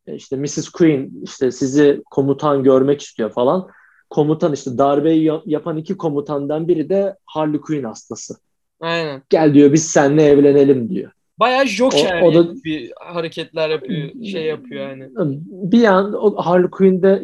işte 0.06 0.36
Mrs. 0.36 0.68
Quinn 0.68 1.22
işte 1.24 1.50
sizi 1.50 2.02
komutan 2.10 2.62
görmek 2.62 3.02
istiyor 3.02 3.30
falan. 3.32 3.68
Komutan 4.10 4.52
işte 4.52 4.78
darbeyi 4.78 5.24
ya- 5.24 5.42
yapan 5.46 5.76
iki 5.76 5.96
komutandan 5.96 6.68
biri 6.68 6.88
de 6.88 7.16
Harley 7.24 7.60
Quinn 7.60 7.84
hastası. 7.84 8.34
Aynen. 8.80 9.22
Gel 9.30 9.54
diyor 9.54 9.72
biz 9.72 9.84
seninle 9.90 10.22
evlenelim 10.24 10.88
diyor. 10.90 11.10
Bayağı 11.38 11.66
Joker 11.66 12.22
O- 12.22 12.26
o 12.26 12.34
da- 12.34 12.54
bir 12.64 12.92
hareketler 12.96 13.68
yapıyor, 13.70 14.10
şey 14.24 14.44
yapıyor 14.44 14.90
yani. 14.90 15.08
Bir 15.46 15.84
an 15.84 16.14
o 16.14 16.36
Harley 16.36 16.70
Quinn'de 16.70 17.20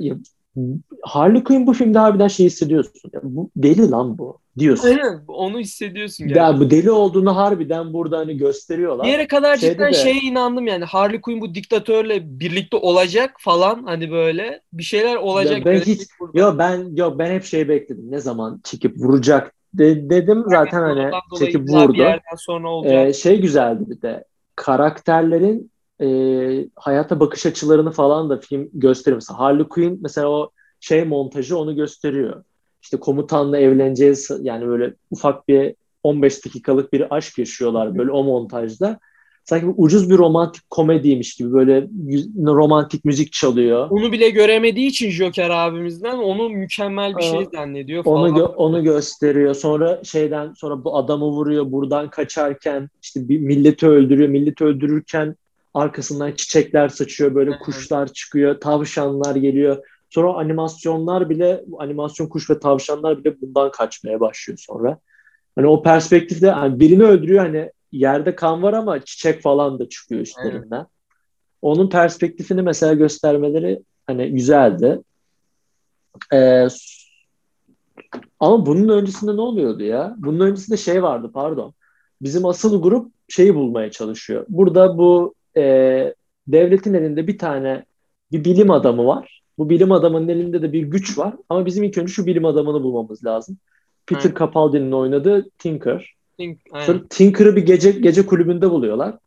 Harley 1.02 1.44
Quinn 1.44 1.66
bu 1.66 1.72
filmde 1.72 1.98
harbiden 1.98 2.28
şey 2.28 2.46
hissediyorsun. 2.46 3.10
Ya, 3.12 3.20
bu 3.22 3.50
deli 3.56 3.90
lan 3.90 4.18
bu 4.18 4.38
diyorsun. 4.58 4.88
Aynen 4.88 5.20
onu 5.28 5.58
hissediyorsun 5.58 6.28
gerçekten. 6.28 6.52
Ya 6.52 6.60
bu 6.60 6.70
deli 6.70 6.90
olduğunu 6.90 7.36
harbiden 7.36 7.92
burada 7.92 8.18
hani 8.18 8.36
gösteriyorlar. 8.36 9.06
Bir 9.06 9.12
yere 9.12 9.26
kadar 9.26 9.56
Şeyde 9.56 9.72
cidden 9.74 9.92
de- 9.92 9.96
şeye 9.96 10.20
inandım 10.20 10.66
yani 10.66 10.84
Harley 10.84 11.20
Quinn 11.20 11.40
bu 11.40 11.54
diktatörle 11.54 12.40
birlikte 12.40 12.76
olacak 12.76 13.34
falan 13.38 13.82
hani 13.82 14.10
böyle 14.10 14.60
bir 14.72 14.82
şeyler 14.82 15.16
olacak. 15.16 15.58
Ya 15.58 15.64
ben 15.64 15.74
böyle 15.74 15.84
hiç-. 15.84 16.08
Yo 16.34 16.58
ben 16.58 16.96
yo 16.96 17.18
ben 17.18 17.30
hep 17.34 17.44
şey 17.44 17.68
bekledim. 17.68 18.10
Ne 18.10 18.20
zaman 18.20 18.60
çekip 18.64 18.96
vuracak 18.98 19.52
de- 19.74 20.10
dedim 20.10 20.44
zaten 20.46 20.82
hani 20.82 21.10
çekip 21.38 21.68
illa 21.68 21.82
Bir 21.82 21.88
vurdu. 21.88 21.98
yerden 21.98 22.36
sonra 22.38 22.68
olacak. 22.68 23.08
Ee, 23.08 23.12
şey 23.12 23.40
güzeldi 23.40 23.84
bir 23.90 24.02
de 24.02 24.24
karakterlerin 24.56 25.69
e, 26.02 26.68
hayata 26.76 27.20
bakış 27.20 27.46
açılarını 27.46 27.90
falan 27.90 28.30
da 28.30 28.40
film 28.40 28.68
gösteriyor. 28.72 29.16
Mesela 29.16 29.38
Harley 29.38 29.68
Quinn 29.68 29.98
mesela 30.02 30.28
o 30.28 30.50
şey 30.80 31.04
montajı 31.04 31.58
onu 31.58 31.76
gösteriyor. 31.76 32.44
İşte 32.82 32.96
komutanla 32.96 33.58
evleneceğiz 33.58 34.30
yani 34.40 34.66
böyle 34.66 34.94
ufak 35.10 35.48
bir 35.48 35.74
15 36.02 36.44
dakikalık 36.46 36.92
bir 36.92 37.16
aşk 37.16 37.38
yaşıyorlar 37.38 37.98
böyle 37.98 38.10
o 38.10 38.24
montajda. 38.24 38.98
Sanki 39.44 39.66
bir 39.66 39.74
ucuz 39.76 40.10
bir 40.10 40.18
romantik 40.18 40.70
komediymiş 40.70 41.34
gibi 41.34 41.52
böyle 41.52 41.88
romantik 42.46 43.04
müzik 43.04 43.32
çalıyor. 43.32 43.90
Onu 43.90 44.12
bile 44.12 44.30
göremediği 44.30 44.86
için 44.88 45.10
Joker 45.10 45.50
abimizden 45.50 46.18
onu 46.18 46.48
mükemmel 46.48 47.16
bir 47.16 47.22
şey 47.22 47.46
zannediyor 47.52 48.04
Onu 48.04 48.28
falan. 48.28 48.38
gö- 48.40 48.54
onu 48.54 48.84
gösteriyor. 48.84 49.54
Sonra 49.54 50.04
şeyden 50.04 50.52
sonra 50.52 50.84
bu 50.84 50.96
adamı 50.96 51.24
vuruyor. 51.24 51.72
Buradan 51.72 52.10
kaçarken 52.10 52.88
işte 53.02 53.28
bir 53.28 53.40
milleti 53.40 53.86
öldürüyor. 53.88 54.28
Milleti 54.28 54.64
öldürürken 54.64 55.36
arkasından 55.74 56.32
çiçekler 56.32 56.88
saçıyor. 56.88 57.34
Böyle 57.34 57.58
kuşlar 57.58 58.12
çıkıyor. 58.12 58.60
Tavşanlar 58.60 59.36
geliyor. 59.36 59.86
Sonra 60.10 60.34
animasyonlar 60.34 61.30
bile 61.30 61.64
animasyon 61.78 62.26
kuş 62.26 62.50
ve 62.50 62.58
tavşanlar 62.58 63.24
bile 63.24 63.40
bundan 63.40 63.70
kaçmaya 63.70 64.20
başlıyor 64.20 64.58
sonra. 64.58 64.98
Hani 65.56 65.66
o 65.66 65.82
perspektifte 65.82 66.50
hani 66.50 66.80
birini 66.80 67.04
öldürüyor 67.04 67.44
hani 67.44 67.70
yerde 67.92 68.34
kan 68.34 68.62
var 68.62 68.72
ama 68.72 69.04
çiçek 69.04 69.42
falan 69.42 69.78
da 69.78 69.88
çıkıyor 69.88 70.20
üstlerinden. 70.20 70.86
Onun 71.62 71.90
perspektifini 71.90 72.62
mesela 72.62 72.94
göstermeleri 72.94 73.82
hani 74.06 74.30
güzeldi. 74.30 75.02
Ee, 76.32 76.66
ama 78.40 78.66
bunun 78.66 78.88
öncesinde 78.88 79.36
ne 79.36 79.40
oluyordu 79.40 79.82
ya? 79.82 80.14
Bunun 80.18 80.40
öncesinde 80.40 80.76
şey 80.76 81.02
vardı 81.02 81.30
pardon. 81.34 81.74
Bizim 82.22 82.46
asıl 82.46 82.82
grup 82.82 83.12
şeyi 83.28 83.54
bulmaya 83.54 83.90
çalışıyor. 83.90 84.46
Burada 84.48 84.98
bu 84.98 85.34
e, 85.56 86.14
devletin 86.46 86.94
elinde 86.94 87.26
bir 87.26 87.38
tane 87.38 87.84
bir 88.32 88.44
bilim 88.44 88.70
adamı 88.70 89.06
var. 89.06 89.42
Bu 89.58 89.70
bilim 89.70 89.92
adamının 89.92 90.28
elinde 90.28 90.62
de 90.62 90.72
bir 90.72 90.82
güç 90.82 91.18
var. 91.18 91.34
Ama 91.48 91.66
bizim 91.66 91.84
ilk 91.84 91.98
önce 91.98 92.12
şu 92.12 92.26
bilim 92.26 92.44
adamını 92.44 92.82
bulmamız 92.82 93.24
lazım. 93.24 93.58
Peter 94.06 94.28
Evet. 94.28 94.38
Capaldi'nin 94.38 94.92
oynadığı 94.92 95.50
Tinker. 95.58 96.14
Aynen. 96.72 96.86
Sonra 96.86 97.00
Tinker'ı 97.10 97.56
bir 97.56 97.66
gece 97.66 97.90
gece 97.90 98.26
kulübünde 98.26 98.70
buluyorlar. 98.70 99.18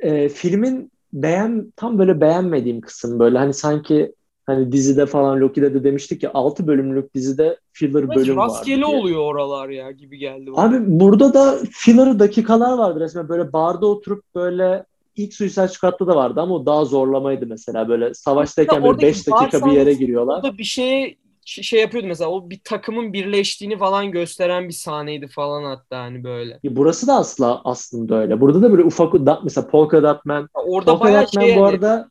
Ee, 0.00 0.28
filmin 0.28 0.92
beğen 1.12 1.72
tam 1.76 1.98
böyle 1.98 2.20
beğenmediğim 2.20 2.80
kısım 2.80 3.18
böyle 3.18 3.38
hani 3.38 3.54
sanki 3.54 4.12
Hani 4.46 4.72
dizide 4.72 5.06
falan 5.06 5.40
Loki'de 5.40 5.74
de 5.74 5.84
demiştik 5.84 6.22
ya 6.22 6.30
6 6.34 6.66
bölümlük 6.66 7.14
dizide 7.14 7.58
filler 7.72 8.08
bölüm 8.16 8.36
var. 8.36 8.44
Rastgele 8.46 8.86
oluyor 8.86 9.20
oralar 9.20 9.68
ya 9.68 9.90
gibi 9.90 10.18
geldi. 10.18 10.52
bana. 10.52 10.64
Abi 10.64 10.76
burada 11.00 11.34
da 11.34 11.58
filler 11.70 12.18
dakikalar 12.18 12.78
vardı 12.78 13.00
resmen 13.00 13.28
böyle 13.28 13.52
barda 13.52 13.86
oturup 13.86 14.24
böyle 14.34 14.84
ilk 15.16 15.34
Suicide 15.34 15.68
Squad'da 15.68 16.06
da 16.06 16.16
vardı 16.16 16.40
ama 16.40 16.54
o 16.54 16.66
daha 16.66 16.84
zorlamaydı 16.84 17.46
mesela 17.46 17.88
böyle 17.88 18.14
savaştayken 18.14 18.76
böyle 18.76 18.88
Oradaki 18.88 19.06
5 19.06 19.26
dakika 19.28 19.66
bir 19.66 19.72
yere 19.72 19.92
giriyorlar. 19.92 20.36
Orada 20.36 20.58
bir 20.58 20.64
şeye 20.64 21.16
ş- 21.44 21.62
şey 21.62 21.80
yapıyordu 21.80 22.06
mesela 22.08 22.30
o 22.30 22.50
bir 22.50 22.60
takımın 22.64 23.12
birleştiğini 23.12 23.78
falan 23.78 24.10
gösteren 24.10 24.68
bir 24.68 24.72
sahneydi 24.72 25.26
falan 25.28 25.64
hatta 25.64 25.98
hani 25.98 26.24
böyle. 26.24 26.58
Ya 26.62 26.76
Burası 26.76 27.06
da 27.06 27.14
asla 27.14 27.60
aslında 27.64 28.14
öyle. 28.16 28.40
Burada 28.40 28.62
da 28.62 28.70
böyle 28.72 28.84
ufak 28.84 29.12
da, 29.14 29.40
mesela 29.44 29.66
Polka 29.66 30.02
Dot 30.02 30.24
Man. 30.24 30.48
Orada 30.54 30.90
Polka 30.92 31.04
bayağı 31.04 31.22
Dot 31.24 31.34
Man 31.36 31.42
şey 31.42 31.56
bu 31.56 31.58
yani- 31.60 31.68
arada 31.68 32.08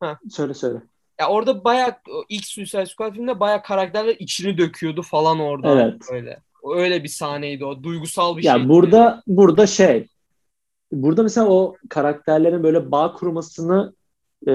Ha. 0.00 0.18
söyle 0.30 0.54
söyle. 0.54 0.78
Ya 1.20 1.28
orada 1.28 1.64
bayağı 1.64 1.90
o 2.10 2.24
ilk 2.28 2.44
Suicide 2.46 2.86
Squad 2.86 3.12
filminde 3.12 3.40
bayağı 3.40 3.62
karakterler 3.62 4.16
içini 4.18 4.58
döküyordu 4.58 5.02
falan 5.02 5.40
orada 5.40 5.72
Evet. 5.82 6.02
öyle. 6.12 6.40
Öyle 6.76 7.02
bir 7.02 7.08
sahneydi 7.08 7.64
o 7.64 7.82
duygusal 7.82 8.36
bir 8.36 8.42
Ya 8.42 8.54
şey. 8.54 8.68
burada 8.68 9.22
burada 9.26 9.66
şey 9.66 10.06
burada 10.92 11.22
mesela 11.22 11.46
o 11.48 11.76
karakterlerin 11.90 12.62
böyle 12.62 12.90
bağ 12.90 13.12
kurmasını 13.12 13.94
e, 14.46 14.52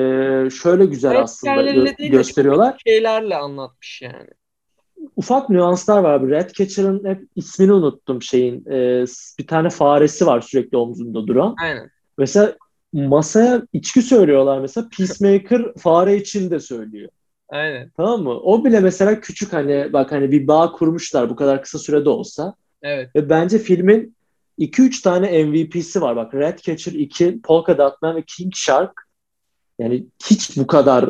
şöyle 0.50 0.86
güzel 0.86 1.20
aslında 1.22 1.52
gö- 1.72 1.98
değil 1.98 2.12
gösteriyorlar. 2.12 2.82
şeylerle 2.88 3.36
anlatmış 3.36 4.02
yani. 4.02 4.30
Ufak 5.15 5.50
nüanslar 5.50 6.04
var. 6.04 6.13
abi. 6.13 6.32
Ratcatcher'ın 6.32 7.06
hep 7.06 7.24
ismini 7.36 7.74
unuttum 7.74 8.22
şeyin. 8.22 8.65
E, 8.65 9.06
bir 9.39 9.48
tane 9.48 9.70
faresi 9.70 10.26
var 10.26 10.41
sürekli 10.41 10.78
omzunda 10.78 11.28
duran. 11.28 11.56
Aynen. 11.63 11.89
Mesela 12.17 12.56
masaya 12.93 13.62
içki 13.73 14.02
söylüyorlar 14.02 14.60
mesela. 14.60 14.88
Peacemaker 14.97 15.73
fare 15.78 16.15
için 16.15 16.52
de 16.52 16.60
söylüyor. 16.60 17.10
Aynen. 17.50 17.91
Tamam 17.97 18.23
mı? 18.23 18.39
O 18.39 18.65
bile 18.65 18.80
mesela 18.80 19.19
küçük 19.19 19.54
hani 19.54 19.93
bak 19.93 20.12
hani 20.12 20.32
bir 20.32 20.47
bağ 20.47 20.71
kurmuşlar 20.71 21.30
bu 21.30 21.36
kadar 21.36 21.63
kısa 21.63 21.80
sürede 21.80 22.10
olsa. 22.10 22.56
Evet. 22.82 23.15
Ve 23.15 23.30
bence 23.30 23.60
filmin 23.60 24.15
2-3 24.60 25.02
tane 25.02 25.43
MVP'si 25.43 26.02
var. 26.02 26.15
Bak 26.15 26.34
Ratcatcher 26.34 26.93
2, 26.93 27.41
Polka 27.41 27.78
Dot 27.78 28.02
Man 28.02 28.15
ve 28.15 28.23
King 28.28 28.54
Shark. 28.56 29.07
Yani 29.80 30.06
hiç 30.30 30.58
bu 30.58 30.68
kadar 30.68 31.10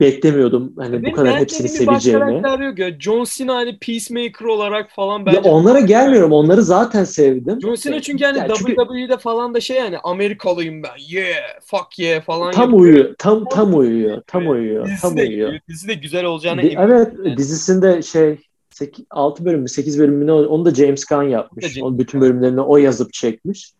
beklemiyordum 0.00 0.72
hani 0.78 0.98
bu 0.98 1.02
Benim 1.02 1.14
kadar 1.16 1.38
hepsini 1.40 1.68
seveceğimi. 1.68 2.42
yok 2.64 2.78
ya. 2.78 3.00
John 3.00 3.24
Cena 3.36 3.54
hani 3.54 3.78
Peacemaker 3.78 4.46
olarak 4.46 4.90
falan 4.90 5.18
Ya 5.18 5.26
bence. 5.26 5.40
onlara 5.40 5.80
gelmiyorum. 5.80 6.32
Onları 6.32 6.62
zaten 6.62 7.04
sevdim. 7.04 7.60
John 7.60 7.74
Cena 7.74 8.02
çünkü 8.02 8.24
hani 8.24 8.38
Ya 8.38 8.48
çünkü 8.54 8.74
WWE'de 8.76 9.16
falan 9.18 9.54
da 9.54 9.60
şey 9.60 9.76
yani 9.76 9.98
Amerikalıyım 9.98 10.82
ben. 10.82 10.90
Yeah, 11.10 11.36
fuck 11.64 11.98
yeah 11.98 12.22
falan 12.22 12.52
tam 12.52 12.62
yapıyor. 12.70 12.82
uyuyor. 12.82 13.14
Tam 13.18 13.44
tam 13.44 13.78
uyuyor. 13.78 14.22
Tam 14.26 14.48
uyuyor. 14.48 14.86
Dizisi 14.86 15.02
Tam 15.02 15.16
de, 15.16 15.22
uyuyor. 15.22 15.52
dizisi 15.68 15.88
de 15.88 15.94
güzel 15.94 16.24
olacağına 16.24 16.60
eminim. 16.60 16.78
evet 16.80 17.12
yani. 17.24 17.36
dizisinde 17.36 18.02
şey 18.02 18.38
8, 18.70 19.04
6 19.10 19.44
bölüm 19.44 19.60
mü 19.60 19.68
8 19.68 19.98
bölüm 19.98 20.14
mü 20.14 20.32
onu 20.32 20.64
da 20.64 20.74
James 20.74 21.04
Gunn 21.04 21.22
yapmış. 21.22 21.66
James 21.66 21.82
O 21.92 21.98
bütün 21.98 22.20
bölümlerini 22.20 22.60
o 22.60 22.76
yazıp 22.76 23.12
çekmiş. 23.12 23.72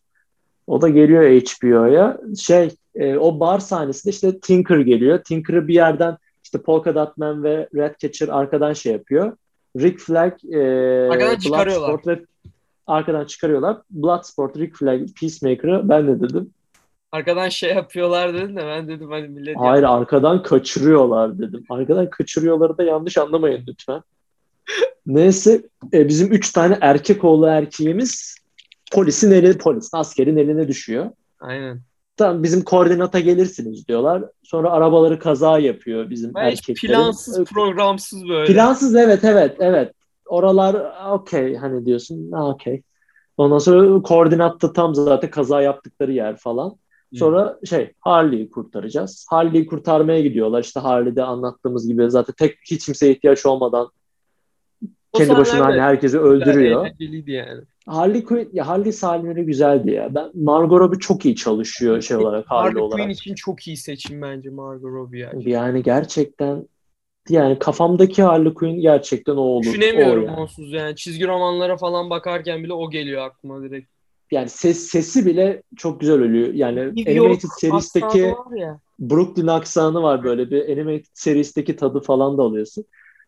O 0.66 0.80
da 0.80 0.88
geliyor 0.88 1.22
HBO'ya. 1.24 2.18
Şey 2.40 2.70
e, 3.00 3.18
o 3.18 3.40
bar 3.40 3.58
sahnesinde 3.58 4.12
işte 4.12 4.40
Tinker 4.40 4.78
geliyor. 4.78 5.24
Tinker'ı 5.24 5.68
bir 5.68 5.74
yerden 5.74 6.16
işte 6.44 6.62
Polka 6.62 6.94
Dot 6.94 7.16
Man 7.16 7.42
ve 7.42 7.68
Ratcatcher 7.74 8.28
arkadan 8.28 8.72
şey 8.72 8.92
yapıyor. 8.92 9.36
Rick 9.76 10.00
Flag 10.00 10.32
e, 10.52 10.58
Arkadan 11.10 11.36
çıkarıyorlar. 11.36 12.00
Ve 12.06 12.24
arkadan 12.86 13.24
çıkarıyorlar. 13.24 13.76
Bloodsport, 13.90 14.56
Rick 14.56 14.76
Flag, 14.76 15.00
Peacemaker'ı 15.20 15.88
ben 15.88 16.08
de 16.08 16.20
dedim. 16.20 16.50
Arkadan 17.12 17.48
şey 17.48 17.74
yapıyorlar 17.74 18.34
dedin 18.34 18.56
de 18.56 18.66
ben 18.66 18.88
dedim 18.88 19.10
hani 19.10 19.28
millet 19.28 19.56
Hayır 19.58 19.82
arkadan 19.82 20.42
kaçırıyorlar 20.42 21.38
dedim. 21.38 21.64
Arkadan 21.70 22.10
kaçırıyorları 22.10 22.78
da 22.78 22.82
yanlış 22.82 23.18
anlamayın 23.18 23.64
lütfen. 23.68 24.02
Neyse 25.06 25.62
e, 25.92 26.08
bizim 26.08 26.32
üç 26.32 26.52
tane 26.52 26.78
erkek 26.80 27.24
oğlu 27.24 27.46
erkeğimiz 27.46 28.36
polisin 28.92 29.30
eli, 29.30 29.58
polisin 29.58 29.96
askerin 29.96 30.36
eline 30.36 30.68
düşüyor. 30.68 31.10
Aynen. 31.40 31.80
Tamam 32.20 32.42
bizim 32.42 32.64
koordinata 32.64 33.20
gelirsiniz 33.20 33.88
diyorlar. 33.88 34.24
Sonra 34.42 34.70
arabaları 34.70 35.18
kaza 35.18 35.58
yapıyor 35.58 36.10
bizim 36.10 36.30
hiç 36.30 36.36
erkeklerin. 36.36 36.94
plansız, 36.94 37.44
programsız 37.44 38.28
böyle. 38.28 38.52
Plansız 38.52 38.94
evet 38.94 39.24
evet 39.24 39.56
evet. 39.60 39.92
Oralar 40.26 40.92
okey 41.12 41.56
hani 41.56 41.86
diyorsun 41.86 42.32
okey. 42.32 42.82
Ondan 43.36 43.58
sonra 43.58 44.02
koordinatta 44.02 44.72
tam 44.72 44.94
zaten 44.94 45.30
kaza 45.30 45.62
yaptıkları 45.62 46.12
yer 46.12 46.36
falan. 46.36 46.76
Sonra 47.14 47.58
şey 47.64 47.92
Harley'i 48.00 48.50
kurtaracağız. 48.50 49.26
Harley'i 49.30 49.66
kurtarmaya 49.66 50.20
gidiyorlar. 50.20 50.62
İşte 50.62 50.80
Harley'de 50.80 51.22
anlattığımız 51.22 51.88
gibi 51.88 52.10
zaten 52.10 52.34
tek 52.38 52.58
hiç 52.70 52.86
kimseye 52.86 53.12
ihtiyaç 53.12 53.46
olmadan 53.46 53.88
O 55.12 55.18
kendi 55.18 55.36
başına 55.36 55.66
hani 55.66 55.80
herkesi 55.80 56.18
öldürüyor. 56.18 56.86
Eğlenceliydi 56.86 57.30
yani. 57.30 57.60
Harley 57.86 58.24
Quinn 58.24 58.48
ya 58.52 58.68
Harley 58.68 58.92
sahneleri 58.92 59.44
güzeldi 59.44 59.90
ya. 59.90 60.14
Ben 60.14 60.30
Margot 60.34 60.80
Robbie 60.80 60.98
çok 60.98 61.24
iyi 61.24 61.36
çalışıyor 61.36 62.00
şey 62.00 62.16
olarak 62.16 62.50
Harley 62.50 62.68
Harley 62.68 62.82
olarak. 62.82 63.04
Quinn 63.04 63.10
için 63.10 63.34
çok 63.34 63.66
iyi 63.68 63.76
seçim 63.76 64.22
bence 64.22 64.50
Margot 64.50 64.90
Robbie 64.90 65.20
ya. 65.20 65.32
Yani 65.40 65.82
gerçekten 65.82 66.68
yani 67.28 67.58
kafamdaki 67.58 68.22
Harley 68.22 68.54
Quinn 68.54 68.80
gerçekten 68.80 69.36
o 69.36 69.40
olur. 69.40 69.64
Düşünemiyorum 69.64 70.24
o 70.24 70.26
yani. 70.26 70.40
onsuz 70.40 70.72
yani. 70.72 70.96
Çizgi 70.96 71.26
romanlara 71.26 71.76
falan 71.76 72.10
bakarken 72.10 72.64
bile 72.64 72.72
o 72.72 72.90
geliyor 72.90 73.22
aklıma 73.22 73.62
direkt. 73.62 73.88
Yani 74.30 74.48
ses, 74.48 74.78
sesi 74.78 75.26
bile 75.26 75.62
çok 75.76 76.00
güzel 76.00 76.16
ölüyor. 76.16 76.54
Yani 76.54 76.96
New 76.96 77.20
animated 77.20 78.58
ya. 78.58 78.78
Brooklyn 78.98 79.46
aksanı 79.46 80.02
var 80.02 80.24
böyle 80.24 80.50
bir 80.50 80.68
animated 80.68 81.10
seristeki 81.14 81.76
tadı 81.76 82.00
falan 82.00 82.38
da 82.38 82.42
alıyorsun. 82.42 82.84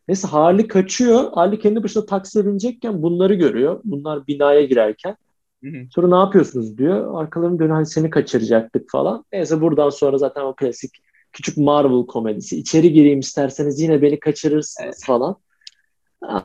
Neyse 0.08 0.28
Harley 0.28 0.68
kaçıyor. 0.68 1.32
Harley 1.32 1.58
kendi 1.58 1.82
başına 1.82 2.06
taksiye 2.06 2.46
binecekken 2.46 3.02
bunları 3.02 3.34
görüyor. 3.34 3.80
Bunlar 3.84 4.26
binaya 4.26 4.62
girerken. 4.64 5.16
Hı 5.64 5.70
hı. 5.70 5.86
Sonra 5.90 6.08
ne 6.08 6.16
yapıyorsunuz 6.16 6.78
diyor. 6.78 7.20
Arkalarını 7.22 7.58
dönüyor 7.58 7.74
hani 7.76 7.86
seni 7.86 8.10
kaçıracaktık 8.10 8.90
falan. 8.90 9.24
Neyse 9.32 9.60
buradan 9.60 9.90
sonra 9.90 10.18
zaten 10.18 10.42
o 10.42 10.54
klasik 10.54 10.90
küçük 11.32 11.56
Marvel 11.56 12.06
komedisi. 12.06 12.56
İçeri 12.58 12.92
gireyim 12.92 13.20
isterseniz 13.20 13.80
yine 13.80 14.02
beni 14.02 14.20
kaçırırsınız 14.20 14.84
Evet. 14.86 15.02
falan. 15.06 15.36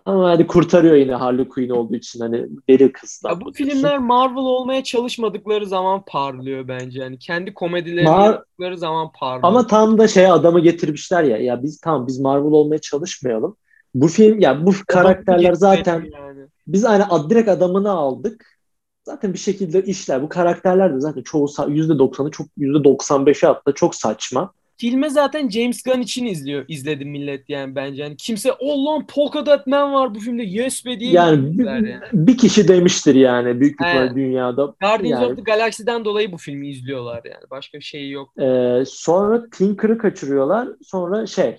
Ama 0.06 0.30
hadi 0.30 0.48
kurtarıyor 0.48 0.96
yine 0.96 1.14
Harley 1.14 1.48
Quinn 1.48 1.70
olduğu 1.70 1.96
için 1.96 2.20
hani 2.20 2.46
deli 2.70 2.92
kızlar. 2.92 3.32
Ya 3.32 3.42
bu 3.42 3.54
filmler 3.54 3.98
Marvel 3.98 4.38
olmaya 4.38 4.84
çalışmadıkları 4.84 5.66
zaman 5.68 6.04
parlıyor 6.08 6.68
bence. 6.68 7.02
Yani 7.02 7.20
kendi 7.20 7.54
komedilerini 7.54 8.10
Mar- 8.10 8.26
yaptıkları 8.26 8.78
zaman 8.78 9.12
parlıyor. 9.12 9.44
Ama 9.44 9.68
tam 9.68 9.98
da 9.98 10.08
şey 10.08 10.32
adamı 10.32 10.60
getirmişler 10.60 11.24
ya. 11.24 11.38
Ya 11.38 11.64
biz 11.64 11.80
tamam 11.82 12.08
biz 12.08 12.20
Marvel 12.20 12.52
olmaya 12.52 12.80
çalışmayalım. 12.80 13.58
Bu 13.94 14.08
film 14.08 14.40
ya 14.40 14.66
bu 14.66 14.72
karakterler 14.88 15.54
zaten 15.54 16.06
yani. 16.14 16.40
biz 16.68 16.84
hani 16.84 17.04
ad- 17.04 17.30
direkt 17.30 17.50
adamını 17.50 17.92
aldık. 17.92 18.58
Zaten 19.06 19.34
bir 19.34 19.40
şekilde 19.40 19.84
işler. 19.84 20.22
Bu 20.22 20.30
karakterler 20.30 20.96
de 20.96 21.00
zaten 21.00 21.22
çoğu 21.22 21.46
sa- 21.46 21.72
%90'ı 21.72 22.32
çok 22.32 22.48
%95'i 22.58 23.48
hatta 23.48 23.72
çok 23.72 23.96
saçma. 23.96 24.54
Filme 24.80 25.10
zaten 25.10 25.50
James 25.50 25.84
Gunn 25.84 26.02
için 26.02 26.26
izliyor, 26.26 26.66
izledi 26.68 27.06
millet 27.06 27.50
yani 27.50 27.76
bence. 27.76 28.04
Yani 28.04 28.18
kimse 28.18 28.52
o 28.54 28.86
lan 28.86 29.08
Polka 29.08 29.46
Dot 29.46 29.68
Man 29.68 29.94
var 29.94 30.16
bu 30.16 30.20
filmde 30.20 30.44
yes 30.44 30.86
be 30.86 31.00
diye 31.00 31.12
Yani 31.12 31.58
bir, 31.60 31.66
yani. 31.66 32.00
bir 32.14 32.38
kişi 32.38 32.68
demiştir 32.68 33.16
yani 33.16 33.60
büyük 33.60 33.74
ihtimal 33.74 33.98
Evet. 34.06 34.16
dünyada. 34.16 34.76
Guardians 34.82 35.12
Yani, 35.22 35.26
of 35.26 35.36
the 35.36 35.42
Galaxy'den 35.42 36.06
dolayı 36.06 36.32
bu 36.32 36.38
filmi 36.38 36.70
izliyorlar 36.70 37.22
yani. 37.26 37.44
Başka 37.52 37.78
bir 37.78 37.84
şey 37.84 38.10
yok. 38.10 38.34
e, 38.42 38.84
sonra 38.88 39.50
Tinker'ı 39.50 39.98
kaçırıyorlar. 39.98 40.70
Sonra 40.84 41.26
şey 41.26 41.58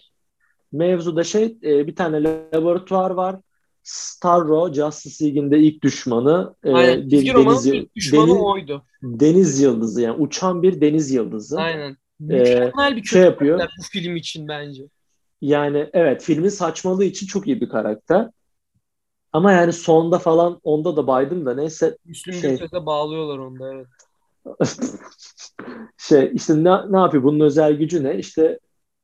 mevzuda 0.73 1.25
şey 1.25 1.57
e, 1.65 1.87
bir 1.87 1.97
tane 1.97 2.23
laboratuvar 2.55 3.11
var. 3.11 3.37
Starro 3.83 4.73
Justice 4.73 5.25
League'in 5.25 5.51
de 5.51 5.59
ilk 5.59 5.83
düşmanı 5.83 6.55
e, 6.65 6.73
Aynen. 6.73 7.05
bir 7.07 7.11
Çizgi 7.11 7.35
deniz, 7.35 7.67
ilk 7.67 7.95
düşmanı 7.95 8.29
deniz, 8.29 8.41
oydu. 8.43 8.83
deniz 9.03 9.61
yıldızı 9.61 10.01
yani 10.03 10.17
uçan 10.23 10.63
bir 10.63 10.81
deniz 10.81 11.11
yıldızı. 11.11 11.61
Aynen. 11.61 11.97
Mükemmel 12.21 12.97
bir 12.97 13.03
kötü 13.03 13.09
şey 13.09 13.23
yapıyor. 13.23 13.61
bu 13.79 13.83
film 13.83 14.17
için 14.17 14.49
bence. 14.49 14.83
Yani 15.41 15.91
evet 15.93 16.23
filmin 16.23 16.49
saçmalığı 16.49 17.05
için 17.05 17.27
çok 17.27 17.47
iyi 17.47 17.61
bir 17.61 17.69
karakter. 17.69 18.29
Ama 19.33 19.53
yani 19.53 19.73
sonda 19.73 20.19
falan 20.19 20.61
onda 20.63 20.97
da 20.97 21.07
baydım 21.07 21.47
da 21.47 21.55
neyse 21.55 21.97
Müslüm 22.05 22.35
Şey- 22.35 22.51
Gürses'e 22.51 22.87
bağlıyorlar 22.87 23.39
onda 23.39 23.75
evet. 23.75 23.87
şey 25.99 26.31
işte 26.35 26.65
ne, 26.65 26.93
ne 26.93 26.99
yapıyor 26.99 27.23
bunun 27.23 27.41
özel 27.41 27.73
gücü 27.73 28.05
ne? 28.05 28.19
İşte 28.19 28.59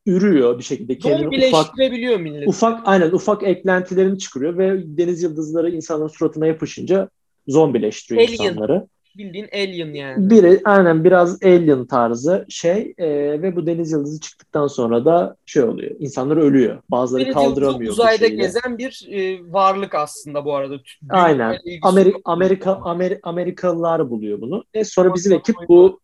ürüyor 0.06 0.58
bir 0.58 0.64
şekilde 0.64 0.98
kendini 0.98 1.48
ufak 1.48 1.74
millet. 1.76 2.48
ufak 2.48 2.80
aynen 2.84 3.10
ufak 3.10 3.42
eklentilerini 3.42 4.18
çıkarıyor 4.18 4.58
ve 4.58 4.82
deniz 4.84 5.22
yıldızları 5.22 5.70
insanların 5.70 6.08
suratına 6.08 6.46
yapışınca 6.46 7.08
zombileştiriyor 7.48 8.28
Alien. 8.28 8.32
insanları. 8.32 8.86
Bildiğin 9.18 9.48
alien 9.52 9.94
yani. 9.94 10.30
Biri 10.30 10.60
aynen 10.64 11.04
biraz 11.04 11.42
alien 11.42 11.86
tarzı 11.86 12.46
şey 12.48 12.94
e, 12.98 13.08
ve 13.42 13.56
bu 13.56 13.66
deniz 13.66 13.92
yıldızı 13.92 14.20
çıktıktan 14.20 14.66
sonra 14.66 15.04
da 15.04 15.36
şey 15.46 15.62
oluyor. 15.62 15.90
İnsanlar 15.98 16.36
ölüyor. 16.36 16.82
Bazıları 16.90 17.24
Deniz 17.24 17.34
kaldıramıyor 17.34 17.92
uzayda 17.92 18.26
şeyle. 18.26 18.42
gezen 18.42 18.78
bir 18.78 19.06
e, 19.10 19.52
varlık 19.52 19.94
aslında 19.94 20.44
bu 20.44 20.54
arada. 20.54 20.74
Dünya 20.74 21.22
Aynen. 21.22 21.58
ilgisi 21.64 22.14
Amerika, 22.24 22.70
Amer- 22.70 23.20
Amerikalılar 23.22 24.10
buluyor 24.10 24.40
bunu. 24.40 24.64
E 24.74 24.84
sonra 24.84 25.14
bizim 25.14 25.32
ekip 25.32 25.56
bu 25.68 26.00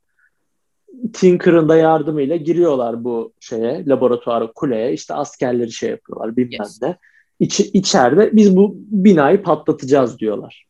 Tinker'ın 1.12 1.68
da 1.68 1.76
yardımıyla 1.76 2.36
giriyorlar 2.36 3.04
bu 3.04 3.32
şeye, 3.40 3.86
laboratuvara, 3.86 4.52
kuleye. 4.52 4.92
İşte 4.92 5.14
askerleri 5.14 5.72
şey 5.72 5.90
yapıyorlar 5.90 6.36
bilmem 6.36 6.60
yes. 6.60 6.82
ne. 6.82 6.96
İç, 7.40 7.60
içeride 7.60 8.30
biz 8.32 8.56
bu 8.56 8.74
binayı 8.76 9.42
patlatacağız 9.42 10.18
diyorlar. 10.18 10.69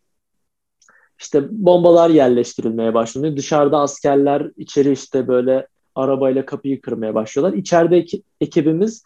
İşte 1.21 1.43
bombalar 1.51 2.11
yerleştirilmeye 2.11 2.95
başlanıyor. 2.95 3.37
Dışarıda 3.37 3.79
askerler 3.79 4.51
içeri 4.57 4.93
işte 4.93 5.29
böyle 5.29 5.67
arabayla 5.95 6.47
kapıyı 6.47 6.81
kırmaya 6.81 7.15
başlıyorlar. 7.15 7.59
İçeride 7.59 8.07
ekibimiz 8.41 9.05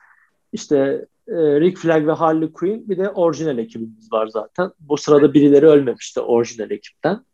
işte 0.52 1.06
e, 1.28 1.34
Rick 1.60 1.78
Flag 1.78 2.06
ve 2.06 2.12
Harley 2.12 2.52
Quinn 2.52 2.88
bir 2.88 2.98
de 2.98 3.10
orijinal 3.10 3.58
ekibimiz 3.58 4.12
var 4.12 4.26
zaten. 4.26 4.70
Bu 4.80 4.96
sırada 4.96 5.34
birileri 5.34 5.66
ölmemişti 5.66 6.20
orijinal 6.20 6.70
ekipten. 6.70 7.24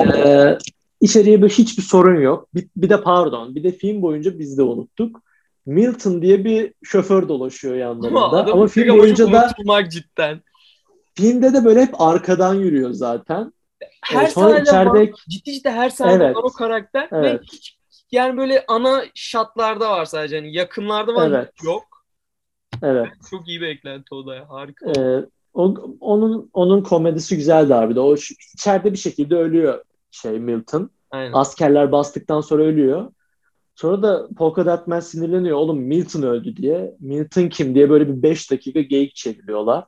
Ee, 0.00 0.58
içeriye 1.00 1.42
bir 1.42 1.48
hiçbir 1.48 1.82
sorun 1.82 2.20
yok. 2.20 2.48
Bir, 2.54 2.68
bir 2.76 2.88
de 2.88 3.02
pardon 3.02 3.54
bir 3.54 3.64
de 3.64 3.72
film 3.72 4.02
boyunca 4.02 4.38
biz 4.38 4.58
de 4.58 4.62
unuttuk. 4.62 5.22
Milton 5.66 6.22
diye 6.22 6.44
bir 6.44 6.72
şoför 6.82 7.28
dolaşıyor 7.28 7.74
yanlarında. 7.74 8.20
Ama, 8.20 8.52
Ama 8.52 8.66
film 8.66 8.98
boyunca 8.98 9.32
da 9.32 9.54
cidden. 9.90 10.40
Filmde 11.14 11.54
de 11.54 11.64
böyle 11.64 11.82
hep 11.82 12.00
arkadan 12.00 12.54
yürüyor 12.54 12.90
zaten. 12.90 13.52
Her 14.02 14.24
ee, 14.24 14.30
sonra 14.30 14.58
içeride 14.58 14.90
var. 14.90 15.08
ciddi 15.28 15.52
ciddi 15.52 15.70
her 15.70 15.90
sahnede 15.90 16.24
evet. 16.24 16.36
var 16.36 16.42
o 16.42 16.52
karakter 16.52 17.08
evet. 17.12 17.40
ve 17.40 17.44
hiç 17.52 17.76
yani 18.10 18.36
böyle 18.36 18.64
ana 18.68 19.04
şatlarda 19.14 19.90
var 19.90 20.04
sadece 20.04 20.36
hani 20.36 20.56
yakınlarda 20.56 21.14
var 21.14 21.30
evet. 21.30 21.52
yok. 21.64 21.84
Evet. 22.82 23.06
Çok 23.30 23.48
iyi 23.48 23.60
bir 23.60 23.66
eklenti 23.66 24.14
o 24.14 24.26
da. 24.26 24.44
Harika. 24.48 24.92
Ee, 25.00 25.24
o, 25.54 25.74
onun 26.00 26.50
onun 26.52 26.82
komedisi 26.82 27.36
güzeldi 27.36 27.74
abi 27.74 27.94
de. 27.94 28.00
O 28.00 28.14
içeride 28.54 28.92
bir 28.92 28.98
şekilde 28.98 29.36
ölüyor 29.36 29.84
şey 30.10 30.38
Milton. 30.38 30.90
Aynen. 31.10 31.32
Askerler 31.32 31.92
bastıktan 31.92 32.40
sonra 32.40 32.62
ölüyor. 32.62 33.12
Sonra 33.74 34.02
da 34.02 34.28
Polka 34.36 34.66
Dot 34.66 34.86
Man 34.86 35.00
sinirleniyor. 35.00 35.56
Oğlum 35.56 35.78
Milton 35.78 36.22
öldü 36.22 36.56
diye. 36.56 36.94
Milton 37.00 37.48
kim 37.48 37.74
diye 37.74 37.90
böyle 37.90 38.08
bir 38.08 38.22
5 38.22 38.50
dakika 38.50 38.80
geyik 38.80 39.14
çeviriyorlar. 39.14 39.84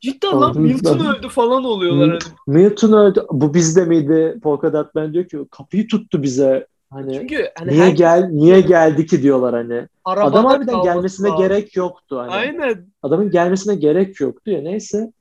Cidden 0.00 0.40
lan 0.40 0.60
Milton 0.60 1.06
öldü 1.06 1.28
falan 1.28 1.64
oluyorlar. 1.64 2.08
Hani. 2.08 2.18
Milton 2.46 2.92
öldü. 2.92 3.26
Bu 3.30 3.54
bizde 3.54 3.84
miydi? 3.84 4.38
Polka 4.42 4.72
Dot 4.72 4.94
Man 4.94 5.12
diyor 5.12 5.28
ki 5.28 5.38
kapıyı 5.50 5.88
tuttu 5.88 6.22
bize. 6.22 6.66
Hani, 6.90 7.14
Çünkü 7.14 7.50
hani 7.58 7.72
niye 7.72 7.90
gel 7.90 8.28
niye 8.30 8.60
geldi 8.60 9.06
ki 9.06 9.22
diyorlar 9.22 9.54
hani. 9.54 9.88
Adam 10.04 10.44
harbiden 10.44 10.82
gelmesine 10.82 11.28
var. 11.28 11.38
gerek 11.38 11.76
yoktu 11.76 12.18
hani. 12.18 12.30
Aynen. 12.30 12.86
Adamın 13.02 13.30
gelmesine 13.30 13.74
gerek 13.74 14.20
yoktu 14.20 14.50
ya 14.50 14.62
neyse. 14.62 15.12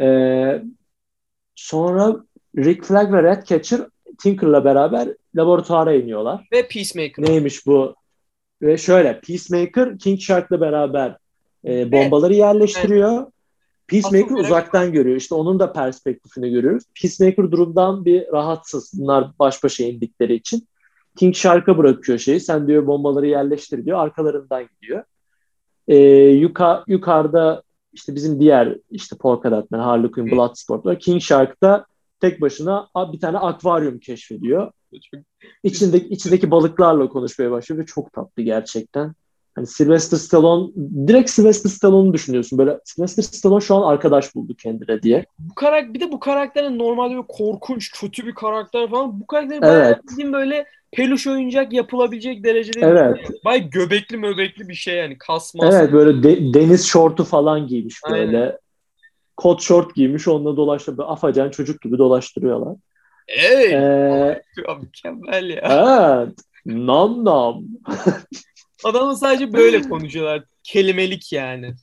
Ee, 0.00 0.62
sonra 1.54 2.16
Rick 2.56 2.84
Flag 2.84 3.12
ve 3.12 3.22
Ratcatcher 3.22 3.80
Tinker'la 4.18 4.64
beraber 4.64 5.08
laboratuvara 5.36 5.94
iniyorlar. 5.94 6.48
Ve 6.52 6.68
Peacemaker. 6.68 7.24
Neymiş 7.24 7.66
bu? 7.66 7.94
Ve 8.62 8.76
şöyle 8.76 9.20
Peacemaker 9.20 9.98
King 9.98 10.20
Shark'la 10.20 10.60
beraber 10.60 11.16
e, 11.64 11.92
bombaları 11.92 12.34
yerleştiriyor. 12.34 13.18
Evet. 13.18 13.28
Peacemaker 13.88 14.24
Aslında 14.24 14.40
uzaktan 14.40 14.82
merak... 14.82 14.94
görüyor. 14.94 15.16
İşte 15.16 15.34
onun 15.34 15.58
da 15.58 15.72
perspektifini 15.72 16.50
görüyoruz. 16.50 16.84
Peacemaker 17.02 17.50
durumdan 17.50 18.04
bir 18.04 18.26
rahatsız. 18.32 18.92
Bunlar 18.94 19.30
baş 19.38 19.64
başa 19.64 19.84
indikleri 19.84 20.34
için. 20.34 20.68
King 21.16 21.34
Shark'a 21.34 21.78
bırakıyor 21.78 22.18
şeyi. 22.18 22.40
Sen 22.40 22.66
diyor 22.66 22.86
bombaları 22.86 23.26
yerleştir 23.26 23.84
diyor. 23.84 23.98
Arkalarından 23.98 24.68
gidiyor. 24.80 25.04
Ee, 25.88 25.96
yuka, 26.28 26.84
yukarıda 26.86 27.62
işte 27.92 28.14
bizim 28.14 28.40
diğer 28.40 28.78
işte 28.90 29.16
Polka 29.16 29.50
Dot 29.50 29.70
Man, 29.70 29.80
Harley 29.80 30.10
Quinn, 30.10 30.30
Bloodsport 30.30 30.86
var. 30.86 30.98
King 30.98 31.22
Shark'ta 31.22 31.86
tek 32.20 32.40
başına 32.40 32.88
bir 33.12 33.20
tane 33.20 33.38
akvaryum 33.38 33.98
keşfediyor. 33.98 34.72
İçindeki, 35.62 36.08
içindeki 36.08 36.50
balıklarla 36.50 37.08
konuşmaya 37.08 37.50
başlıyor 37.50 37.82
ve 37.82 37.86
çok 37.86 38.12
tatlı 38.12 38.42
gerçekten. 38.42 39.14
Hani 39.58 39.66
Sylvester 39.66 40.16
Stallone, 40.16 40.72
direkt 41.06 41.30
Sylvester 41.30 41.70
Stallone'u 41.70 42.12
düşünüyorsun. 42.12 42.58
Böyle 42.58 42.78
Sylvester 42.84 43.22
Stallone 43.22 43.60
şu 43.60 43.74
an 43.74 43.82
arkadaş 43.82 44.34
buldu 44.34 44.54
kendine 44.54 45.02
diye. 45.02 45.26
Bu 45.38 45.54
karakter, 45.54 45.94
bir 45.94 46.00
de 46.00 46.12
bu 46.12 46.20
karakterin 46.20 46.78
normalde 46.78 47.16
bir 47.16 47.26
korkunç, 47.28 47.90
kötü 48.00 48.26
bir 48.26 48.34
karakter 48.34 48.90
falan. 48.90 49.20
Bu 49.20 49.26
karakterin 49.26 49.62
evet. 49.62 49.98
bayağı 50.18 50.32
böyle 50.32 50.66
peluş 50.92 51.26
oyuncak 51.26 51.72
yapılabilecek 51.72 52.44
derecede 52.44 52.80
evet. 52.86 53.44
Bay 53.44 53.70
göbekli 53.70 54.16
möbekli 54.16 54.68
bir 54.68 54.74
şey 54.74 54.96
yani 54.96 55.18
kasmaz. 55.18 55.74
Evet 55.74 55.92
böyle 55.92 56.22
de, 56.22 56.54
deniz 56.54 56.86
şortu 56.86 57.24
falan 57.24 57.66
giymiş 57.66 58.00
böyle. 58.10 58.38
Aynen. 58.38 58.58
Kot 59.36 59.62
şort 59.62 59.94
giymiş 59.94 60.28
onunla 60.28 60.56
dolaştı. 60.56 60.94
Afacan 60.98 61.50
çocuk 61.50 61.80
gibi 61.80 61.98
dolaştırıyorlar. 61.98 62.76
Evet. 63.28 64.42
Ee, 64.68 64.74
mükemmel 64.80 65.50
ya. 65.50 65.60
Evet. 65.62 66.38
Nam 66.66 67.24
nam. 67.24 67.64
Adamın 68.84 69.14
sadece 69.14 69.52
böyle 69.52 69.82
konuşuyorlar. 69.82 70.44
Kelimelik 70.62 71.32
yani. 71.32 71.74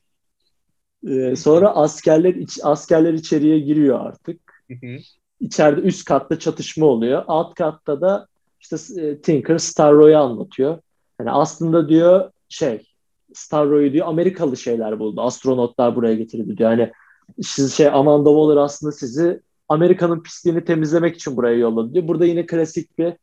Ee, 1.07 1.35
sonra 1.35 1.75
askerler 1.75 2.33
iç, 2.33 2.59
askerler 2.63 3.13
içeriye 3.13 3.59
giriyor 3.59 4.05
artık. 4.05 4.63
İçeride 5.39 5.81
üst 5.81 6.05
katta 6.05 6.39
çatışma 6.39 6.85
oluyor. 6.85 7.23
Alt 7.27 7.55
katta 7.55 8.01
da 8.01 8.27
işte 8.59 9.01
e, 9.01 9.21
Tinker 9.21 9.57
Starro'yu 9.57 10.17
anlatıyor. 10.17 10.79
Yani 11.19 11.31
aslında 11.31 11.89
diyor 11.89 12.31
şey 12.49 12.81
Starro'yu 13.33 13.93
diyor 13.93 14.07
Amerikalı 14.07 14.57
şeyler 14.57 14.99
buldu. 14.99 15.21
Astronotlar 15.21 15.95
buraya 15.95 16.15
getirdi 16.15 16.57
diyor. 16.57 16.71
Yani 16.71 16.91
siz 17.41 17.73
şey 17.73 17.87
Amanda 17.87 18.29
Waller 18.29 18.57
aslında 18.57 18.91
sizi 18.91 19.41
Amerika'nın 19.69 20.23
pisliğini 20.23 20.65
temizlemek 20.65 21.15
için 21.15 21.37
buraya 21.37 21.57
yolladı 21.57 21.93
diyor. 21.93 22.07
Burada 22.07 22.25
yine 22.25 22.45
klasik 22.45 22.97
bir 22.97 23.13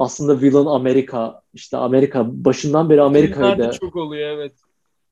aslında 0.00 0.40
villain 0.40 0.66
Amerika 0.66 1.42
işte 1.54 1.76
Amerika 1.76 2.26
başından 2.44 2.90
beri 2.90 3.02
Amerika'ydı. 3.02 3.70
çok 3.80 3.96
oluyor 3.96 4.30
evet. 4.30 4.52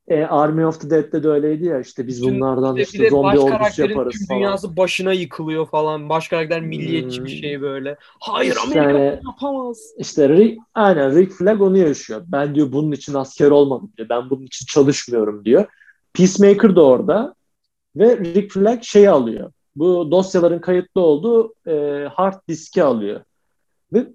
E, 0.08 0.24
Army 0.24 0.66
of 0.66 0.80
the 0.80 0.90
Dead'de 0.90 1.22
de 1.22 1.28
öyleydi 1.28 1.64
ya 1.64 1.80
işte 1.80 2.06
biz 2.06 2.22
Bütün, 2.22 2.34
bunlardan 2.34 2.76
işte 2.76 2.98
de 2.98 3.10
zombi 3.10 3.38
ordusu 3.38 3.82
yaparız 3.82 4.12
tüm 4.12 4.26
falan. 4.26 4.40
dünyası 4.40 4.76
başına 4.76 5.12
yıkılıyor 5.12 5.66
falan. 5.66 6.08
Baş 6.08 6.28
karakter 6.28 6.60
milliyetçi 6.60 7.18
hmm. 7.18 7.24
bir 7.24 7.30
şey 7.30 7.60
böyle. 7.60 7.96
Hayır 8.20 8.56
işte 8.56 8.80
Amerika 8.80 8.98
yani, 8.98 9.20
yapamaz. 9.26 9.78
İşte 9.98 10.28
Rick, 10.28 10.58
aynen 10.74 11.16
Rick 11.16 11.32
Flag 11.32 11.62
onu 11.62 11.78
yaşıyor. 11.78 12.22
Ben 12.26 12.54
diyor 12.54 12.72
bunun 12.72 12.92
için 12.92 13.14
asker 13.14 13.50
olmadım 13.50 13.92
diyor. 13.96 14.08
Ben 14.08 14.30
bunun 14.30 14.46
için 14.46 14.66
çalışmıyorum 14.66 15.44
diyor. 15.44 15.66
Peacemaker 16.14 16.76
da 16.76 16.84
orada 16.84 17.34
ve 17.96 18.16
Rick 18.16 18.52
Flag 18.52 18.82
şeyi 18.82 19.10
alıyor. 19.10 19.52
Bu 19.76 20.10
dosyaların 20.10 20.60
kayıtlı 20.60 21.00
olduğu 21.00 21.54
e, 21.66 22.04
hard 22.14 22.48
diski 22.48 22.82
alıyor. 22.82 23.20
Ve 23.92 24.06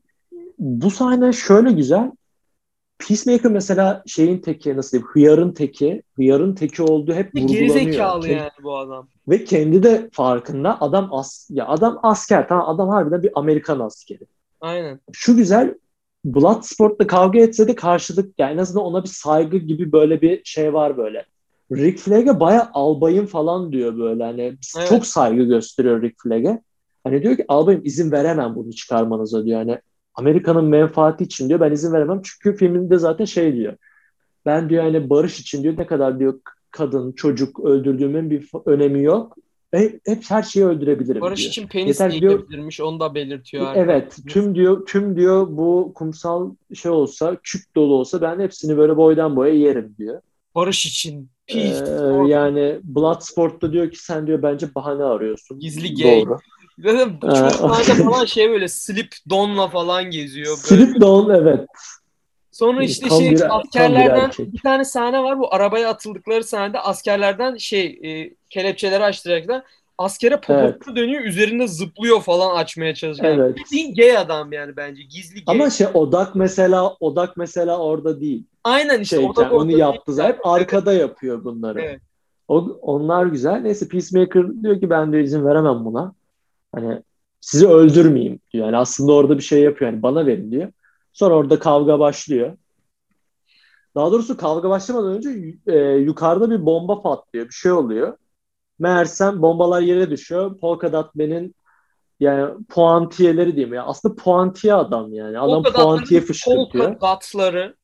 bu 0.60 0.92
sahne 0.92 1.34
şöyle 1.34 1.72
güzel. 1.72 2.12
Peacemaker 2.98 3.52
mesela 3.52 4.04
şeyin 4.08 4.38
teki 4.38 4.78
nasıl 4.78 4.92
diyeyim 4.92 5.10
hıyarın 5.14 5.52
teki 5.52 6.04
hıyarın 6.16 6.56
teki 6.56 6.84
olduğu 6.84 7.14
hep 7.14 7.36
vurgulanıyor. 7.36 7.60
Gerizekalı 7.60 8.28
yani 8.28 8.50
bu 8.64 8.78
adam. 8.78 9.08
Ve 9.28 9.44
kendi 9.44 9.84
de 9.84 10.10
farkında 10.12 10.82
adam 10.82 11.14
as 11.14 11.48
ya 11.50 11.68
adam 11.68 12.00
asker 12.04 12.48
tamam 12.48 12.70
adam 12.70 12.90
harbiden 12.90 13.24
bir 13.24 13.32
Amerikan 13.36 13.80
askeri. 13.80 14.24
Aynen. 14.62 15.00
Şu 15.12 15.38
güzel 15.38 15.76
Bloodsport'la 16.26 17.08
kavga 17.08 17.40
etse 17.40 17.68
de 17.68 17.76
karşılık 17.76 18.34
yani 18.38 18.54
en 18.54 18.58
azından 18.58 18.86
ona 18.86 19.04
bir 19.04 19.10
saygı 19.10 19.58
gibi 19.58 19.92
böyle 19.92 20.22
bir 20.22 20.42
şey 20.44 20.74
var 20.74 20.98
böyle. 20.98 21.26
Rick 21.72 22.00
Flag'e 22.00 22.40
baya 22.40 22.70
albayım 22.74 23.26
falan 23.26 23.72
diyor 23.72 23.98
böyle 23.98 24.24
hani 24.24 24.42
evet. 24.42 24.88
çok 24.90 25.06
saygı 25.06 25.44
gösteriyor 25.44 26.02
Rick 26.02 26.16
Flag'e. 26.24 26.62
Hani 27.04 27.24
diyor 27.24 27.38
ki 27.38 27.46
albayım 27.48 27.82
izin 27.84 28.12
veremem 28.12 28.56
bunu 28.56 28.74
çıkarmanıza 28.74 29.46
diyor. 29.46 29.60
Hani 29.60 29.80
Amerika'nın 30.16 30.66
menfaati 30.66 31.24
için 31.24 31.50
diyor 31.50 31.60
ben 31.60 31.72
izin 31.72 31.94
veremem. 31.94 32.22
Çünkü 32.24 32.58
filminde 32.58 32.98
zaten 32.98 33.26
şey 33.26 33.56
diyor. 33.56 33.74
Ben 34.46 34.70
diyor 34.70 34.84
hani 34.84 35.10
barış 35.10 35.40
için 35.40 35.64
diyor 35.64 35.78
ne 35.78 35.86
kadar 35.88 36.20
diyor 36.20 36.40
kadın, 36.72 37.12
çocuk 37.12 37.60
öldürdüğümün 37.60 38.30
bir 38.30 38.50
önemi 38.66 39.04
yok. 39.04 39.38
Hep, 39.72 40.02
hep 40.06 40.24
her 40.30 40.44
şeyi 40.44 40.66
öldürebilirim 40.66 41.22
Barış 41.22 41.40
diyor. 41.40 41.50
için 41.50 41.68
penis 41.68 42.00
Yeter, 42.00 42.22
diyor, 42.22 42.44
onu 42.82 43.00
da 43.00 43.16
belirtiyor. 43.16 43.68
Evet, 43.76 44.04
arkadaşlar. 44.04 44.34
tüm 44.34 44.56
diyor 44.56 44.86
tüm 44.86 45.16
diyor 45.16 45.48
bu 45.50 45.92
kumsal 45.96 46.52
şey 46.74 46.92
olsa, 46.92 47.38
küp 47.44 47.62
dolu 47.76 47.94
olsa 47.94 48.22
ben 48.22 48.40
hepsini 48.40 48.78
böyle 48.78 48.98
boydan 48.98 49.36
boya 49.36 49.54
yerim 49.54 49.96
diyor. 49.98 50.22
Barış 50.56 50.86
için. 50.86 51.30
Peace. 51.48 51.86
Ee, 51.88 52.28
yani 52.28 52.80
Bloodsport'ta 52.84 53.74
diyor 53.74 53.92
ki 53.92 54.04
sen 54.04 54.28
diyor 54.28 54.42
bence 54.42 54.76
bahane 54.76 55.04
arıyorsun. 55.04 55.60
Gizli 55.60 55.96
gay. 55.96 56.26
Doğru. 56.26 56.38
Zaten 56.80 57.20
çok 57.88 57.98
falan 57.98 58.26
şey 58.26 58.50
böyle 58.50 58.68
slip 58.68 59.16
donla 59.30 59.68
falan 59.68 60.04
geziyor. 60.04 60.58
Böyle. 60.72 60.86
Slip 60.86 61.02
don 61.02 61.30
evet. 61.30 61.66
Sonra 62.52 62.84
işte 62.84 63.08
tam 63.08 63.20
şey 63.20 63.32
bir, 63.32 63.58
askerlerden 63.58 64.32
bir, 64.40 64.54
bir 64.54 64.60
tane 64.60 64.86
sahne 64.86 65.24
var 65.24 65.40
bu 65.40 65.54
arabaya 65.54 65.90
atıldıkları 65.90 66.44
sahnede 66.44 66.80
askerlerden 66.80 67.58
şey 67.58 67.86
e, 68.04 68.34
kelepçeleri 68.50 69.04
açtıracaklar. 69.04 69.64
Askere 69.98 70.36
poposu 70.36 70.64
evet. 70.64 70.96
dönüyor 70.96 71.24
üzerinde 71.24 71.68
zıplıyor 71.68 72.22
falan 72.22 72.56
açmaya 72.56 72.96
çalışıyor. 72.96 73.38
Evet. 73.38 73.58
Bildiğin 73.58 73.96
gay 73.96 74.18
adam 74.18 74.54
yani 74.54 74.78
bence 74.78 75.04
gizli 75.04 75.46
gay. 75.46 75.56
Ama 75.56 75.70
şey 75.70 75.88
odak 75.94 76.36
mesela 76.36 76.96
odak 77.00 77.38
mesela 77.38 77.78
orada 77.78 78.22
değil. 78.22 78.44
Aynen 78.64 79.00
işte 79.00 79.16
şey, 79.16 79.26
odak 79.26 79.54
onu 79.54 79.72
yaptı 79.78 80.14
zaten. 80.14 80.34
Hep 80.34 80.46
arkada 80.46 80.94
yapıyor 80.94 81.44
bunları. 81.44 81.82
Evet. 81.82 82.02
O, 82.48 82.58
onlar 82.82 83.26
güzel. 83.26 83.62
Neyse 83.62 83.88
Peacemaker 83.88 84.64
diyor 84.64 84.80
ki 84.80 84.90
ben 84.90 85.14
de 85.14 85.24
izin 85.24 85.46
veremem 85.46 85.86
buna. 85.86 86.14
Hani 86.76 87.04
sizi 87.42 87.68
öldürmeyeyim 87.68 88.40
diyor. 88.54 88.66
Yani 88.66 88.78
aslında 88.78 89.14
orada 89.14 89.38
bir 89.38 89.44
şey 89.44 89.62
yapıyor. 89.62 89.92
Yani 89.92 90.04
bana 90.04 90.26
verin 90.26 90.52
diyor. 90.52 90.72
Sonra 91.14 91.36
orada 91.36 91.60
kavga 91.60 92.00
başlıyor. 92.00 92.58
Daha 93.96 94.12
doğrusu 94.12 94.38
kavga 94.38 94.70
başlamadan 94.70 95.14
önce 95.14 95.56
e, 95.68 95.78
yukarıda 95.80 96.52
bir 96.52 96.66
bomba 96.66 97.02
patlıyor. 97.02 97.46
Bir 97.46 97.54
şey 97.54 97.72
oluyor. 97.72 98.18
Meğersem 98.80 99.42
bombalar 99.42 99.82
yere 99.82 100.10
düşüyor. 100.10 100.60
Polka 100.60 100.94
Dot 100.94 101.16
Man'in 101.16 101.56
yani 102.20 102.66
puantiyeleri 102.70 103.56
diyeyim 103.56 103.74
ya. 103.74 103.84
Aslında 103.84 104.16
puantiye 104.16 104.74
adam 104.74 105.14
yani. 105.14 105.40
Adam 105.40 105.64
puantiye 105.64 106.22
fışkırtıyor. 106.22 106.68
Polka 106.68 107.06
dotları 107.06 107.76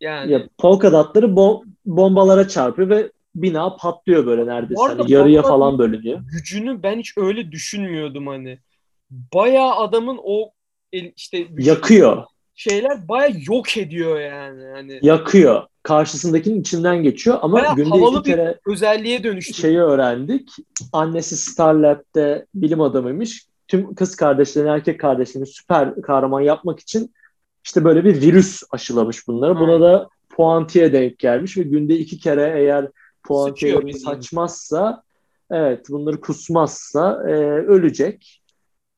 yani 0.00 0.32
Ya 0.32 0.48
polka 0.58 0.92
dotları 0.92 1.26
bom- 1.26 1.64
bombalara 1.86 2.48
çarpıyor 2.48 2.88
ve 2.88 3.12
bina 3.42 3.76
patlıyor 3.76 4.26
böyle 4.26 4.46
neredeyse. 4.46 4.82
Hani 4.82 5.12
yarıya 5.12 5.42
falan 5.42 5.78
bölünüyor. 5.78 6.20
gücünü 6.32 6.82
ben 6.82 6.98
hiç 6.98 7.18
öyle 7.18 7.52
düşünmüyordum 7.52 8.26
hani. 8.26 8.58
Bayağı 9.10 9.74
adamın 9.76 10.18
o 10.22 10.50
işte 10.92 11.46
Yakıyor. 11.58 12.24
şeyler 12.54 13.08
bayağı 13.08 13.32
yok 13.48 13.76
ediyor 13.76 14.20
yani. 14.20 14.64
Hani 14.74 14.98
Yakıyor. 15.02 15.62
Karşısındakinin 15.82 16.60
içinden 16.60 17.02
geçiyor 17.02 17.38
ama 17.42 17.56
Bayağı 17.56 17.76
günde 17.76 17.88
havalı 17.88 18.20
iki 18.20 18.30
kere 18.30 18.60
özelliğe 18.66 19.24
dönüştü. 19.24 19.54
şeyi 19.54 19.78
öğrendik. 19.78 20.48
Annesi 20.92 21.36
Starlab'de 21.36 22.46
bilim 22.54 22.80
adamıymış. 22.80 23.46
Tüm 23.68 23.94
kız 23.94 24.16
kardeşlerini, 24.16 24.70
erkek 24.70 25.00
kardeşlerini 25.00 25.46
süper 25.46 26.02
kahraman 26.02 26.40
yapmak 26.40 26.80
için 26.80 27.14
işte 27.64 27.84
böyle 27.84 28.04
bir 28.04 28.20
virüs 28.22 28.62
aşılamış 28.70 29.28
bunları. 29.28 29.60
Buna 29.60 29.80
da 29.80 30.08
puantiye 30.28 30.92
denk 30.92 31.18
gelmiş 31.18 31.58
ve 31.58 31.62
günde 31.62 31.96
iki 31.98 32.18
kere 32.18 32.54
eğer 32.56 32.88
puantiye 33.26 33.92
saçmazsa 33.92 35.02
evet 35.50 35.86
bunları 35.90 36.20
kusmazsa 36.20 37.22
e, 37.28 37.32
ölecek. 37.44 38.42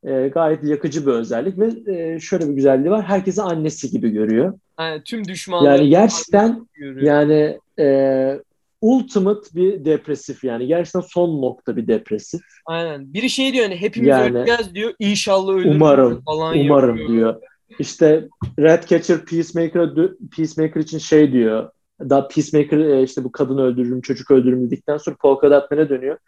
E, 0.04 0.28
gayet 0.28 0.64
yakıcı 0.64 1.06
bir 1.06 1.12
özellik 1.12 1.58
ve 1.58 1.92
e, 1.94 2.20
şöyle 2.20 2.48
bir 2.48 2.52
güzelliği 2.52 2.90
var. 2.90 3.04
Herkesi 3.04 3.42
annesi 3.42 3.90
gibi 3.90 4.10
görüyor. 4.10 4.58
Yani 4.80 5.02
tüm 5.04 5.24
düşmanları 5.28 5.78
Yani 5.78 5.90
gerçekten 5.90 6.68
yani 7.00 7.58
e, 7.78 8.40
ultimate 8.80 9.48
bir 9.54 9.84
depresif 9.84 10.44
yani 10.44 10.66
gerçekten 10.66 11.00
son 11.00 11.42
nokta 11.42 11.76
bir 11.76 11.86
depresif. 11.86 12.40
Aynen. 12.66 13.14
Biri 13.14 13.30
şey 13.30 13.52
diyor 13.52 13.64
hani 13.64 13.76
hepimiz 13.76 14.08
Yani- 14.08 14.38
öleceğiz 14.38 14.74
diyor. 14.74 14.94
İnşallah 14.98 15.52
ölürüz 15.52 15.76
Umarım, 15.76 16.22
falan 16.24 16.58
umarım 16.58 16.96
yapıyor. 16.96 17.08
diyor. 17.08 17.42
İşte 17.78 18.28
Ratcatcher 18.58 19.24
Peacemaker 19.24 19.90
Peacemaker 20.36 20.80
için 20.80 20.98
şey 20.98 21.32
diyor. 21.32 21.70
Da 22.01 22.28
Peacemaker 22.28 22.78
e, 22.78 23.03
işte 23.03 23.24
bu 23.24 23.32
kadın 23.32 23.59
öldürürüm, 23.59 24.01
çocuk 24.01 24.30
öldürürüm 24.30 24.66
dedikten 24.66 24.96
sonra 24.96 25.16
Polka 25.20 25.51
Dot 25.51 25.70
Man'e 25.70 25.88
dönüyor. 25.88 26.18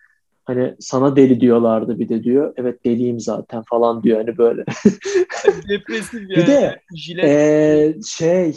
Hani 0.45 0.75
sana 0.81 1.17
deli 1.17 1.41
diyorlardı 1.41 1.99
bir 1.99 2.09
de 2.09 2.25
diyor. 2.25 2.55
Evet 2.57 2.85
deliyim 2.85 3.21
zaten 3.21 3.63
falan 3.63 4.03
diyor 4.03 4.19
hani 4.19 4.39
böyle. 4.39 4.65
Depresif 5.69 6.15
yani. 6.15 6.31
Bir 6.37 6.47
de 6.47 6.81
Jilet. 6.97 7.25
Ee, 7.25 7.95
şey 8.07 8.55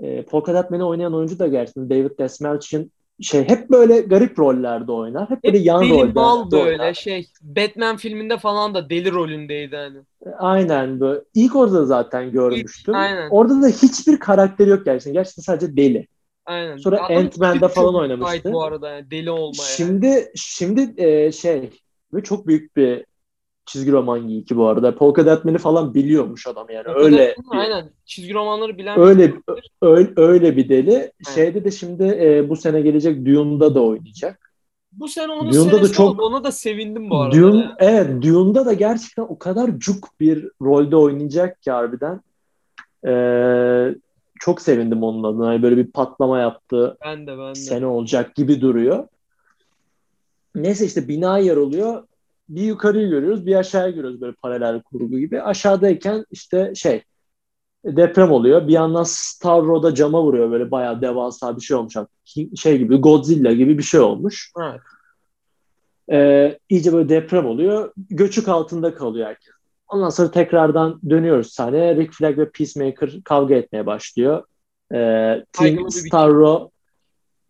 e, 0.00 0.22
Polka 0.22 0.54
Dot 0.54 0.70
Man'i 0.70 0.84
oynayan 0.84 1.14
oyuncu 1.14 1.38
da 1.38 1.46
gerçekten 1.46 1.90
David 1.90 2.18
Desmalchian 2.18 2.90
şey 3.20 3.48
hep 3.48 3.70
böyle 3.70 4.00
garip 4.00 4.38
rollerde 4.38 4.92
oynar. 4.92 5.30
Hep 5.30 5.44
böyle 5.44 5.58
Hep 5.58 5.66
yan 5.66 5.82
deli 5.82 5.90
rollerde 5.90 6.12
mal 6.20 6.50
böyle 6.50 6.82
oynar. 6.82 6.94
şey. 6.94 7.26
Batman 7.42 7.96
filminde 7.96 8.38
falan 8.38 8.74
da 8.74 8.90
deli 8.90 9.12
rolündeydi 9.12 9.76
hani. 9.76 9.98
Aynen 10.38 11.00
böyle. 11.00 11.20
İlk 11.34 11.56
orada 11.56 11.74
da 11.74 11.84
zaten 11.86 12.32
görmüştüm. 12.32 12.94
aynen. 12.94 13.30
Orada 13.30 13.62
da 13.62 13.66
hiçbir 13.68 14.18
karakteri 14.18 14.70
yok 14.70 14.84
gerçekten. 14.84 15.12
Gerçekten 15.12 15.42
sadece 15.42 15.76
deli. 15.76 16.06
Aynen. 16.46 16.76
Sonra 16.76 17.04
Adam 17.04 17.16
Ant-Man'de 17.16 17.68
falan 17.68 17.94
oynamıştı. 17.94 18.52
Bu 18.52 18.62
arada 18.64 18.90
yani 18.90 19.10
deli 19.10 19.30
olmaya. 19.30 19.62
Şimdi 19.76 20.32
şimdi 20.36 21.02
e, 21.04 21.32
şey 21.32 21.70
ve 22.14 22.22
çok 22.22 22.46
büyük 22.46 22.76
bir 22.76 23.04
çizgi 23.66 23.92
roman 23.92 24.28
geeki 24.28 24.56
bu 24.56 24.66
arada. 24.68 24.94
Polka 24.94 25.26
Dot 25.26 25.44
Man'i 25.44 25.58
falan 25.58 25.94
biliyormuş 25.94 26.46
adam 26.46 26.66
yani. 26.70 26.86
Öyle 26.94 27.34
bir- 27.38 27.58
Aynen. 27.58 27.90
Çizgi 28.04 28.34
romanları 28.34 28.78
bilen 28.78 29.00
öyle 29.00 29.34
öyle, 29.82 30.10
öyle 30.16 30.56
bir 30.56 30.68
deli. 30.68 31.12
Şeyde 31.34 31.64
de 31.64 31.70
şimdi 31.70 32.04
e, 32.04 32.48
bu 32.48 32.56
sene 32.56 32.80
gelecek 32.80 33.26
Dune'da 33.26 33.74
da 33.74 33.82
oynayacak. 33.82 34.52
Bu 34.92 35.08
sene 35.08 35.32
onun 35.32 35.52
Dune'da 35.52 35.82
da 35.82 35.92
çok- 35.92 36.10
oldu. 36.10 36.22
Ona 36.22 36.44
da 36.44 36.52
sevindim 36.52 37.10
bu 37.10 37.20
arada. 37.20 37.36
Dune, 37.36 37.56
yani. 37.60 37.72
evet 37.78 38.22
Dune'da 38.22 38.66
da 38.66 38.72
gerçekten 38.72 39.22
o 39.22 39.38
kadar 39.38 39.78
cuk 39.78 40.08
bir 40.20 40.48
rolde 40.62 40.96
oynayacak 40.96 41.62
ki 41.62 41.70
harbiden. 41.70 42.20
Ee, 43.06 43.94
çok 44.40 44.60
sevindim 44.62 45.02
onun 45.02 45.22
adına. 45.24 45.52
Yani 45.52 45.62
böyle 45.62 45.76
bir 45.76 45.86
patlama 45.92 46.38
yaptı 46.38 46.96
Ben 47.04 47.26
de 47.26 47.38
ben 47.38 47.50
de. 47.50 47.54
sene 47.54 47.86
olacak 47.86 48.34
gibi 48.34 48.60
duruyor. 48.60 49.08
Neyse 50.54 50.86
işte 50.86 51.08
bina 51.08 51.38
yer 51.38 51.56
oluyor. 51.56 52.02
Bir 52.48 52.62
yukarıyı 52.62 53.08
görüyoruz, 53.08 53.46
bir 53.46 53.54
aşağıya 53.54 53.90
görüyoruz 53.90 54.20
böyle 54.20 54.32
paralel 54.32 54.82
kurgu 54.82 55.18
gibi. 55.18 55.42
Aşağıdayken 55.42 56.24
işte 56.30 56.72
şey 56.74 57.02
deprem 57.84 58.30
oluyor. 58.30 58.68
Bir 58.68 58.72
yandan 58.72 59.02
Starro'da 59.06 59.94
cama 59.94 60.22
vuruyor 60.22 60.50
böyle 60.50 60.70
bayağı 60.70 61.00
devasa 61.00 61.56
bir 61.56 61.60
şey 61.60 61.76
olmuş. 61.76 61.94
Şey 62.56 62.78
gibi 62.78 62.96
Godzilla 62.96 63.52
gibi 63.52 63.78
bir 63.78 63.82
şey 63.82 64.00
olmuş. 64.00 64.52
Evet. 64.62 64.80
Ee, 66.10 66.58
iyice 66.68 66.92
böyle 66.92 67.08
deprem 67.08 67.46
oluyor. 67.46 67.92
Göçük 67.96 68.48
altında 68.48 68.94
kalıyor 68.94 69.26
herkes. 69.26 69.54
Ondan 69.88 70.10
sonra 70.10 70.30
tekrardan 70.30 71.00
dönüyoruz 71.10 71.52
sahneye. 71.52 71.96
Rick 71.96 72.12
Flag 72.14 72.38
ve 72.38 72.50
Peacemaker 72.50 73.22
kavga 73.24 73.54
etmeye 73.54 73.86
başlıyor. 73.86 74.44
Ee, 74.94 75.44
Team. 75.52 75.90
Starro 75.90 76.70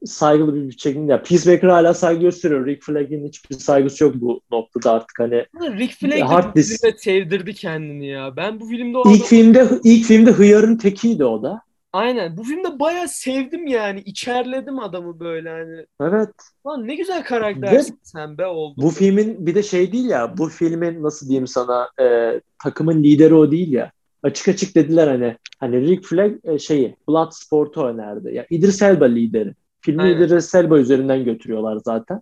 saygılı 0.07 0.55
bir 0.55 0.69
biçimde. 0.69 1.13
Ya 1.13 1.23
Peacemaker 1.23 1.69
hala 1.69 1.95
saygı 1.95 2.21
gösteriyor. 2.21 2.67
Rick 2.67 2.83
Flag'in 2.83 3.27
hiçbir 3.27 3.57
saygısı 3.57 4.05
yok 4.05 4.15
bu 4.17 4.41
noktada 4.51 4.93
artık 4.93 5.19
hani. 5.19 5.45
Rick 5.79 6.01
Flag 6.01 6.21
Hard 6.21 6.57
disk. 6.57 6.81
filmde 6.81 6.99
sevdirdi 6.99 7.55
kendini 7.55 8.07
ya. 8.07 8.37
Ben 8.37 8.61
bu 8.61 8.69
filmde 8.69 8.99
o 8.99 9.13
İlk 9.13 9.25
filmde 9.25 9.69
ilk 9.85 10.07
filmde 10.07 10.31
hıyarın 10.31 10.77
tekiydi 10.77 11.25
o 11.25 11.43
da. 11.43 11.67
Aynen. 11.93 12.37
Bu 12.37 12.45
filmde 12.45 12.79
bayağı 12.79 13.09
sevdim 13.09 13.67
yani. 13.67 14.01
İçerledim 14.01 14.79
adamı 14.79 15.21
böyle 15.21 15.51
hani. 15.51 15.87
Evet. 16.01 16.31
Lan 16.67 16.89
ne 16.89 16.95
güzel 16.95 17.25
karaktersin 17.25 18.01
sen 18.03 18.39
be 18.39 18.47
oldu. 18.47 18.83
Bu 18.83 18.91
filmin 18.91 19.47
bir 19.47 19.55
de 19.55 19.63
şey 19.63 19.93
değil 19.93 20.09
ya. 20.09 20.39
Bu 20.39 20.49
filmin 20.49 21.03
nasıl 21.03 21.29
diyeyim 21.29 21.47
sana 21.47 21.89
e, 22.01 22.41
takımın 22.63 23.03
lideri 23.03 23.35
o 23.35 23.51
değil 23.51 23.73
ya. 23.73 23.93
Açık 24.23 24.49
açık 24.49 24.75
dediler 24.75 25.09
hani 25.09 25.37
hani 25.61 25.81
Rick 25.81 26.05
Flag 26.05 26.33
e, 26.45 26.59
şeyi 26.59 26.97
Bloodsport'u 27.09 27.83
önerdi. 27.85 28.35
Ya 28.35 28.47
İdris 28.51 28.83
Elba 28.83 29.05
lideri. 29.05 29.55
Filmi 29.81 30.03
Aynen. 30.03 30.23
İdris 30.23 30.55
Elba 30.55 30.79
üzerinden 30.79 31.25
götürüyorlar 31.25 31.77
zaten. 31.85 32.21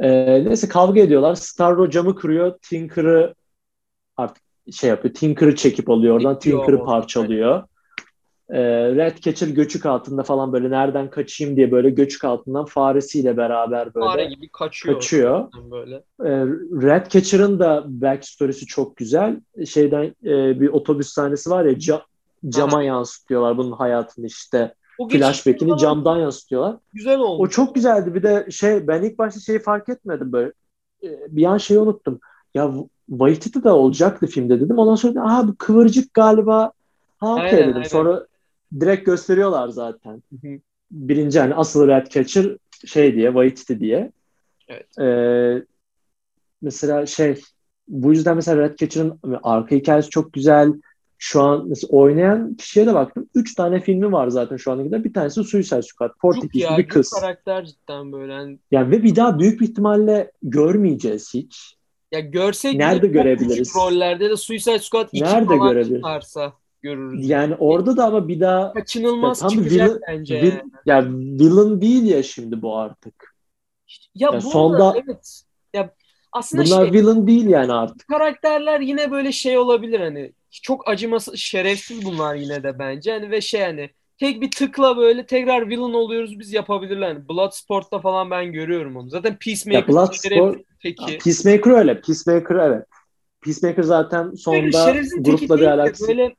E, 0.00 0.08
neyse 0.44 0.68
kavga 0.68 1.00
ediyorlar. 1.00 1.34
Starro 1.34 1.90
camı 1.90 2.14
kırıyor. 2.14 2.58
Tinker'ı 2.62 3.34
artık 4.16 4.42
şey 4.72 4.90
yapıyor. 4.90 5.14
Tinker'ı 5.14 5.54
çekip 5.56 5.90
alıyor 5.90 6.16
oradan. 6.16 6.38
Tinker'ı 6.38 6.84
parçalıyor. 6.84 7.62
E, 8.50 8.60
Ratcatcher 8.96 9.48
göçük 9.48 9.86
altında 9.86 10.22
falan 10.22 10.52
böyle 10.52 10.70
nereden 10.70 11.10
kaçayım 11.10 11.56
diye 11.56 11.70
böyle 11.72 11.90
göçük 11.90 12.24
altından 12.24 12.64
faresiyle 12.64 13.36
beraber 13.36 13.94
böyle 13.94 14.06
Fare 14.06 14.24
gibi 14.24 14.48
kaçıyor. 14.48 14.94
kaçıyor. 14.94 15.48
Böyle. 15.70 15.94
E, 16.20 16.30
Ratcatcher'ın 16.82 17.58
da 17.58 17.84
backstory'si 17.86 18.66
çok 18.66 18.96
güzel. 18.96 19.40
Şeyden 19.66 20.04
e, 20.24 20.60
bir 20.60 20.68
otobüs 20.68 21.08
sahnesi 21.08 21.50
var 21.50 21.64
ya 21.64 21.72
ca- 21.72 22.02
cama 22.48 22.76
Aha. 22.76 22.82
yansıtıyorlar 22.82 23.58
bunun 23.58 23.72
hayatını 23.72 24.26
işte. 24.26 24.74
O 24.98 25.08
Flashback'ini 25.08 25.68
falan 25.68 25.78
camdan 25.78 26.18
yansıtıyorlar. 26.18 26.76
güzel 26.92 27.18
O 27.18 27.24
olmuş. 27.24 27.54
çok 27.54 27.74
güzeldi. 27.74 28.14
Bir 28.14 28.22
de 28.22 28.46
şey 28.50 28.88
ben 28.88 29.02
ilk 29.02 29.18
başta 29.18 29.40
şeyi 29.40 29.58
fark 29.58 29.88
etmedim 29.88 30.32
böyle. 30.32 30.52
E, 31.02 31.08
bir 31.36 31.44
an 31.44 31.58
şeyi 31.58 31.80
unuttum. 31.80 32.20
Ya 32.54 32.72
Waititi 33.10 33.64
de 33.64 33.70
olacaktı 33.70 34.26
filmde 34.26 34.60
dedim. 34.60 34.78
Ondan 34.78 34.94
sonra 34.94 35.22
aha 35.22 35.48
bu 35.48 35.56
kıvırcık 35.56 36.14
galiba. 36.14 36.72
Ha 37.18 37.34
okey 37.34 37.58
dedim. 37.58 37.74
aynen. 37.76 37.88
Sonra 37.88 38.26
direkt 38.80 39.06
gösteriyorlar 39.06 39.68
zaten. 39.68 40.12
Hı 40.12 40.48
hı. 40.48 40.60
Birinci 40.90 41.40
hani 41.40 41.54
asıl 41.54 41.88
Ratcatcher 41.88 42.56
şey 42.86 43.14
diye 43.14 43.28
Waititi 43.28 43.80
diye. 43.80 44.12
Evet. 44.68 44.98
Ee, 44.98 45.64
mesela 46.62 47.06
şey 47.06 47.40
bu 47.88 48.12
yüzden 48.12 48.36
mesela 48.36 48.58
Ratcatcher'ın 48.62 49.18
arka 49.42 49.76
hikayesi 49.76 50.10
çok 50.10 50.32
güzel. 50.32 50.72
Şu 51.20 51.42
an 51.42 51.68
mesela 51.68 51.90
oynayan 51.90 52.54
kişiye 52.54 52.86
de 52.86 52.94
baktım. 52.94 53.28
Üç 53.34 53.54
tane 53.54 53.80
filmi 53.80 54.12
var 54.12 54.28
zaten 54.28 54.56
şu 54.56 54.72
ana 54.72 54.84
kadar. 54.84 55.04
Bir 55.04 55.12
tanesi 55.12 55.44
Suicide 55.44 55.82
Squad. 55.82 56.10
Portekizli 56.20 56.78
bir 56.78 56.88
kız. 56.88 57.10
Karakter 57.10 57.64
cidden 57.64 58.12
böyle. 58.12 58.32
Yani, 58.32 58.58
Yani 58.70 58.90
ve 58.90 59.02
bir 59.02 59.16
daha 59.16 59.38
büyük 59.38 59.60
bir 59.60 59.68
ihtimalle 59.68 60.32
görmeyeceğiz 60.42 61.34
hiç. 61.34 61.76
ya 62.12 62.20
görsek 62.20 62.74
Nerede 62.76 63.06
görebiliriz? 63.06 63.74
rollerde 63.76 64.30
de 64.30 64.36
Suicide 64.36 64.78
Squad 64.78 65.08
2 65.12 65.24
Nerede 65.24 65.46
falan 65.46 65.68
görebiliriz? 65.68 65.96
çıkarsa 65.96 66.52
görürüz. 66.82 67.28
Yani 67.28 67.54
orada 67.58 67.96
da 67.96 68.04
ama 68.04 68.28
bir 68.28 68.40
daha 68.40 68.72
Kaçınılmaz 68.72 69.42
Ya 69.42 69.48
çıkacak 69.48 69.88
villain- 69.90 70.00
bence. 70.08 70.42
vil, 70.42 70.52
yani. 70.52 70.62
ya 70.86 71.04
villain 71.10 71.80
değil 71.80 72.02
ya 72.04 72.22
şimdi 72.22 72.62
bu 72.62 72.76
artık. 72.76 73.34
Ya 74.14 74.30
Ya 74.32 74.36
bu 74.36 74.40
sonda- 74.50 74.86
arada 74.88 75.02
evet. 75.06 75.42
Ya 75.74 75.94
aslında 76.32 76.64
Bunlar 76.64 76.84
şey 76.84 76.92
villain 76.92 77.26
değil 77.26 77.46
yani 77.46 77.72
artık. 77.72 78.08
karakterler 78.08 78.80
yine 78.80 79.10
böyle 79.10 79.32
şey 79.32 79.58
olabilir 79.58 80.00
hani 80.00 80.32
çok 80.50 80.88
acımasız 80.88 81.36
şerefsiz 81.36 82.04
bunlar 82.04 82.34
yine 82.34 82.62
de 82.62 82.78
bence 82.78 83.12
hani 83.12 83.30
ve 83.30 83.40
şey 83.40 83.60
hani 83.60 83.90
tek 84.18 84.40
bir 84.40 84.50
tıkla 84.50 84.96
böyle 84.96 85.26
tekrar 85.26 85.68
villain 85.68 85.92
oluyoruz 85.92 86.38
biz 86.38 86.52
yapabilirler. 86.52 87.08
Hani 87.08 87.28
Bloodsport'ta 87.28 87.98
falan 87.98 88.30
ben 88.30 88.52
görüyorum 88.52 88.96
onu. 88.96 89.08
Zaten 89.08 89.36
Peacemaker 89.44 89.88
Ya 89.88 89.94
Bloodsport- 89.94 90.64
teki. 90.82 91.18
Peacemaker 91.18 91.70
öyle. 91.70 92.00
Peacemaker 92.00 92.56
evet. 92.56 92.86
Peacemaker 93.44 93.82
zaten 93.82 94.30
teki 94.44 95.22
grupla 95.22 95.56
bir 95.60 95.66
alakası. 95.66 96.08
Böyle 96.08 96.34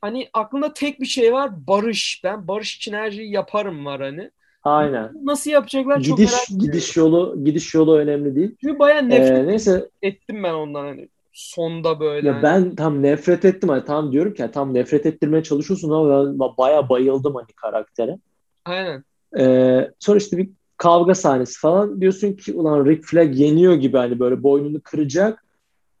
hani 0.00 0.28
aklında 0.32 0.72
tek 0.72 1.00
bir 1.00 1.06
şey 1.06 1.32
var 1.32 1.66
barış. 1.66 2.20
Ben 2.24 2.48
barış 2.48 2.76
için 2.76 2.92
her 2.92 3.10
şeyi 3.10 3.32
yaparım 3.32 3.84
var 3.86 4.00
hani. 4.00 4.30
Aynen. 4.62 5.10
Nasıl 5.22 5.50
yapacaklar 5.50 6.02
çok 6.02 6.18
Gidiş 6.18 6.32
merak 6.32 6.50
ediyorum. 6.50 6.66
gidiş 6.66 6.96
yolu 6.96 7.44
gidiş 7.44 7.74
yolu 7.74 7.98
önemli 7.98 8.36
değil. 8.36 8.56
Çünkü 8.60 8.78
bayağı 8.78 9.08
nefret 9.08 9.38
Ee, 9.38 9.46
neyse 9.46 9.88
ettim 10.02 10.42
ben 10.42 10.52
ondan 10.52 10.84
hani. 10.84 11.08
Sonda 11.36 12.00
böyle. 12.00 12.28
ya 12.28 12.34
hani. 12.34 12.42
ben 12.42 12.74
tam 12.74 13.02
nefret 13.02 13.44
ettim 13.44 13.68
hani 13.68 13.84
tam 13.84 14.12
diyorum 14.12 14.34
ki 14.34 14.50
tam 14.52 14.74
nefret 14.74 15.06
ettirmeye 15.06 15.42
çalışıyorsun 15.42 15.90
ama 15.90 16.26
ben 16.26 16.56
bayağı 16.58 16.88
bayıldım 16.88 17.34
hani 17.34 17.52
karaktere. 17.56 18.18
Aynen. 18.64 19.04
Ee, 19.38 19.90
sonra 19.98 20.18
işte 20.18 20.36
bir 20.36 20.50
kavga 20.76 21.14
sahnesi 21.14 21.60
falan 21.60 22.00
diyorsun 22.00 22.32
ki 22.32 22.52
ulan 22.52 22.86
Rick 22.86 23.04
Flag 23.04 23.38
yeniyor 23.38 23.74
gibi 23.74 23.96
hani 23.96 24.18
böyle 24.18 24.42
boynunu 24.42 24.80
kıracak. 24.80 25.44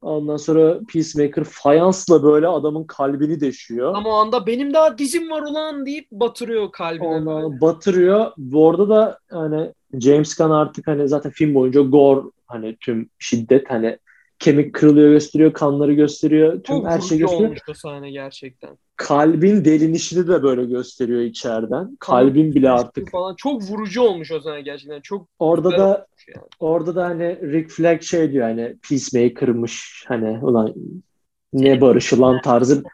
Ondan 0.02 0.36
sonra 0.36 0.80
Peacemaker 0.92 1.44
fayansla 1.44 2.22
böyle 2.22 2.48
adamın 2.48 2.84
kalbini 2.84 3.40
deşiyor. 3.40 3.94
Ama 3.94 4.10
o 4.10 4.12
anda 4.12 4.46
benim 4.46 4.74
daha 4.74 4.98
dizim 4.98 5.30
var 5.30 5.42
ulan 5.42 5.86
deyip 5.86 6.10
batırıyor 6.10 6.72
kalbine. 6.72 7.08
böyle. 7.10 7.30
Ondan 7.30 7.60
batırıyor. 7.60 8.32
Bu 8.36 8.70
arada 8.70 8.88
da 8.88 9.18
hani 9.30 9.72
James 10.00 10.36
Gunn 10.36 10.50
artık 10.50 10.86
hani 10.86 11.08
zaten 11.08 11.32
film 11.32 11.54
boyunca 11.54 11.80
gore 11.80 12.20
hani 12.46 12.76
tüm 12.80 13.10
şiddet 13.18 13.70
hani 13.70 13.98
kemik 14.38 14.74
kırılıyor 14.74 15.10
gösteriyor, 15.10 15.52
kanları 15.52 15.92
gösteriyor, 15.92 16.52
tüm 16.52 16.62
Çok 16.62 16.86
her 16.86 16.98
vurucu 16.98 17.18
gösteriyor. 17.18 17.48
olmuş 17.48 17.60
o 17.70 17.74
sahne 17.74 18.10
gerçekten. 18.10 18.78
Kalbin 18.96 19.64
delinişini 19.64 20.28
de 20.28 20.42
böyle 20.42 20.64
gösteriyor 20.64 21.20
içeriden. 21.20 21.96
Kalbin 22.00 22.54
bile 22.54 22.70
artık. 22.70 23.10
falan 23.10 23.34
çok 23.34 23.62
vurucu 23.62 24.02
olmuş 24.02 24.32
o 24.32 24.40
sahne 24.40 24.60
gerçekten. 24.60 25.00
Çok 25.00 25.28
Orada 25.38 25.70
da 25.70 26.06
yani. 26.28 26.44
orada 26.60 26.94
da 26.94 27.04
hani 27.04 27.38
Rick 27.52 27.70
Flag 27.70 28.02
şey 28.02 28.32
diyor 28.32 28.44
hani 28.48 28.76
Peacemaker'mış 28.88 30.04
hani 30.08 30.38
ulan 30.44 30.74
ne 31.52 31.80
barışı 31.80 32.20
lan 32.20 32.40
tarzı 32.40 32.84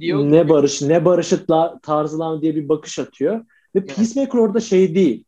diyor. 0.00 0.30
ne 0.30 0.48
barış 0.48 0.82
ne 0.82 1.04
barışı 1.04 1.46
tarzı 1.82 2.18
lan 2.18 2.42
diye 2.42 2.56
bir 2.56 2.68
bakış 2.68 2.98
atıyor. 2.98 3.36
Ve 3.74 3.78
Evet. 3.78 3.96
Peacemaker 3.96 4.38
orada 4.38 4.60
şey 4.60 4.94
değil. 4.94 5.24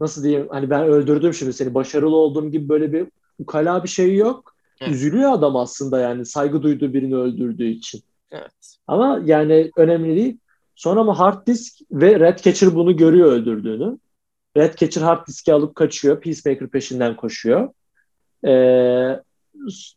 Nasıl 0.00 0.24
diyeyim 0.24 0.46
hani 0.50 0.70
ben 0.70 0.82
öldürdüm 0.84 1.34
şimdi 1.34 1.52
seni 1.52 1.74
başarılı 1.74 2.16
olduğum 2.16 2.50
gibi 2.50 2.68
böyle 2.68 2.92
bir 2.92 3.06
ukala 3.38 3.84
bir 3.84 3.88
şey 3.88 4.16
yok. 4.16 4.51
Evet. 4.82 4.94
Üzülüyor 4.94 5.32
adam 5.32 5.56
aslında 5.56 6.00
yani 6.00 6.26
saygı 6.26 6.62
duyduğu 6.62 6.92
birini 6.92 7.16
öldürdüğü 7.16 7.68
için. 7.68 8.02
Evet. 8.30 8.76
Ama 8.86 9.20
yani 9.24 9.70
önemli 9.76 10.16
değil. 10.16 10.38
Sonra 10.74 11.00
ama 11.00 11.18
Hard 11.18 11.46
Disk 11.46 11.78
ve 11.92 12.20
Red 12.20 12.38
Catcher 12.38 12.74
bunu 12.74 12.96
görüyor 12.96 13.32
öldürdüğünü. 13.32 13.98
Red 14.56 14.74
Catcher 14.74 15.02
Hard 15.02 15.26
Disk'i 15.26 15.52
alıp 15.52 15.74
kaçıyor. 15.74 16.20
Peacemaker 16.20 16.68
peşinden 16.68 17.16
koşuyor. 17.16 17.68
Ee, 18.46 19.20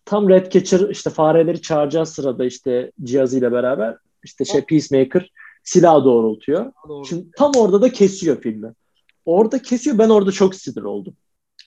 tam 0.05 0.29
Red 0.29 0.51
Catcher 0.51 0.89
işte 0.89 1.09
fareleri 1.09 1.61
çağıracağı 1.61 2.05
sırada 2.05 2.45
işte 2.45 2.91
cihazıyla 3.03 3.51
beraber 3.51 3.97
işte 4.23 4.45
şey 4.45 4.61
Peacemaker 4.61 5.31
silahı 5.63 6.05
doğrultuyor. 6.05 6.71
Doğru. 6.87 7.05
Şimdi 7.05 7.31
tam 7.37 7.51
orada 7.57 7.81
da 7.81 7.91
kesiyor 7.91 8.41
filmi. 8.41 8.73
Orada 9.25 9.61
kesiyor. 9.61 9.97
Ben 9.97 10.09
orada 10.09 10.31
çok 10.31 10.55
sinir 10.55 10.83
oldum. 10.83 11.13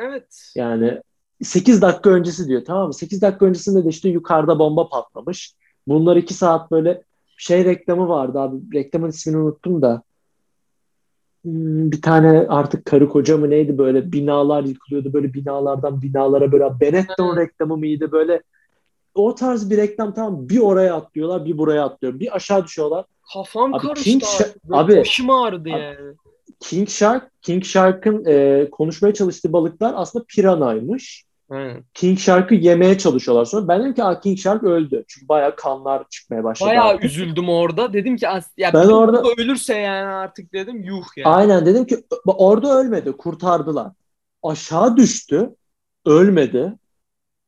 Evet. 0.01 0.53
Yani 0.55 1.03
8 1.43 1.83
dakika 1.83 2.11
öncesi 2.11 2.49
diyor 2.49 2.65
tamam 2.65 2.87
mı? 2.87 2.95
8 2.95 3.23
dakika 3.23 3.47
öncesinde 3.47 3.85
de 3.85 3.89
işte 3.89 4.09
yukarıda 4.09 4.59
bomba 4.59 4.89
patlamış. 4.89 5.55
Bunlar 5.89 6.17
2 6.17 6.35
saat 6.35 6.71
böyle 6.71 7.03
şey 7.37 7.65
reklamı 7.65 8.09
vardı 8.09 8.41
abi. 8.41 8.57
Reklamın 8.75 9.09
ismini 9.09 9.37
unuttum 9.37 9.83
da. 9.83 10.03
Hmm, 11.43 11.93
Bir 11.93 12.03
tane 12.03 12.47
artık 12.49 12.85
karı 12.85 13.09
koca 13.09 13.37
mı 13.37 13.51
neydi 13.51 13.79
böyle 13.79 14.13
binalar 14.13 14.65
yıkılıyordu. 14.65 15.13
Böyle 15.13 15.35
binalardan 15.35 16.03
binalara 16.03 16.53
böyle 16.53 16.81
Benetton 16.81 17.37
reklamı 17.37 17.77
mıydı 17.77 18.13
böyle. 18.13 18.43
O 19.15 19.35
tarz 19.35 19.71
bir 19.71 19.77
reklam 19.77 20.15
tamam 20.15 20.49
bir 20.49 20.59
oraya 20.59 20.95
atlıyorlar 20.95 21.45
bir 21.45 21.59
buraya 21.59 21.85
atlıyor. 21.85 22.21
Bir 22.21 22.37
aşağı 22.37 22.65
düşüyorlar. 22.65 23.05
Kafam 23.35 23.75
Abi 23.75 23.83
karıştı 23.87 24.05
King 24.05 24.23
abi. 24.71 24.97
Başım 24.97 25.31
ağrıdı 25.31 25.69
Abi- 25.69 25.71
yani. 25.71 25.97
King 26.61 26.89
Shark, 26.89 27.43
King 27.43 27.65
Shark'ın 27.65 28.25
e, 28.27 28.69
konuşmaya 28.71 29.15
çalıştığı 29.15 29.53
balıklar 29.53 29.93
aslında 29.97 30.25
piranaymış. 30.29 31.25
Aynen. 31.51 31.85
King 31.95 32.19
Shark'ı 32.19 32.55
yemeye 32.55 32.99
çalışıyorlar 32.99 33.45
sonra. 33.45 33.69
Ben 33.69 33.81
dedim 33.81 33.95
ki 33.95 34.05
Aa, 34.05 34.21
King 34.21 34.39
Shark 34.39 34.65
öldü. 34.65 35.05
Çünkü 35.09 35.29
bayağı 35.29 35.57
kanlar 35.57 36.05
çıkmaya 36.11 36.45
başladı. 36.45 36.69
Bayağı 36.71 36.85
artık. 36.89 37.05
üzüldüm 37.05 37.49
orada. 37.49 37.93
Dedim 37.93 38.17
ki 38.17 38.29
as- 38.29 38.53
ya 38.57 38.71
Ben 38.73 38.89
orada- 38.89 39.23
ölürse 39.39 39.75
yani 39.75 40.07
artık 40.09 40.53
dedim 40.53 40.83
yuh 40.85 41.05
yani. 41.17 41.35
Aynen 41.35 41.67
dedim 41.67 41.85
ki 41.85 41.97
"Ö- 41.97 42.31
orada 42.33 42.79
ölmedi. 42.79 43.13
Kurtardılar. 43.13 43.93
Aşağı 44.43 44.97
düştü. 44.97 45.51
Ölmedi. 46.07 46.73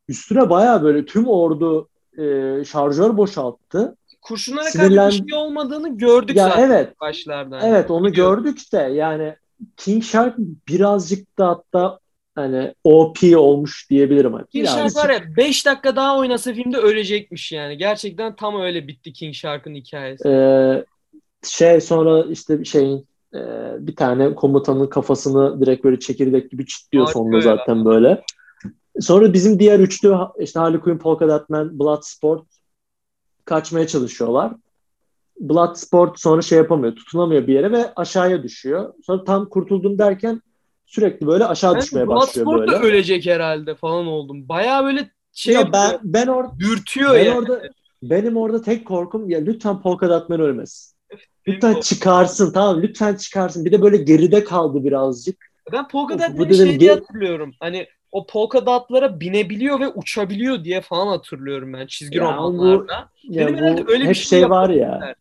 Üstüne 0.08 0.50
bayağı 0.50 0.82
böyle 0.82 1.04
tüm 1.06 1.28
ordu 1.28 1.88
e, 2.18 2.22
şarjör 2.64 3.16
boşalttı. 3.16 3.96
Kurşunlara 4.22 4.64
Sinirlen- 4.70 4.96
karşı 4.96 5.26
bir 5.26 5.30
şey 5.32 5.38
olmadığını 5.38 5.98
gördük 5.98 6.36
Ya 6.36 6.48
zaten 6.48 6.62
evet. 6.70 7.00
başlarda. 7.00 7.60
Evet 7.62 7.90
onu 7.90 8.06
Biliyorum. 8.12 8.44
gördük 8.44 8.72
de 8.72 8.78
yani 8.78 9.36
King 9.76 10.02
Shark 10.04 10.38
birazcık 10.38 11.38
da 11.38 11.48
hatta 11.48 11.98
hani 12.40 12.74
OP 12.84 13.18
olmuş 13.36 13.90
diyebilirim. 13.90 14.32
Hani 14.32 14.46
King 14.46 14.68
Shark 14.68 14.96
var 14.96 15.10
ya 15.10 15.20
5 15.36 15.66
dakika 15.66 15.96
daha 15.96 16.18
oynasa 16.18 16.52
filmde 16.52 16.76
ölecekmiş 16.76 17.52
yani. 17.52 17.78
Gerçekten 17.78 18.36
tam 18.36 18.60
öyle 18.60 18.88
bitti 18.88 19.12
King 19.12 19.34
Shark'ın 19.34 19.74
hikayesi. 19.74 20.28
Ee, 20.28 20.84
şey 21.44 21.80
sonra 21.80 22.24
işte 22.30 22.64
şeyin 22.64 23.06
e, 23.34 23.38
bir 23.78 23.96
tane 23.96 24.34
komutanın 24.34 24.86
kafasını 24.86 25.60
direkt 25.60 25.84
böyle 25.84 25.98
çekirdek 25.98 26.50
gibi 26.50 26.66
çitliyor 26.66 27.04
Harika 27.04 27.18
sonunda 27.18 27.36
ya. 27.36 27.42
zaten 27.42 27.84
böyle. 27.84 28.24
Sonra 29.00 29.32
bizim 29.32 29.58
diğer 29.58 29.80
üçlü 29.80 30.16
işte 30.38 30.60
Harley 30.60 30.80
Quinn, 30.80 30.98
Polka 30.98 31.28
Dot 31.28 31.50
Man, 31.50 31.78
Bloodsport 31.78 32.46
kaçmaya 33.44 33.86
çalışıyorlar. 33.86 34.52
Bloodsport 35.40 36.20
sonra 36.20 36.42
şey 36.42 36.58
yapamıyor, 36.58 36.96
tutunamıyor 36.96 37.46
bir 37.46 37.54
yere 37.54 37.72
ve 37.72 37.94
aşağıya 37.94 38.42
düşüyor. 38.42 38.94
Sonra 39.06 39.24
tam 39.24 39.48
kurtuldum 39.48 39.98
derken 39.98 40.42
sürekli 40.90 41.26
böyle 41.26 41.44
aşağı 41.46 41.74
Ben 41.74 41.80
düşmeye 41.80 42.08
başlıyor 42.08 42.46
Bloodsport 42.46 42.68
böyle. 42.68 42.86
ölecek 42.86 43.26
herhalde 43.26 43.74
falan 43.74 44.06
oldum. 44.06 44.48
Baya 44.48 44.84
böyle 44.84 45.10
şey 45.32 45.54
Ya 45.54 45.72
ben 45.72 45.98
ben 46.02 46.26
orada 46.26 46.52
dürtüyor 46.58 47.14
ben 47.14 47.24
yani. 47.24 47.38
orada 47.38 47.62
benim 48.02 48.36
orada 48.36 48.62
tek 48.62 48.86
korkum 48.86 49.30
ya 49.30 49.40
lütfen 49.40 49.82
Polka 49.82 50.08
Dot 50.10 50.28
Man 50.28 50.40
ölmesin. 50.40 50.96
Lütfen 51.48 51.70
Benim- 51.70 51.80
çıkarsın 51.82 52.52
tamam 52.52 52.82
lütfen 52.82 53.14
çıkarsın. 53.14 53.64
Bir 53.64 53.72
de 53.72 53.82
böyle 53.82 53.96
geride 53.96 54.44
kaldı 54.44 54.84
birazcık. 54.84 55.50
Ben 55.72 55.88
polka 55.88 56.14
Of, 56.14 56.20
dot 56.20 56.38
bu 56.38 56.44
bir 56.44 56.54
dedim, 56.54 56.66
şey 56.68 56.80
diye 56.80 56.92
hatırlıyorum. 56.94 57.54
Hani 57.60 57.86
o 58.12 58.26
polka 58.26 58.66
dotlara 58.66 59.20
binebiliyor 59.20 59.80
ve 59.80 59.88
uçabiliyor 59.88 60.64
diye 60.64 60.80
falan 60.80 61.06
hatırlıyorum 61.06 61.72
ben 61.72 61.86
çizgi 61.86 62.18
Ya 62.18 62.24
romanlarda. 62.24 63.10
Ya 63.22 63.46
Benim 63.46 63.58
herhalde 63.58 63.86
bu 63.86 63.90
öyle 63.92 64.02
bir 64.04 64.08
hep 64.08 64.14
şey 64.16 64.24
şey 64.40 64.50
var 64.50 64.70
ya. 64.70 65.14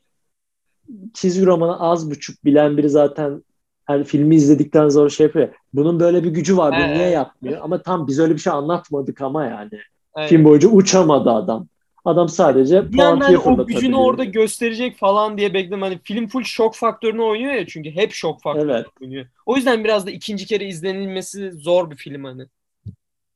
Çizgi 1.13 1.45
romanı 1.45 1.80
az 1.80 2.11
buçuk 2.11 2.45
bilen 2.45 2.78
biri 2.78 2.89
zaten 2.89 3.43
hani 3.90 4.04
filmi 4.04 4.36
izledikten 4.36 4.90
sonra 4.90 5.10
şey 5.10 5.26
yapıyor. 5.26 5.50
Bunun 5.74 6.00
böyle 6.00 6.24
bir 6.24 6.30
gücü 6.30 6.58
var. 6.58 6.74
Bunu 6.78 6.94
niye 6.94 7.10
yapmıyor? 7.10 7.58
Ama 7.62 7.82
tam 7.82 8.08
biz 8.08 8.20
öyle 8.20 8.34
bir 8.34 8.40
şey 8.40 8.54
anlatmadık 8.54 9.22
ama 9.22 9.46
yani. 9.46 9.70
Aynen. 10.14 10.30
Film 10.30 10.44
boyunca 10.44 10.70
uçamadı 10.70 11.30
adam. 11.30 11.68
Adam 12.06 12.30
sadece 12.30 12.92
bir 12.92 12.98
yandan 12.98 13.26
hani 13.26 13.38
o 13.38 13.66
gücünü 13.66 13.96
orada 13.96 14.24
gösterecek 14.24 14.98
falan 14.98 15.38
diye 15.38 15.54
bekledim. 15.54 15.82
Hani 15.82 16.00
film 16.04 16.28
full 16.28 16.44
şok 16.44 16.76
faktörünü 16.76 17.22
oynuyor 17.22 17.54
ya 17.54 17.68
çünkü 17.68 17.92
hep 17.92 18.12
şok 18.14 18.42
faktörünü 18.42 18.72
Evet. 18.72 18.86
oynuyor. 19.02 19.26
O 19.46 19.56
yüzden 19.56 19.84
biraz 19.84 20.08
da 20.08 20.12
ikinci 20.12 20.46
kere 20.46 20.66
izlenilmesi 20.66 21.52
zor 21.52 21.92
bir 21.92 21.96
film 21.96 22.24
hani. 22.24 22.44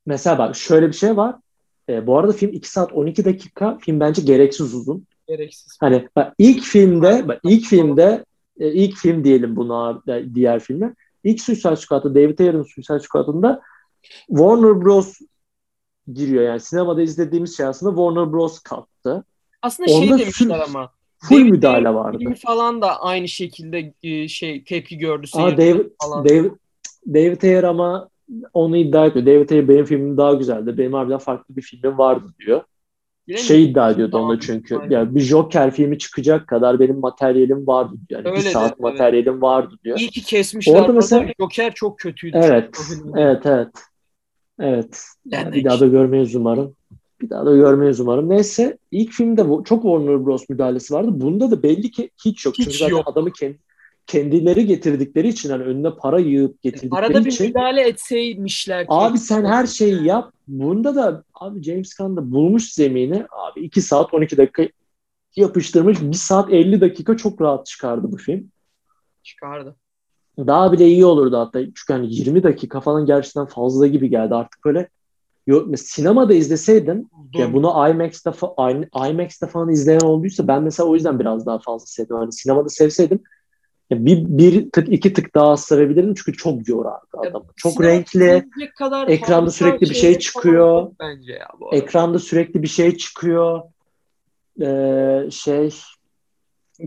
Mesela 0.06 0.38
bak 0.38 0.56
şöyle 0.56 0.88
bir 0.88 0.94
şey 0.94 1.18
var. 1.18 1.36
Ee, 1.90 2.08
bu 2.08 2.18
arada 2.18 2.32
film 2.32 2.52
2 2.54 2.70
saat 2.70 2.94
12 2.94 3.26
dakika. 3.26 3.78
Film 3.82 4.00
bence 4.00 4.22
gereksiz 4.22 4.74
uzun. 4.74 5.08
Gereksiz. 5.28 5.78
Hani 5.80 6.08
bak 6.16 6.34
ilk 6.38 6.64
filmde 6.64 7.28
bak 7.28 7.40
ilk 7.44 7.66
filmde 7.66 8.26
e, 8.60 8.72
ilk 8.72 8.98
film 8.98 9.24
diyelim 9.24 9.56
buna 9.56 10.02
e, 10.08 10.36
diğer 10.36 10.60
filme. 10.60 10.96
İlk 11.24 11.42
Suicide 11.42 11.76
Squad'da 11.76 12.16
David 12.16 12.40
Ayer'ın 12.40 12.64
Suicide 12.64 13.00
Squad'ında 13.00 13.62
Warner 14.28 14.82
Bros 14.82 15.20
giriyor 16.14 16.44
yani 16.44 16.60
sinemada 16.60 17.02
izlediğimiz 17.02 17.58
şey 17.58 17.66
aslında 17.66 17.92
Warner 17.92 18.34
Bros 18.34 18.60
kattı. 18.60 19.26
Aslında 19.62 19.90
şey 19.90 19.98
Onda 19.98 20.20
demişler 20.20 20.48
full- 20.48 20.64
ama. 20.64 20.92
Full 21.18 21.36
David 21.36 21.52
müdahale 21.52 21.88
Ayer 21.88 21.98
vardı. 21.98 22.34
Falan 22.46 22.82
da 22.82 23.02
aynı 23.02 23.28
şekilde 23.28 23.94
e, 24.04 24.28
şey 24.28 24.64
tepki 24.64 24.98
gördü. 24.98 25.28
Seyirciden 25.28 25.76
David, 25.76 25.90
falan. 26.04 26.30
David, 26.30 26.52
David 27.08 27.42
Ayer 27.42 27.64
ama 27.64 28.10
onu 28.54 28.78
iddia 28.78 29.06
ediyor. 29.06 29.26
David 29.26 29.50
Ayer 29.50 29.68
benim 29.68 29.86
filmim 29.86 30.18
daha 30.18 30.34
güzeldi. 30.34 30.78
Benim 30.78 30.94
harbiden 30.94 31.18
farklı 31.18 31.56
bir 31.56 31.62
filmim 31.62 31.98
vardı 31.98 32.34
diyor. 32.40 32.64
Şey 33.38 33.64
iddia 33.64 33.92
ediyordu 33.92 34.18
onda 34.18 34.40
çünkü. 34.40 34.78
aynen. 34.78 34.90
Yani 34.92 35.16
bir 35.16 35.20
Joker 35.20 35.72
filmi 35.72 35.98
çıkacak 35.98 36.48
kadar 36.48 36.80
benim 36.80 37.00
materyalim 37.00 37.68
vardı 37.68 37.96
diyor. 38.10 38.26
Yani 38.26 38.32
Öyle 38.36 38.46
bir 38.46 38.50
saat 38.52 38.72
evet. 38.72 38.80
materyalim 38.80 39.42
vardı 39.42 39.76
diyor. 39.84 40.00
İyi 40.00 40.10
ki 40.10 40.22
kesmişler. 40.24 40.80
Orada 40.80 40.94
mesela- 40.94 41.28
Joker 41.40 41.74
çok 41.74 42.00
kötüydü. 42.00 42.38
Evet. 42.44 42.74
Çok- 42.74 43.18
Evet 43.18 43.46
evet. 43.46 43.68
Evet. 44.60 45.04
Yani 45.26 45.54
bir 45.56 45.64
daha 45.64 45.80
da 45.80 45.88
görmeyiz 45.88 46.36
umarım. 46.36 46.76
Bir 47.22 47.30
daha 47.30 47.46
da 47.46 47.56
görmeyiz 47.56 48.00
umarım. 48.00 48.30
Neyse 48.30 48.78
ilk 48.92 49.12
filmde 49.12 49.42
çok 49.66 49.82
Warner 49.84 50.26
Bros 50.26 50.50
müdahalesi 50.50 50.94
vardı. 50.94 51.10
Bunda 51.14 51.52
da 51.52 51.64
belli 51.64 51.92
ki 51.92 52.10
hiç 52.26 52.46
yok. 52.46 52.56
Hiç 52.58 52.66
Çünkü 52.66 52.78
zaten 52.78 52.92
yok. 52.92 53.08
adamı 53.08 53.32
kendi, 53.32 53.58
kendileri 54.08 54.66
getirdikleri 54.66 55.28
için 55.28 55.50
hani 55.50 55.64
önüne 55.64 55.96
para 55.96 56.20
yığıp 56.20 56.62
getirdikleri 56.62 57.00
Arada 57.00 57.26
bir 57.26 57.32
için 57.32 57.48
müdahale 57.48 57.88
etseymişler. 57.88 58.86
abi 58.90 59.18
sen 59.18 59.46
her 59.46 59.66
şeyi 59.68 60.04
yap. 60.06 60.34
Bunda 60.48 60.96
da 60.96 61.24
abi 61.34 61.64
James 61.64 61.94
Gunn 61.96 62.18
da 62.18 62.32
bulmuş 62.32 62.74
zemini. 62.74 63.26
Abi 63.32 63.60
2 63.62 63.82
saat 63.82 64.14
12 64.14 64.38
dakika 64.38 64.68
yapıştırmış. 65.36 66.02
1 66.02 66.14
saat 66.14 66.54
50 66.54 66.82
dakika 66.82 67.18
çok 67.18 67.42
rahat 67.42 67.66
çıkardı 67.66 68.12
bu 68.12 68.18
film. 68.18 68.52
Çıkardı. 69.24 69.76
Daha 70.38 70.72
bile 70.72 70.88
iyi 70.88 71.06
olurdu 71.06 71.38
hatta. 71.38 71.60
Çünkü 71.66 71.94
hani 71.94 72.16
20 72.16 72.44
dakika 72.44 72.82
falan 72.82 73.06
gerçekten 73.06 73.46
fazla 73.46 73.88
gibi 73.88 74.10
geldi. 74.10 74.36
Artık 74.36 74.66
böyle 74.66 74.90
Yok, 75.48 75.80
sinemada 75.80 76.34
izleseydim 76.34 77.10
Dur. 77.34 77.40
ya 77.40 77.54
bunu 77.54 77.90
IMAX'te 77.90 78.30
fa- 78.30 79.12
IMAX'te 79.12 79.48
falan 79.48 79.70
izleyen 79.70 80.00
olduysa 80.00 80.48
ben 80.48 80.64
mesela 80.64 80.90
o 80.90 80.94
yüzden 80.96 81.20
biraz 81.20 81.46
daha 81.46 81.60
fazla 81.60 81.86
sevdim. 81.86 82.16
Hani 82.16 82.32
sinemada 82.34 82.70
sevseydim 82.70 83.20
bir, 84.06 84.26
bir 84.26 84.72
tık 84.72 84.90
iki 84.90 85.14
tık 85.14 85.36
daha 85.36 85.58
sevebilirdim 85.58 86.14
çünkü 86.14 86.38
çok 86.38 86.68
yorardı 86.68 87.18
adam. 87.18 87.46
çok 87.56 87.84
renkli. 87.84 88.50
Kadar 88.78 89.08
ekranda 89.08 89.52
sürekli 89.52 89.90
bir 89.90 89.96
şey 89.96 90.20
çıkıyor. 90.20 90.92
Bence 91.00 91.34
ya 91.34 91.48
bu 91.60 91.76
ekranda 91.76 92.20
sürekli 92.20 92.64
bir 92.64 92.68
şey 92.68 92.98
çıkıyor. 92.98 93.62
Ee, 94.62 95.32
şey 95.32 95.70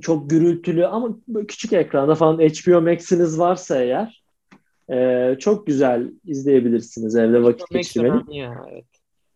çok 0.00 0.30
gürültülü 0.30 0.86
ama 0.86 1.08
küçük 1.48 1.72
ekranda 1.72 2.14
falan 2.14 2.38
HBO 2.38 2.80
Max'iniz 2.80 3.38
varsa 3.38 3.82
eğer 3.82 4.26
ee, 4.92 5.36
çok 5.38 5.66
güzel 5.66 6.12
izleyebilirsiniz 6.24 7.16
evde 7.16 7.42
vakit 7.42 7.70
geçirmeyi. 7.70 8.48
Evet. 8.70 8.84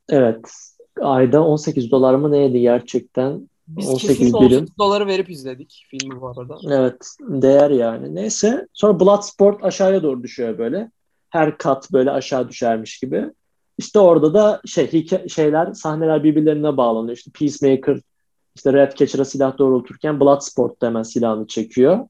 evet. 0.09 0.53
Ayda 1.01 1.45
18 1.45 1.91
dolar 1.91 2.15
mı 2.15 2.33
neydi 2.33 2.61
gerçekten? 2.61 3.50
Biz 3.77 3.89
18 3.89 4.35
birim. 4.35 4.67
doları 4.79 5.07
verip 5.07 5.31
izledik 5.31 5.87
filmi 5.91 6.21
bu 6.21 6.29
arada. 6.29 6.59
Evet. 6.71 7.17
Değer 7.21 7.71
yani. 7.71 8.15
Neyse. 8.15 8.67
Sonra 8.73 9.01
Bloodsport 9.01 9.65
aşağıya 9.65 10.03
doğru 10.03 10.23
düşüyor 10.23 10.59
böyle. 10.59 10.91
Her 11.31 11.59
kat 11.59 11.93
böyle 11.93 12.11
aşağı 12.11 12.49
düşermiş 12.49 12.99
gibi. 12.99 13.31
İşte 13.79 13.99
orada 13.99 14.35
da 14.35 14.61
şey 14.67 15.07
şeyler 15.29 15.73
sahneler 15.73 16.25
birbirlerine 16.25 16.77
bağlanıyor. 16.77 17.17
İşte 17.17 17.31
Peacemaker 17.39 18.01
işte 18.57 18.73
Red 18.73 18.93
Catcher'a 18.93 19.25
silah 19.25 19.59
doğrulturken 19.59 20.21
Bloodsport 20.21 20.83
da 20.83 20.87
hemen 20.87 21.03
silahını 21.03 21.47
çekiyor 21.47 22.07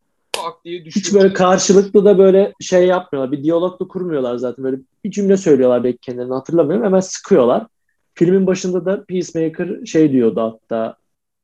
diye 0.64 0.84
düşüyor. 0.84 1.04
Hiç 1.04 1.14
böyle 1.14 1.32
karşılıklı 1.32 2.04
da 2.04 2.18
böyle 2.18 2.52
şey 2.60 2.86
yapmıyorlar. 2.86 3.32
Bir 3.32 3.42
diyalog 3.42 3.80
da 3.80 3.88
kurmuyorlar 3.88 4.36
zaten. 4.36 4.64
Böyle 4.64 4.76
bir 5.04 5.10
cümle 5.10 5.36
söylüyorlar 5.36 5.84
belki 5.84 5.98
kendilerini 5.98 6.34
hatırlamıyorum. 6.34 6.86
Hemen 6.86 7.00
sıkıyorlar. 7.00 7.66
Filmin 8.14 8.46
başında 8.46 8.84
da 8.84 9.04
Peacemaker 9.04 9.86
şey 9.86 10.12
diyordu 10.12 10.40
hatta 10.40 10.96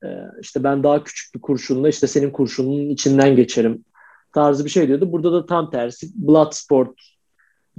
e, 0.07 0.40
işte 0.40 0.64
ben 0.64 0.82
daha 0.82 1.04
küçük 1.04 1.34
bir 1.34 1.40
kurşunla 1.40 1.88
işte 1.88 2.07
senin 2.07 2.30
kurşunun 2.30 2.88
içinden 2.90 3.36
geçerim 3.36 3.84
tarzı 4.34 4.64
bir 4.64 4.70
şey 4.70 4.88
diyordu. 4.88 5.12
Burada 5.12 5.32
da 5.32 5.46
tam 5.46 5.70
tersi 5.70 6.09
Bloodsport 6.14 6.90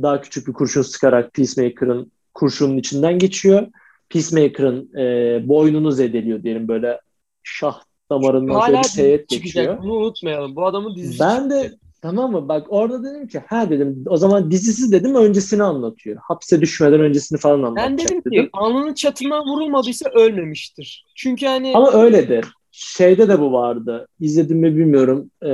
daha 0.01 0.21
küçük 0.21 0.47
bir 0.47 0.53
kurşun 0.53 0.82
sıkarak 0.82 1.34
Peacemaker'ın 1.34 2.11
kurşunun 2.34 2.78
içinden 2.78 3.19
geçiyor. 3.19 3.67
Peacemaker'ın 4.09 4.93
e, 4.97 5.47
boynunu 5.47 5.91
zedeliyor 5.91 6.43
diyelim 6.43 6.67
böyle 6.67 7.01
şah 7.43 7.82
damarından 8.11 8.65
şöyle 8.65 8.78
bir 8.78 8.95
teğet 8.95 9.30
geçiyor. 9.30 9.78
Bunu 9.84 9.93
unutmayalım. 9.93 10.55
Bu 10.55 10.65
adamın 10.65 10.95
dizisi 10.95 11.19
Ben 11.19 11.36
çıktı. 11.36 11.49
de 11.49 11.86
tamam 12.02 12.32
mı? 12.32 12.48
Bak 12.48 12.66
orada 12.70 13.04
dedim 13.04 13.28
ki 13.28 13.39
ha 13.48 13.70
dedim 13.70 14.04
o 14.08 14.18
zaman 14.18 14.52
dizisiz 14.52 14.91
dedim 14.91 15.16
öncesini 15.16 15.64
anlatıyor. 15.64 16.18
Hapse 16.24 16.62
düşmeden 16.62 17.00
öncesini 17.00 17.39
falan 17.39 17.64
anlatacak 17.64 17.89
Ben 17.89 17.98
dedim, 17.98 18.22
dedim. 18.26 18.43
ki 18.43 18.50
alnının 18.54 18.93
çatından 18.93 19.45
vurulmadıysa 19.45 20.10
ölmemiştir. 20.10 21.06
Çünkü 21.16 21.45
hani 21.45 21.74
Ama 21.76 21.91
öyledir. 21.91 22.45
Şeyde 22.72 23.28
de 23.28 23.39
bu 23.39 23.54
vardı. 23.54 24.08
İzledim 24.20 24.58
mi 24.58 24.78
bilmiyorum. 24.78 25.32
Ee, 25.43 25.48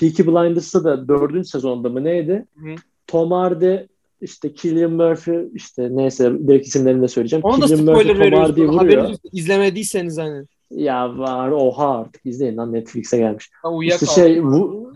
Peaky 0.00 0.22
Blinders'ta 0.22 0.84
da 0.84 1.08
dördüncü 1.08 1.48
sezonda 1.48 1.88
mı 1.88 2.04
neydi? 2.04 2.46
Hı. 2.56 2.74
Tom 3.06 3.30
Hardy 3.32 3.76
işte 4.20 4.54
Killian 4.54 4.92
Murphy 4.92 5.48
işte 5.54 5.88
neyse 5.90 6.32
direkt 6.46 6.66
isimlerini 6.66 7.02
de 7.02 7.08
söyleyeceğim. 7.08 7.44
Onu 7.44 7.60
Killian 7.60 7.86
da 7.86 7.92
spoiler 7.92 8.16
Murphy. 8.16 8.30
Tom 8.30 8.40
Hardy 8.40 8.64
vuruyor. 8.66 9.10
İzlemediyseniz 9.32 10.18
hani. 10.18 10.44
Ya 10.70 11.18
var 11.18 11.50
oha 11.50 11.98
artık 11.98 12.26
izleyin 12.26 12.56
lan 12.56 12.72
Netflix'e 12.72 13.18
gelmiş. 13.18 13.50
Ha, 13.62 13.68
işte 13.82 14.06
şey 14.06 14.44
bu, 14.44 14.92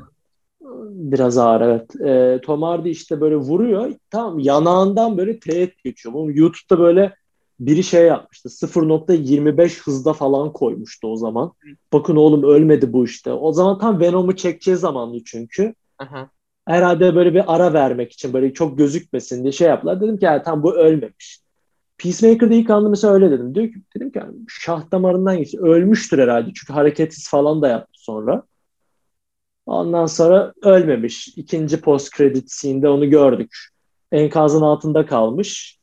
biraz 0.91 1.39
ağır 1.39 1.61
evet. 1.61 2.01
E, 2.01 2.41
Tom 2.41 2.63
Hardy 2.63 2.91
işte 2.91 3.21
böyle 3.21 3.37
vuruyor. 3.37 3.93
Tamam 4.11 4.39
yanağından 4.39 5.19
böyle 5.19 5.41
teğet 5.41 5.85
geçiyor. 5.85 6.15
Bu 6.15 6.31
YouTube'da 6.35 6.79
böyle 6.79 7.15
biri 7.61 7.83
şey 7.83 8.07
yapmıştı. 8.07 8.49
0.25 8.49 9.83
hızda 9.83 10.13
falan 10.13 10.53
koymuştu 10.53 11.09
o 11.09 11.17
zaman. 11.17 11.53
Bakın 11.93 12.17
oğlum 12.17 12.43
ölmedi 12.43 12.93
bu 12.93 13.05
işte. 13.05 13.33
O 13.33 13.53
zaman 13.53 13.79
tam 13.79 14.01
Venom'u 14.01 14.37
çekeceği 14.37 14.77
zamandı 14.77 15.19
çünkü. 15.25 15.75
Aha. 15.99 16.31
Herhalde 16.67 17.15
böyle 17.15 17.35
bir 17.35 17.55
ara 17.55 17.73
vermek 17.73 18.13
için 18.13 18.33
böyle 18.33 18.53
çok 18.53 18.79
gözükmesin 18.79 19.43
diye 19.43 19.53
şey 19.53 19.69
yaptılar. 19.69 20.01
Dedim 20.01 20.19
ki 20.19 20.27
tam 20.45 20.63
bu 20.63 20.75
ölmemiş. 20.75 21.41
Peacemaker'da 21.99 22.55
ilk 22.55 22.71
anda 22.71 22.89
mesela 22.89 23.15
öyle 23.15 23.31
dedim. 23.31 23.55
Diyor 23.55 23.67
ki, 23.67 23.75
dedim 23.97 24.13
ki 24.13 24.19
yani 24.19 24.35
şah 24.49 24.91
damarından 24.93 25.39
geçti. 25.39 25.61
Ölmüştür 25.61 26.19
herhalde. 26.19 26.51
Çünkü 26.55 26.73
hareketsiz 26.73 27.29
falan 27.29 27.63
da 27.63 27.69
yaptı 27.69 27.93
sonra. 27.93 28.43
Ondan 29.67 30.07
sonra 30.07 30.53
ölmemiş. 30.63 31.29
İkinci 31.29 31.81
post 31.81 32.17
credit 32.17 32.51
scene'de 32.51 32.89
onu 32.89 33.11
gördük. 33.11 33.57
Enkazın 34.13 34.63
altında 34.63 35.07
kalmış. 35.07 35.79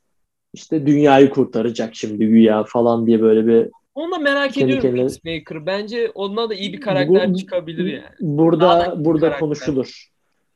İşte 0.53 0.87
dünyayı 0.87 1.29
kurtaracak 1.29 1.95
şimdi 1.95 2.27
güya 2.27 2.63
falan 2.63 3.07
diye 3.07 3.21
böyle 3.21 3.47
bir 3.47 3.69
onu 3.95 4.11
da 4.11 4.17
merak 4.17 4.53
kendi 4.53 4.65
ediyorum 4.65 4.81
kendine... 4.81 5.07
Peacemaker. 5.23 5.65
Bence 5.65 6.11
ondan 6.15 6.49
da 6.49 6.55
iyi 6.55 6.73
bir 6.73 6.81
karakter 6.81 7.33
bu, 7.33 7.37
çıkabilir 7.37 7.85
yani. 7.85 8.15
Burada 8.19 8.93
burada 8.97 9.19
karakter. 9.19 9.39
konuşulur. 9.39 10.07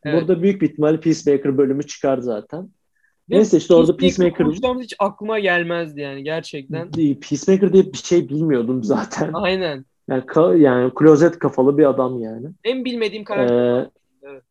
Evet. 0.03 0.21
Burada 0.21 0.41
büyük 0.41 0.61
bir 0.61 0.69
ihtimalle 0.69 0.99
Peacemaker 0.99 1.57
bölümü 1.57 1.87
çıkar 1.87 2.17
zaten. 2.17 2.69
Neyse 3.29 3.57
işte 3.57 3.73
orada 3.73 3.97
Peacemaker... 3.97 4.47
Peacemaker 4.47 4.83
hiç 4.83 4.95
aklıma 4.99 5.39
gelmezdi 5.39 6.01
yani 6.01 6.23
gerçekten. 6.23 6.91
Peacemaker 6.91 7.73
diye 7.73 7.93
bir 7.93 7.97
şey 7.97 8.29
bilmiyordum 8.29 8.83
zaten. 8.83 9.29
Aynen. 9.33 9.85
Yani, 10.09 10.23
ka- 10.23 10.57
yani 10.57 10.91
klozet 10.95 11.39
kafalı 11.39 11.77
bir 11.77 11.85
adam 11.85 12.19
yani. 12.19 12.47
En 12.63 12.85
bilmediğim 12.85 13.23
karakter. 13.23 13.79
Ee, 13.79 13.89
evet. 14.23 14.43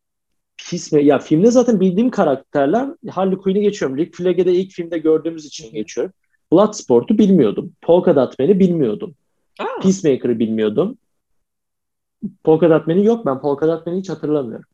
Ya 0.91 1.19
filmde 1.19 1.51
zaten 1.51 1.79
bildiğim 1.79 2.09
karakterler 2.09 2.89
Harley 3.09 3.37
Quinn'i 3.37 3.61
geçiyorum. 3.61 3.97
Rick 3.97 4.15
Flag'i 4.15 4.45
de 4.45 4.53
ilk 4.53 4.71
filmde 4.71 4.97
gördüğümüz 4.97 5.45
için 5.45 5.73
geçiyorum. 5.73 6.13
Bloodsport'u 6.53 7.17
bilmiyordum. 7.17 7.73
Polka 7.81 8.15
Dot 8.15 8.39
Man'i 8.39 8.59
bilmiyordum. 8.59 9.15
Aa. 9.59 9.81
Peacemaker'ı 9.81 10.39
bilmiyordum. 10.39 10.97
Polka 12.43 12.69
Dot 12.69 12.87
Man'i 12.87 13.05
yok 13.05 13.25
ben 13.25 13.41
Polka 13.41 13.67
Dot 13.67 13.85
Man'i 13.85 13.99
hiç 13.99 14.09
hatırlamıyorum. 14.09 14.65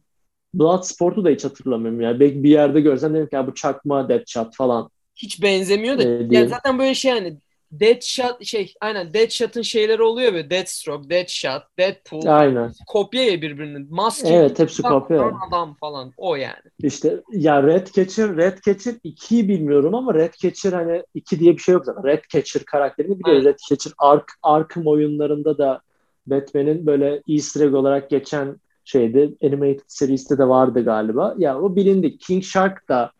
Bloodsport'u 0.53 1.25
da 1.25 1.30
hiç 1.30 1.45
hatırlamıyorum 1.45 2.01
ya. 2.01 2.19
Belki 2.19 2.43
bir 2.43 2.49
yerde 2.49 2.82
görsem 2.82 3.13
dedim 3.13 3.27
ki 3.30 3.36
ya 3.36 3.47
bu 3.47 3.53
çakma 3.53 4.09
Deadshot 4.09 4.55
falan. 4.55 4.89
Hiç 5.15 5.43
benzemiyor 5.43 5.97
da. 5.97 6.03
Ee, 6.03 6.27
yani 6.32 6.49
zaten 6.49 6.80
böyle 6.80 6.93
şey 6.93 7.11
hani 7.11 7.38
Deadshot 7.72 8.45
şey 8.45 8.74
aynen 8.82 9.13
Deadshot'ın 9.13 9.61
şeyleri 9.61 10.03
oluyor 10.03 10.34
böyle 10.34 10.49
Deathstroke, 10.49 11.09
Deadshot, 11.09 11.61
Deadpool. 11.80 12.26
Aynen. 12.26 12.72
Kopya 12.88 13.24
ya 13.24 13.41
birbirinin. 13.41 13.88
Maske. 13.89 14.30
Evet 14.30 14.59
hepsi 14.59 14.82
kopya. 14.82 15.32
Adam 15.47 15.74
falan 15.74 16.13
o 16.17 16.36
yani. 16.36 16.55
İşte 16.80 17.22
ya 17.32 17.63
Red 17.63 17.88
Catcher, 17.88 18.38
Red 18.38 18.57
Catcher 18.65 18.93
2'yi 18.93 19.47
bilmiyorum 19.47 19.95
ama 19.95 20.13
Red 20.13 20.34
Catcher 20.34 20.74
hani 20.74 21.03
2 21.13 21.39
diye 21.39 21.53
bir 21.53 21.61
şey 21.61 21.74
yok 21.74 21.86
zaten. 21.86 22.03
Red 22.03 22.24
Catcher 22.30 22.63
karakterini 22.63 23.20
biliyoruz. 23.20 23.45
Red 23.45 23.57
Catcher 23.70 23.93
Ark, 23.97 24.32
Arkham 24.43 24.88
oyunlarında 24.88 25.57
da 25.57 25.82
Batman'in 26.28 26.86
böyle 26.86 27.22
easter 27.28 27.61
egg 27.65 27.74
olarak 27.74 28.09
geçen 28.09 28.59
şeyde 28.86 29.30
animated 29.43 29.86
seriste 29.88 30.38
de 30.38 30.47
vardı 30.47 30.86
galiba. 30.86 31.36
Ya 31.38 31.59
o 31.61 31.76
bilindi. 31.76 32.17
King 32.17 32.43
Shark 32.43 32.89
da 32.89 33.11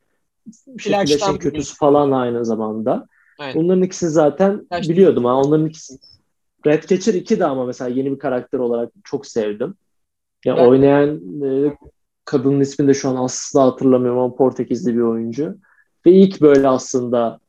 Flash'ın 0.80 1.38
kötüsü 1.38 1.76
falan 1.76 2.12
aynı 2.12 2.46
zamanda. 2.46 3.08
Aynen. 3.40 3.56
Bunların 3.56 3.84
ikisini 3.84 4.10
zaten 4.10 4.68
Flash 4.70 4.90
biliyordum 4.90 5.26
ha. 5.26 5.36
Onların 5.36 5.66
ikisi. 5.66 5.94
Red 6.66 6.84
Catcher 6.84 7.14
2 7.14 7.40
de 7.40 7.46
ama 7.46 7.66
mesela 7.66 7.90
yeni 7.90 8.12
bir 8.12 8.20
karakter 8.20 8.60
olarak 8.60 8.92
çok 9.04 9.28
sevdim. 9.28 9.76
Ya 10.46 10.56
yani 10.56 10.68
oynayan 10.68 11.22
e, 11.44 11.78
kadının 12.26 12.60
ismini 12.60 12.90
de 12.90 12.94
şu 12.94 13.10
an 13.10 13.16
asla 13.16 13.64
hatırlamıyorum 13.64 14.20
ama 14.20 14.36
Portekizli 14.36 14.96
bir 14.96 15.02
oyuncu. 15.02 15.58
Ve 16.06 16.12
ilk 16.12 16.42
böyle 16.42 16.68
aslında 16.68 17.40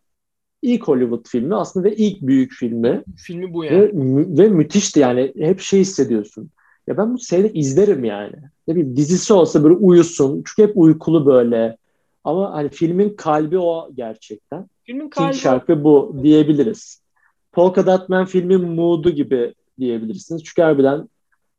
ilk 0.62 0.88
Hollywood 0.88 1.28
filmi 1.28 1.55
aslında 1.55 1.88
ve 1.88 1.97
ilk 1.97 2.22
büyük 2.22 2.53
filmi. 2.53 3.05
Filmi 3.16 3.55
bu 3.55 3.64
yani. 3.64 3.80
Ve, 3.80 4.43
ve 4.43 4.49
müthişti 4.49 5.01
yani. 5.01 5.32
Hep 5.38 5.61
şey 5.61 5.80
hissediyorsun. 5.80 6.51
Ya 6.86 6.97
ben 6.97 7.14
bu 7.14 7.18
seyri 7.18 7.49
izlerim 7.49 8.05
yani. 8.05 8.34
Ne 8.68 8.74
bileyim 8.74 8.97
dizisi 8.97 9.32
olsa 9.32 9.64
böyle 9.64 9.74
uyusun. 9.74 10.43
Çünkü 10.47 10.68
hep 10.68 10.76
uykulu 10.76 11.26
böyle. 11.26 11.76
Ama 12.24 12.53
hani 12.53 12.68
filmin 12.68 13.16
kalbi 13.16 13.59
o 13.59 13.91
gerçekten. 13.95 14.66
Filmin 14.91 15.11
King 15.11 15.34
şarkı 15.34 15.84
bu 15.84 16.16
diyebiliriz. 16.22 17.03
Polka 17.53 17.86
Dot 17.86 18.09
Man 18.09 18.24
filmin 18.24 18.61
mood'u 18.61 19.11
gibi 19.11 19.55
diyebilirsiniz. 19.78 20.45
Çünkü 20.45 20.62
harbiden 20.62 21.09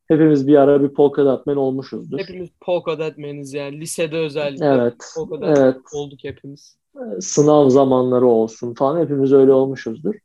hepimiz 0.08 0.48
bir 0.48 0.56
ara 0.56 0.84
bir 0.84 0.90
Polka 0.90 1.26
Dot 1.26 1.48
Man 1.48 1.58
olmuşuzdur. 1.58 2.20
Hepimiz 2.20 2.50
Polka 2.62 3.00
Dot 3.00 3.18
Man'iz 3.18 3.54
yani. 3.54 3.80
Lisede 3.80 4.18
özellikle. 4.18 4.66
Evet. 4.66 4.94
Polka 5.16 5.42
Dot 5.42 5.58
evet. 5.58 5.76
olduk 5.94 6.20
hepimiz. 6.24 6.78
Sınav 7.20 7.70
zamanları 7.70 8.26
olsun 8.26 8.74
falan 8.74 9.00
hepimiz 9.00 9.34
öyle 9.34 9.52
olmuşuzdur. 9.54 10.16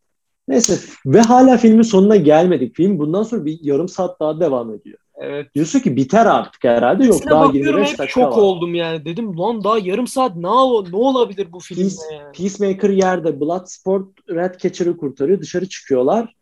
Neyse 0.49 0.79
ve 1.07 1.21
hala 1.21 1.57
filmin 1.57 1.83
sonuna 1.83 2.17
gelmedik. 2.17 2.77
Film 2.77 2.99
bundan 2.99 3.23
sonra 3.23 3.45
bir 3.45 3.59
yarım 3.63 3.89
saat 3.89 4.21
daha 4.21 4.41
devam 4.41 4.75
ediyor. 4.75 4.99
Evet. 5.19 5.55
Diyorsun 5.55 5.81
ki 5.81 5.97
biter 5.97 6.27
artık 6.27 6.64
herhalde. 6.64 7.05
Yok 7.05 7.14
Mesela 7.14 7.31
daha 7.31 7.53
25 7.53 7.89
dakika 7.89 8.07
şok 8.07 8.33
var. 8.33 8.43
oldum 8.43 8.75
yani. 8.75 9.05
Dedim 9.05 9.39
lan 9.39 9.64
daha 9.64 9.79
yarım 9.79 10.07
saat 10.07 10.37
ne, 10.37 10.49
ne 10.91 10.97
olabilir 10.97 11.53
bu 11.53 11.61
filmde 11.61 11.83
Peace, 11.83 12.14
yani. 12.14 12.33
Peacemaker 12.33 12.91
yerde 12.91 13.41
Bloodsport 13.41 14.09
Red 14.31 14.61
Catcher'ı 14.61 14.97
kurtarıyor. 14.97 15.41
Dışarı 15.41 15.69
çıkıyorlar. 15.69 16.35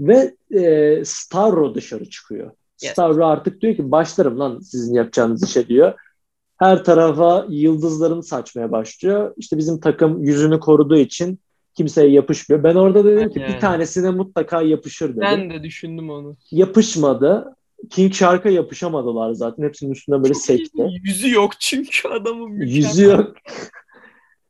Ve 0.00 0.34
e, 0.50 1.02
Starro 1.04 1.74
dışarı 1.74 2.10
çıkıyor. 2.10 2.50
Yes. 2.82 2.92
Starro 2.92 3.26
artık 3.26 3.60
diyor 3.60 3.76
ki 3.76 3.90
başlarım 3.90 4.38
lan 4.38 4.58
sizin 4.60 4.94
yapacağınız 4.94 5.42
işe 5.42 5.68
diyor. 5.68 5.94
Her 6.58 6.84
tarafa 6.84 7.46
yıldızlarını 7.48 8.22
saçmaya 8.22 8.72
başlıyor. 8.72 9.34
İşte 9.36 9.58
bizim 9.58 9.80
takım 9.80 10.24
yüzünü 10.24 10.60
koruduğu 10.60 10.96
için 10.96 11.38
kimseye 11.74 12.10
yapışmıyor. 12.10 12.64
Ben 12.64 12.74
orada 12.74 13.04
dedim 13.04 13.30
ki 13.30 13.40
yani. 13.40 13.54
bir 13.54 13.60
tanesine 13.60 14.10
mutlaka 14.10 14.62
yapışır 14.62 15.08
dedim. 15.08 15.22
Ben 15.22 15.50
de 15.50 15.62
düşündüm 15.62 16.10
onu. 16.10 16.36
Yapışmadı. 16.50 17.56
King 17.90 18.14
Shark'a 18.14 18.48
yapışamadılar 18.48 19.32
zaten. 19.32 19.62
Hepsinin 19.62 19.92
üstünde 19.92 20.22
böyle 20.22 20.34
sekti. 20.34 20.86
Yüzü 21.02 21.30
yok 21.30 21.52
çünkü 21.60 22.08
adamın 22.08 22.50
mükemmel. 22.50 22.76
Yüzü 22.76 23.04
yok. 23.04 23.34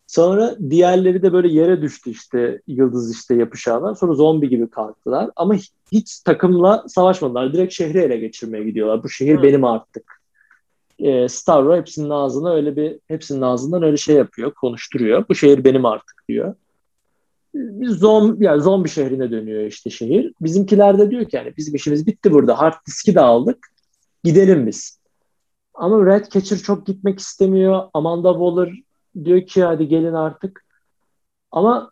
Sonra 0.06 0.56
diğerleri 0.70 1.22
de 1.22 1.32
böyle 1.32 1.48
yere 1.48 1.82
düştü 1.82 2.10
işte 2.10 2.62
yıldız 2.66 3.14
işte 3.14 3.34
yapışanlar. 3.34 3.94
Sonra 3.94 4.14
zombi 4.14 4.48
gibi 4.48 4.70
kalktılar. 4.70 5.30
Ama 5.36 5.54
hiç 5.92 6.20
takımla 6.20 6.84
savaşmadılar. 6.88 7.52
Direkt 7.52 7.72
şehri 7.72 7.98
ele 7.98 8.16
geçirmeye 8.16 8.64
gidiyorlar. 8.64 9.02
Bu 9.02 9.08
şehir 9.08 9.38
Hı. 9.38 9.42
benim 9.42 9.64
artık. 9.64 10.20
Ee, 10.98 11.28
Starro 11.28 11.76
hepsinin 11.76 12.10
ağzına 12.10 12.54
öyle 12.54 12.76
bir 12.76 12.98
hepsinin 13.08 13.40
ağzından 13.40 13.82
öyle 13.82 13.96
şey 13.96 14.16
yapıyor, 14.16 14.54
konuşturuyor. 14.54 15.24
Bu 15.28 15.34
şehir 15.34 15.64
benim 15.64 15.84
artık 15.84 16.24
diyor. 16.28 16.54
Bir 17.54 17.88
zombi, 17.88 18.44
yani 18.44 18.62
zombi 18.62 18.88
şehrine 18.88 19.30
dönüyor 19.30 19.64
işte 19.64 19.90
şehir. 19.90 20.32
Bizimkiler 20.40 20.98
de 20.98 21.10
diyor 21.10 21.24
ki 21.24 21.36
yani 21.36 21.56
bizim 21.56 21.74
işimiz 21.74 22.06
bitti 22.06 22.32
burada. 22.32 22.58
Hard 22.58 22.74
diski 22.86 23.14
de 23.14 23.20
aldık. 23.20 23.66
Gidelim 24.24 24.66
biz. 24.66 25.00
Ama 25.74 26.06
Red 26.06 26.24
Catcher 26.24 26.58
çok 26.58 26.86
gitmek 26.86 27.18
istemiyor. 27.18 27.82
Amanda 27.94 28.32
Waller 28.32 28.72
diyor 29.24 29.46
ki 29.46 29.64
hadi 29.64 29.88
gelin 29.88 30.12
artık. 30.12 30.64
Ama 31.50 31.90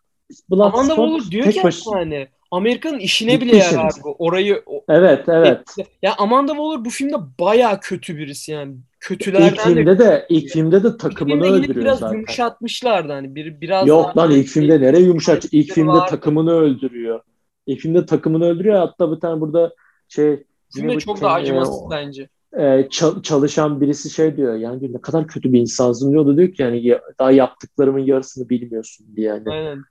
Amanda 0.50 0.94
Waller 0.94 1.30
diyor 1.30 1.52
ki 1.52 1.60
baş... 1.64 1.82
yani 1.94 2.28
Amerika'nın 2.50 2.98
işine 2.98 3.40
bile 3.40 3.56
yarar 3.56 3.92
bu. 4.04 4.16
Orayı 4.18 4.62
Evet, 4.88 5.28
evet. 5.28 5.60
Ya 6.02 6.14
Amanda 6.18 6.52
Waller 6.52 6.84
bu 6.84 6.90
filmde 6.90 7.16
baya 7.40 7.80
kötü 7.80 8.16
birisi 8.16 8.52
yani. 8.52 8.76
Kötülerden 9.02 9.48
ilk 9.48 9.60
filmde 9.60 9.98
de, 9.98 10.04
de 10.04 10.26
ilk 10.28 10.48
filmde 10.48 10.84
de 10.84 10.96
takımını 10.96 11.42
filmde 11.42 11.56
öldürüyor 11.56 11.84
biraz 11.84 11.98
zaten. 11.98 12.14
yumuşatmışlardı 12.14 13.12
hani 13.12 13.34
bir 13.34 13.60
biraz 13.60 13.88
Yok 13.88 14.16
lan 14.16 14.30
ilk 14.30 14.48
filmde 14.48 14.80
nereye 14.80 15.02
yumuşat? 15.02 15.44
İlk 15.52 15.72
filmde 15.72 15.92
vardı. 15.92 16.10
takımını 16.10 16.52
öldürüyor. 16.52 17.20
İlk 17.66 17.80
filmde 17.80 18.06
takımını 18.06 18.44
öldürüyor. 18.44 18.76
Hatta 18.76 19.12
bir 19.12 19.20
tane 19.20 19.40
burada 19.40 19.74
şey 20.08 20.44
Filmde 20.74 20.98
çok 20.98 21.20
da 21.20 21.32
acımasız 21.32 21.82
e, 21.86 21.90
bence 21.90 22.28
e, 22.58 22.88
çalışan 23.22 23.80
birisi 23.80 24.10
şey 24.10 24.36
diyor 24.36 24.54
yani 24.54 24.92
ne 24.92 25.00
kadar 25.00 25.26
kötü 25.26 25.52
bir 25.52 25.60
insansın 25.60 26.12
diyor 26.12 26.26
da 26.26 26.36
diyor 26.36 26.52
ki 26.52 26.62
yani 26.62 26.98
daha 27.18 27.30
yaptıklarımın 27.30 27.98
yarısını 27.98 28.48
bilmiyorsun 28.48 29.06
diye 29.16 29.28
yani. 29.28 29.50
Aynen. 29.50 29.82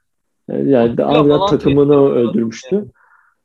Yani 0.48 1.02
harbiden 1.02 1.48
takımını 1.48 2.12
öldürmüştü. 2.12 2.76
Yani. 2.76 2.88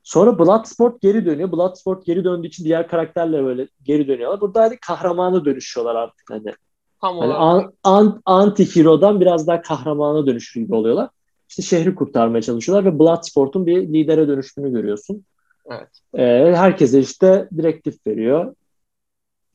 Sonra 0.07 0.39
Bloodsport 0.39 1.01
geri 1.01 1.27
dönüyor. 1.27 1.53
Bloodsport 1.53 2.07
geri 2.07 2.25
döndüğü 2.25 2.47
için 2.47 2.65
diğer 2.65 2.89
karakterle 2.89 3.45
böyle 3.45 3.69
geri 3.83 4.09
dönüyorlar. 4.09 4.41
Burada 4.41 4.63
hani 4.63 4.77
kahramana 4.87 5.45
dönüşüyorlar 5.45 5.95
artık 5.95 6.31
hani. 6.31 6.55
Tam 7.01 7.19
hani 7.19 7.35
an, 7.35 7.73
an, 7.83 8.23
anti 8.25 8.77
hero'dan 8.77 9.21
biraz 9.21 9.47
daha 9.47 9.63
kahramana 9.63 10.27
dönüşür 10.27 10.61
gibi 10.61 10.75
oluyorlar. 10.75 11.11
İşte 11.49 11.63
şehri 11.63 11.95
kurtarmaya 11.95 12.43
çalışıyorlar 12.43 12.93
ve 12.93 12.99
Bloodsport'un 12.99 13.67
bir 13.67 13.93
lidere 13.93 14.29
dönüştüğünü 14.29 14.73
görüyorsun. 14.73 15.25
Evet. 15.71 15.89
Ee, 16.15 16.55
herkese 16.57 17.01
işte 17.01 17.49
direktif 17.57 18.07
veriyor. 18.07 18.55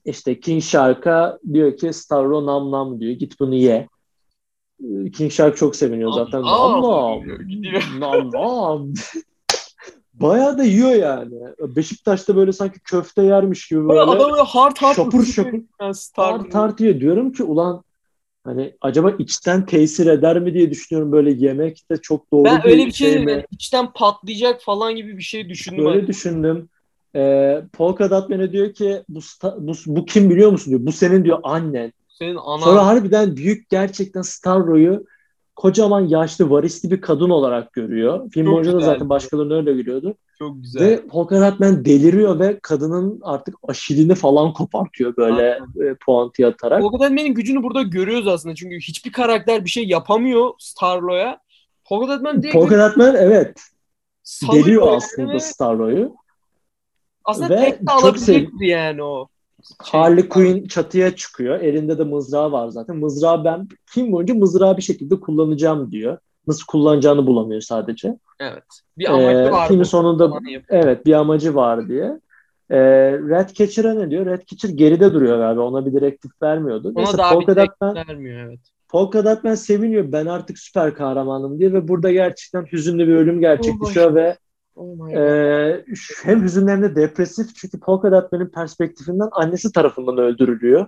İşte 0.05 0.39
King 0.39 0.63
Shark'a 0.63 1.39
diyor 1.53 1.77
ki 1.77 1.93
Stavro 1.93 2.45
nam 2.45 2.71
nam 2.71 2.99
diyor. 2.99 3.13
Git 3.13 3.39
bunu 3.39 3.55
ye. 3.55 3.87
King 5.13 5.31
Shark 5.31 5.57
çok 5.57 5.75
seviniyor 5.75 6.11
zaten. 6.11 6.41
Nam 6.41 6.81
nam. 6.81 7.21
Nam 7.99 8.31
nam. 8.31 8.93
Bayağı 10.21 10.57
da 10.57 10.63
yiyor 10.63 10.91
yani. 10.91 11.35
Beşiktaş'ta 11.59 12.35
böyle 12.35 12.53
sanki 12.53 12.79
köfte 12.79 13.23
yermiş 13.23 13.67
gibi 13.67 13.89
böyle. 13.89 13.99
Adam 13.99 14.31
böyle 14.31 14.41
hard 14.41 14.77
hard 14.77 14.95
şapur 14.95 15.25
şapur. 15.25 15.59
Hard 16.15 16.53
hard 16.53 16.79
yiyor. 16.79 16.99
Diyorum 16.99 17.31
ki 17.31 17.43
ulan 17.43 17.83
hani 18.43 18.73
acaba 18.81 19.11
içten 19.11 19.65
tesir 19.65 20.07
eder 20.07 20.39
mi 20.39 20.53
diye 20.53 20.71
düşünüyorum 20.71 21.11
böyle 21.11 21.31
yemek 21.31 21.91
de 21.91 21.97
çok 21.97 22.31
doğru 22.31 22.45
ben 22.45 22.67
öyle 22.67 22.85
bir 22.85 22.91
şey, 22.91 23.13
şey 23.13 23.25
mi? 23.25 23.45
içten 23.51 23.93
patlayacak 23.93 24.61
falan 24.61 24.95
gibi 24.95 25.17
bir 25.17 25.23
şey 25.23 25.49
düşündüm. 25.49 25.87
Öyle 25.87 26.07
düşündüm. 26.07 26.69
E, 27.15 27.61
Polka 27.73 28.11
Dotman'e 28.11 28.51
diyor 28.51 28.73
ki 28.73 29.03
bu, 29.09 29.19
bu, 29.57 29.73
bu 29.85 30.05
kim 30.05 30.29
biliyor 30.29 30.51
musun 30.51 30.71
diyor. 30.71 30.85
Bu 30.85 30.91
senin 30.91 31.25
diyor 31.25 31.39
annen. 31.43 31.93
Senin 32.07 32.35
anan. 32.35 32.63
Sonra 32.63 32.85
harbiden 32.85 33.35
büyük 33.35 33.69
gerçekten 33.69 34.21
Starro'yu 34.21 35.05
kocaman 35.55 36.01
yaşlı 36.01 36.49
varisli 36.49 36.91
bir 36.91 37.01
kadın 37.01 37.29
olarak 37.29 37.73
görüyor. 37.73 38.29
Film 38.31 38.45
Çok 38.45 38.53
boyunca 38.53 38.73
da 38.73 38.79
zaten 38.79 39.09
başkalarını 39.09 39.55
öyle 39.55 39.73
görüyordu. 39.73 40.15
Çok 40.39 40.63
güzel. 40.63 40.81
Ve 40.81 41.07
Polka 41.07 41.41
Dotman 41.41 41.85
deliriyor 41.85 42.39
ve 42.39 42.59
kadının 42.59 43.19
artık 43.23 43.55
aşilini 43.67 44.15
falan 44.15 44.53
kopartıyor 44.53 45.17
böyle 45.17 45.59
e, 45.81 45.95
puanti 46.05 46.47
atarak. 46.47 46.81
Polka 46.81 46.99
Dotman'in 46.99 47.33
gücünü 47.33 47.63
burada 47.63 47.81
görüyoruz 47.81 48.27
aslında. 48.27 48.55
Çünkü 48.55 48.79
hiçbir 48.79 49.11
karakter 49.11 49.65
bir 49.65 49.69
şey 49.69 49.87
yapamıyor 49.87 50.51
Starlo'ya. 50.59 51.39
Polka 51.85 52.13
Dotman 52.13 52.43
değil. 52.43 52.53
Polka 52.53 52.79
Dotman 52.79 53.15
evet. 53.15 53.61
Deliyor 54.51 54.87
aslında 54.95 55.39
Starlo'yu. 55.39 56.15
Aslında 57.25 57.49
Ve 57.49 57.55
tek 57.55 57.87
de 57.87 57.91
alabilirdi 57.91 58.65
yani 58.65 59.03
o. 59.03 59.27
Şey, 59.63 59.99
Harley 59.99 60.29
Quinn 60.29 60.67
çatıya 60.67 61.15
çıkıyor. 61.15 61.59
Elinde 61.59 61.97
de 61.97 62.03
mızrağı 62.03 62.51
var 62.51 62.69
zaten. 62.69 62.97
Mızrağı 62.97 63.43
ben 63.43 63.67
kim 63.93 64.11
boyunca 64.11 64.33
mızrağı 64.33 64.77
bir 64.77 64.81
şekilde 64.81 65.19
kullanacağım 65.19 65.91
diyor. 65.91 66.17
Nasıl 66.47 66.65
kullanacağını 66.65 67.27
bulamıyor 67.27 67.61
sadece. 67.61 68.17
Evet. 68.39 68.63
Bir 68.97 69.13
amacı 69.13 69.39
ee, 69.39 69.51
var. 69.51 69.67
Filmin 69.67 69.83
sonunda 69.83 70.39
evet 70.69 71.05
bir 71.05 71.13
amacı 71.13 71.55
var 71.55 71.87
diye. 71.87 72.19
Ee, 72.69 72.79
Red 73.11 73.49
Catcher'a 73.49 73.93
ne 73.93 74.11
diyor? 74.11 74.25
Red 74.25 74.41
Catcher 74.47 74.69
geride 74.69 75.13
duruyor 75.13 75.37
galiba. 75.37 75.61
Ona 75.61 75.85
bir 75.85 75.93
direktif 75.93 76.31
vermiyordu. 76.41 76.89
Ona 76.95 77.03
Neyse, 77.03 77.17
daha 77.17 77.33
Polka 77.33 77.51
bir 77.51 77.55
direktif 77.55 77.81
vermiyor 77.81 78.47
evet. 78.47 78.59
Polka 78.89 79.25
Dotman 79.25 79.55
seviniyor. 79.55 80.11
Ben 80.11 80.25
artık 80.25 80.59
süper 80.59 80.93
kahramanım 80.93 81.59
diye 81.59 81.73
ve 81.73 81.87
burada 81.87 82.11
gerçekten 82.11 82.65
hüzünlü 82.71 83.07
bir 83.07 83.13
ölüm 83.13 83.39
gerçekleşiyor 83.39 84.11
oh, 84.11 84.15
ve 84.15 84.37
Oh 84.75 85.09
ee, 85.09 85.85
hem 86.23 86.43
hüzünlü 86.43 86.71
hem 86.71 86.81
de 86.81 86.95
depresif 86.95 87.55
çünkü 87.55 87.79
Polka 87.79 88.11
Dotman'ın 88.11 88.49
perspektifinden 88.49 89.29
annesi 89.31 89.71
tarafından 89.71 90.17
öldürülüyor. 90.17 90.87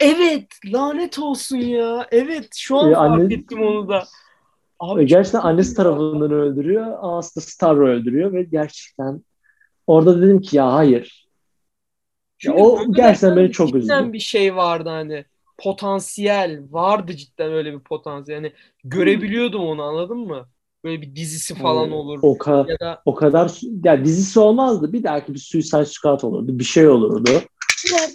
Evet 0.00 0.46
lanet 0.66 1.18
olsun 1.18 1.56
ya. 1.56 2.06
Evet 2.10 2.48
şu 2.56 2.78
an 2.78 2.90
ee, 2.90 2.94
fark 2.94 3.20
anne... 3.20 3.34
ettim 3.34 3.62
onu 3.62 3.88
da. 3.88 4.04
Abi, 4.80 5.06
gerçekten 5.06 5.40
annesi 5.40 5.74
tarafından 5.74 6.30
ya. 6.30 6.36
öldürüyor. 6.36 6.96
Aslında 7.00 7.46
Starro 7.46 7.88
öldürüyor 7.88 8.32
ve 8.32 8.42
gerçekten 8.42 9.22
orada 9.86 10.22
dedim 10.22 10.40
ki 10.40 10.56
ya 10.56 10.72
hayır. 10.72 11.28
Ya 12.42 12.54
o 12.54 12.92
gerçekten 12.92 13.36
beni 13.36 13.52
çok 13.52 13.74
üzdü. 13.74 14.12
bir 14.12 14.18
şey 14.18 14.56
vardı 14.56 14.88
hani 14.88 15.24
potansiyel 15.58 16.62
vardı 16.70 17.16
cidden 17.16 17.52
öyle 17.52 17.72
bir 17.72 17.80
potansiyel. 17.80 18.42
Yani 18.42 18.52
görebiliyordum 18.84 19.62
onu 19.62 19.82
anladın 19.82 20.18
mı? 20.18 20.48
Böyle 20.84 21.02
bir 21.02 21.16
dizisi 21.16 21.54
falan 21.54 21.86
hmm, 21.86 21.92
olur. 21.92 22.18
O, 22.22 22.36
ka- 22.36 22.70
ya 22.70 22.76
da... 22.80 23.02
o 23.04 23.14
kadar 23.14 23.60
ya 23.84 24.04
dizisi 24.04 24.40
olmazdı. 24.40 24.92
Bir 24.92 25.02
dahaki 25.02 25.34
bir 25.34 25.38
Suicide 25.38 25.84
Squad 25.84 26.22
olurdu. 26.22 26.58
Bir 26.58 26.64
şey 26.64 26.88
olurdu. 26.88 27.30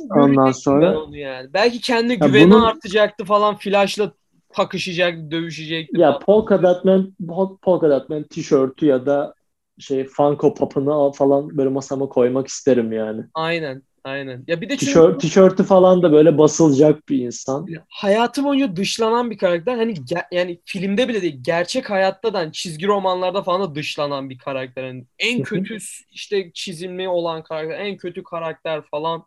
Ondan 0.09 0.51
sonra 0.51 0.99
onu 0.99 1.17
yani. 1.17 1.53
belki 1.53 1.81
kendi 1.81 2.19
güveni 2.19 2.51
bunun... 2.51 2.61
artacaktı 2.61 3.25
falan 3.25 3.57
flashla 3.57 4.11
takışacaktı, 4.49 5.31
dövüşecekti. 5.31 6.01
Ya 6.01 6.19
Polka 6.19 6.63
Dotman 6.63 7.15
Polka 7.61 7.89
Dotman 7.89 8.23
tişörtü 8.23 8.85
ya 8.85 9.05
da 9.05 9.33
şey 9.79 10.03
Funko 10.03 10.53
Pop'unu 10.53 11.11
falan 11.15 11.57
böyle 11.57 11.69
masama 11.69 12.09
koymak 12.09 12.47
isterim 12.47 12.91
yani. 12.93 13.21
Aynen. 13.33 13.81
Aynen. 14.07 14.43
Ya 14.47 14.61
bir 14.61 14.69
de 14.69 14.77
Tişört, 14.77 15.21
tişörtü 15.21 15.63
falan 15.63 16.01
da 16.01 16.11
böyle 16.11 16.37
basılacak 16.37 17.09
bir 17.09 17.17
insan. 17.17 17.67
Hayatı 17.89 18.43
boyunca 18.43 18.75
dışlanan 18.75 19.31
bir 19.31 19.37
karakter. 19.37 19.77
Hani 19.77 19.93
ge- 19.93 20.25
yani 20.31 20.61
filmde 20.65 21.07
bile 21.07 21.21
değil, 21.21 21.39
gerçek 21.41 21.89
hayatta 21.89 22.33
da 22.33 22.39
hani 22.39 22.51
çizgi 22.51 22.87
romanlarda 22.87 23.43
falan 23.43 23.61
da 23.61 23.75
dışlanan 23.75 24.29
bir 24.29 24.37
karakter. 24.37 24.83
Yani 24.83 25.05
en 25.19 25.43
kötü 25.43 25.77
işte 26.11 26.51
çizimli 26.53 27.09
olan 27.09 27.43
karakter, 27.43 27.79
en 27.79 27.97
kötü 27.97 28.23
karakter 28.23 28.81
falan. 28.81 29.25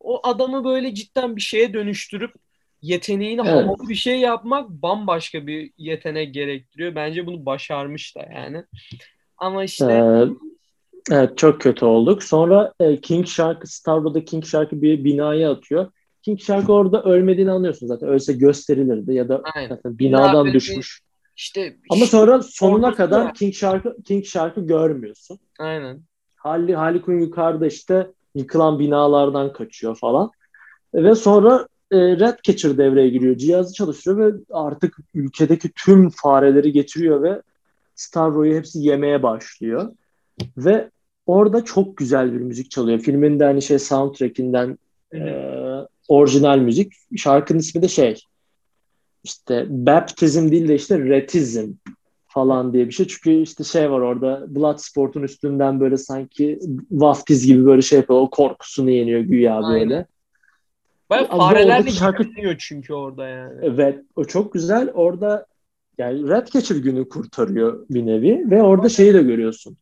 O 0.00 0.26
adamı 0.28 0.64
böyle 0.64 0.94
cidden 0.94 1.36
bir 1.36 1.42
şeye 1.42 1.74
dönüştürüp 1.74 2.34
yeteneğini 2.82 3.40
evet. 3.40 3.52
havalı 3.52 3.88
bir 3.88 3.94
şey 3.94 4.18
yapmak 4.18 4.70
bambaşka 4.70 5.46
bir 5.46 5.70
yetenek 5.78 6.34
gerektiriyor. 6.34 6.94
Bence 6.94 7.26
bunu 7.26 7.46
başarmış 7.46 8.16
da 8.16 8.28
yani. 8.34 8.64
Ama 9.38 9.64
işte 9.64 9.92
ee, 9.92 10.53
Evet 11.10 11.38
çok 11.38 11.60
kötü 11.60 11.84
olduk. 11.84 12.22
Sonra 12.22 12.72
e, 12.80 13.00
King 13.00 13.26
Shark, 13.26 13.68
Starro'da 13.68 14.24
King 14.24 14.44
Shark'ı 14.44 14.82
bir 14.82 15.04
binaya 15.04 15.52
atıyor. 15.52 15.90
King 16.22 16.40
Shark 16.40 16.70
orada 16.70 17.02
ölmediğini 17.02 17.50
anlıyorsun 17.50 17.86
zaten. 17.86 18.08
Ölse 18.08 18.32
gösterilirdi 18.32 19.14
ya 19.14 19.28
da 19.28 19.42
Aynen. 19.54 19.68
zaten 19.68 19.98
binadan 19.98 20.46
Bina 20.46 20.54
düşmüş. 20.54 21.00
İşte 21.36 21.76
ama 21.90 22.06
sonra 22.06 22.42
sonuna 22.42 22.94
kadar 22.94 23.24
ya. 23.24 23.32
King 23.32 23.54
Shark'ı 23.54 23.96
King 24.04 24.24
Shark'ı 24.24 24.60
görmüyorsun. 24.60 25.38
Aynen. 25.58 26.02
Harley, 26.36 26.74
Harley 26.74 27.02
Quinn 27.02 27.20
yukarıda 27.20 27.66
işte 27.66 28.10
yıkılan 28.34 28.78
binalardan 28.78 29.52
kaçıyor 29.52 29.96
falan. 29.96 30.30
Ve 30.94 31.14
sonra 31.14 31.68
e, 31.90 31.96
Red 31.96 32.38
Catcher 32.42 32.78
devreye 32.78 33.08
giriyor. 33.08 33.36
Cihazı 33.36 33.74
çalıştırıyor 33.74 34.34
ve 34.34 34.36
artık 34.52 34.96
ülkedeki 35.14 35.70
tüm 35.84 36.10
fareleri 36.10 36.72
getiriyor 36.72 37.22
ve 37.22 37.42
Starro'yu 37.94 38.54
hepsi 38.54 38.78
yemeye 38.78 39.22
başlıyor. 39.22 39.92
Ve 40.56 40.90
orada 41.26 41.64
çok 41.64 41.96
güzel 41.96 42.32
bir 42.32 42.40
müzik 42.40 42.70
çalıyor. 42.70 42.98
Filmin 42.98 43.40
de 43.40 43.44
hani 43.44 43.62
şey 43.62 43.78
soundtrack'inden 43.78 44.78
e, 45.14 45.20
orijinal 46.08 46.58
müzik. 46.58 46.92
Şarkının 47.16 47.58
ismi 47.58 47.82
de 47.82 47.88
şey 47.88 48.20
işte 49.24 49.66
baptism 49.68 50.50
değil 50.50 50.68
de 50.68 50.74
işte 50.74 50.98
retizm 50.98 51.72
falan 52.26 52.72
diye 52.72 52.86
bir 52.86 52.92
şey. 52.92 53.06
Çünkü 53.06 53.30
işte 53.30 53.64
şey 53.64 53.90
var 53.90 54.00
orada 54.00 54.44
Bloodsport'un 54.48 55.22
üstünden 55.22 55.80
böyle 55.80 55.96
sanki 55.96 56.58
vaftiz 56.90 57.46
gibi 57.46 57.66
böyle 57.66 57.82
şey 57.82 57.98
yapıyor. 57.98 58.20
O 58.20 58.30
korkusunu 58.30 58.90
yeniyor 58.90 59.20
güya 59.20 59.62
böyle. 59.62 59.94
Aynen. 59.94 60.06
Baya 61.10 61.26
farelerle 61.26 61.90
şarkı... 61.90 62.24
çünkü 62.58 62.94
orada 62.94 63.28
yani. 63.28 63.52
Evet. 63.62 63.98
O 64.16 64.24
çok 64.24 64.52
güzel. 64.52 64.90
Orada 64.94 65.46
yani 65.98 66.28
Ratcatcher 66.28 66.76
günü 66.76 67.08
kurtarıyor 67.08 67.86
bir 67.90 68.06
nevi 68.06 68.50
ve 68.50 68.62
orada 68.62 68.88
şeyi 68.88 69.14
de 69.14 69.22
görüyorsun. 69.22 69.76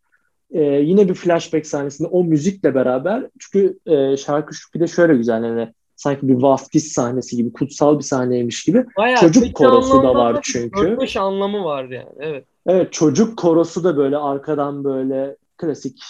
Ee, 0.52 0.62
yine 0.62 1.08
bir 1.08 1.14
flashback 1.14 1.66
sahnesinde 1.66 2.08
o 2.08 2.24
müzikle 2.24 2.74
beraber 2.74 3.26
çünkü 3.38 3.78
e, 3.86 4.16
şarkı 4.16 4.54
şu 4.54 4.72
bir 4.74 4.80
de 4.80 4.86
şöyle 4.86 5.16
güzel 5.16 5.44
yani 5.44 5.72
sanki 5.96 6.28
bir 6.28 6.34
vaftiz 6.34 6.92
sahnesi 6.92 7.36
gibi 7.36 7.52
kutsal 7.52 7.98
bir 7.98 8.04
sahneymiş 8.04 8.64
gibi. 8.64 8.84
Bayağı 8.96 9.20
çocuk 9.20 9.54
korosu 9.54 10.02
da 10.02 10.14
var 10.14 10.40
çünkü. 10.42 10.96
4 11.00 11.16
anlamı 11.16 11.64
var 11.64 11.84
yani 11.84 12.08
evet. 12.18 12.44
Evet 12.66 12.92
çocuk 12.92 13.36
korosu 13.36 13.84
da 13.84 13.96
böyle 13.96 14.16
arkadan 14.16 14.84
böyle 14.84 15.36
klasik 15.56 16.02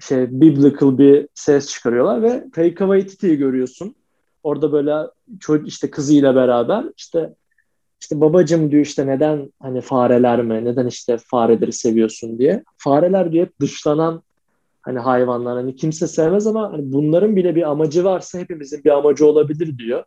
şey 0.00 0.40
biblical 0.40 0.98
bir 0.98 1.28
ses 1.34 1.68
çıkarıyorlar 1.68 2.22
ve 2.22 2.44
Taika 2.54 2.84
Waititi'yi 2.84 3.36
görüyorsun. 3.36 3.94
Orada 4.42 4.72
böyle 4.72 4.94
işte 5.64 5.90
kızıyla 5.90 6.34
beraber 6.34 6.84
işte 6.96 7.34
işte 8.00 8.20
babacım 8.20 8.70
diyor 8.70 8.82
işte 8.82 9.06
neden 9.06 9.52
hani 9.62 9.80
fareler 9.80 10.42
mi? 10.42 10.64
Neden 10.64 10.86
işte 10.86 11.16
fareleri 11.26 11.72
seviyorsun 11.72 12.38
diye. 12.38 12.64
Fareler 12.76 13.32
diyor 13.32 13.46
hep 13.46 13.60
dışlanan 13.60 14.22
hani 14.82 14.98
hayvanlar 14.98 15.56
hani 15.56 15.76
kimse 15.76 16.06
sevmez 16.06 16.46
ama 16.46 16.72
hani 16.72 16.92
bunların 16.92 17.36
bile 17.36 17.54
bir 17.54 17.70
amacı 17.70 18.04
varsa 18.04 18.38
hepimizin 18.38 18.84
bir 18.84 18.90
amacı 18.90 19.26
olabilir 19.26 19.78
diyor. 19.78 20.04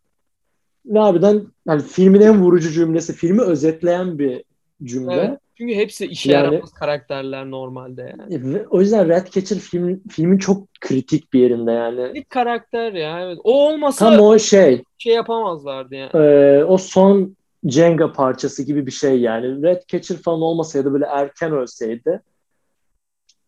Ve 0.86 1.00
harbiden 1.00 1.44
hani 1.68 1.82
filmin 1.82 2.22
en 2.22 2.42
vurucu 2.42 2.70
cümlesi 2.70 3.14
filmi 3.14 3.42
özetleyen 3.42 4.20
bir 4.20 4.44
cümle. 4.84 5.14
Evet, 5.14 5.40
çünkü 5.58 5.76
hepsi 5.76 6.06
işe 6.06 6.32
yani, 6.32 6.46
yaramaz 6.46 6.74
karakterler 6.74 7.52
normalde 7.52 8.16
yani. 8.20 8.60
O 8.70 8.82
yüzden 8.82 9.10
Ratcatcher 9.10 9.58
film, 9.58 10.02
filmin 10.10 10.38
çok 10.38 10.68
kritik 10.82 11.34
bir 11.34 11.40
yerinde 11.40 11.72
yani. 11.72 12.12
İlk 12.14 12.30
karakter 12.30 12.94
ya 12.94 13.22
evet. 13.22 13.40
O 13.44 13.68
olmasa 13.68 14.10
Tam 14.10 14.20
o 14.20 14.40
şey. 14.40 14.84
Şey 14.98 15.14
yapamazlardı 15.14 15.96
yani. 15.96 16.12
E, 16.14 16.64
o 16.64 16.78
son 16.78 17.36
Jenga 17.66 18.12
parçası 18.12 18.64
gibi 18.64 18.86
bir 18.86 18.92
şey 18.92 19.22
yani. 19.22 19.64
Ratcatcher 19.64 20.18
falan 20.18 20.42
olmasa 20.42 20.78
ya 20.78 20.86
da 20.86 20.94
böyle 20.94 21.06
erken 21.06 21.52
ölseydi 21.52 22.22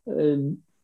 e, 0.08 0.36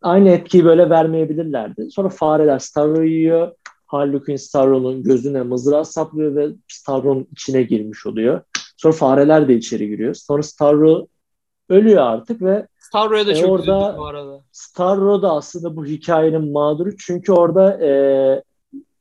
aynı 0.02 0.30
etkiyi 0.30 0.66
böyle 0.66 0.90
vermeyebilirlerdi. 0.90 1.92
Sonra 1.92 2.10
fareler 2.10 2.60
Starro'yu 2.60 3.10
yiyor. 3.10 3.52
Harley 3.86 4.20
Quinn 4.20 4.36
Starro'nun 4.36 5.04
gözüne 5.04 5.42
mızrağı 5.42 5.86
saplıyor 5.86 6.36
ve 6.36 6.50
Starro'nun 6.68 7.28
içine 7.32 7.64
girmiş 7.64 8.06
oluyor. 8.06 8.42
Sonra 8.78 8.94
fareler 8.94 9.48
de 9.48 9.56
içeri 9.56 9.88
giriyor. 9.88 10.14
Sonra 10.14 10.44
Starro 10.44 11.08
ölüyor 11.70 12.04
artık 12.04 12.42
ve 12.42 12.68
Starro'ya 12.80 13.28
da 13.28 13.32
e, 13.32 13.36
çok 13.36 13.50
orada, 13.50 13.96
bu 13.98 14.06
arada. 14.06 14.42
Starro 14.52 15.22
da 15.22 15.32
aslında 15.32 15.76
bu 15.76 15.86
hikayenin 15.86 16.52
mağduru. 16.52 16.98
Çünkü 16.98 17.32
orada 17.32 17.86
e, 17.86 17.92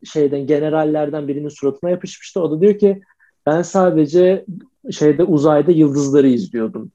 şeyden 0.04 0.46
generallerden 0.46 1.28
birinin 1.28 1.48
suratına 1.48 1.90
yapışmıştı. 1.90 2.40
O 2.40 2.50
da 2.50 2.60
diyor 2.60 2.78
ki 2.78 3.02
ben 3.46 3.62
sadece 3.62 4.44
şeyde 4.90 5.24
uzayda 5.24 5.72
yıldızları 5.72 6.28
izliyordum 6.28 6.90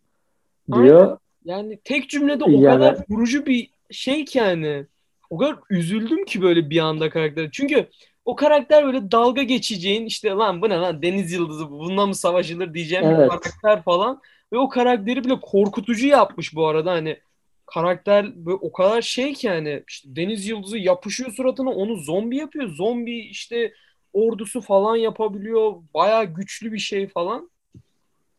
diyor. 0.73 1.01
Aynen. 1.01 1.17
Yani 1.45 1.79
tek 1.83 2.09
cümlede 2.09 2.43
o 2.43 2.49
yani, 2.49 2.63
kadar 2.63 2.97
vurucu 3.09 3.45
bir 3.45 3.69
şey 3.91 4.25
ki 4.25 4.37
yani. 4.37 4.85
O 5.29 5.37
kadar 5.37 5.55
üzüldüm 5.69 6.25
ki 6.25 6.41
böyle 6.41 6.69
bir 6.69 6.79
anda 6.79 7.09
karakter. 7.09 7.49
Çünkü 7.51 7.87
o 8.25 8.35
karakter 8.35 8.85
böyle 8.85 9.11
dalga 9.11 9.43
geçeceğin 9.43 10.05
işte 10.05 10.29
lan 10.29 10.61
bu 10.61 10.69
ne 10.69 10.75
lan 10.75 11.01
deniz 11.01 11.31
yıldızı 11.31 11.71
bununla 11.71 12.05
mı 12.05 12.15
savaşılır 12.15 12.73
diyeceğim 12.73 13.05
evet. 13.05 13.19
bir 13.19 13.27
karakter 13.27 13.83
falan. 13.83 14.21
Ve 14.53 14.57
o 14.57 14.69
karakteri 14.69 15.23
bile 15.23 15.39
korkutucu 15.41 16.07
yapmış 16.07 16.55
bu 16.55 16.67
arada 16.67 16.91
hani 16.91 17.17
karakter 17.65 18.45
böyle 18.45 18.57
o 18.61 18.71
kadar 18.71 19.01
şey 19.01 19.33
ki 19.33 19.47
yani 19.47 19.83
işte 19.87 20.15
deniz 20.15 20.47
yıldızı 20.47 20.77
yapışıyor 20.77 21.31
suratına 21.31 21.69
onu 21.69 21.95
zombi 21.95 22.37
yapıyor. 22.37 22.69
Zombi 22.69 23.19
işte 23.19 23.73
ordusu 24.15 24.61
falan 24.61 24.95
yapabiliyor. 24.95 25.73
Baya 25.93 26.23
güçlü 26.23 26.71
bir 26.71 26.79
şey 26.79 27.07
falan. 27.07 27.49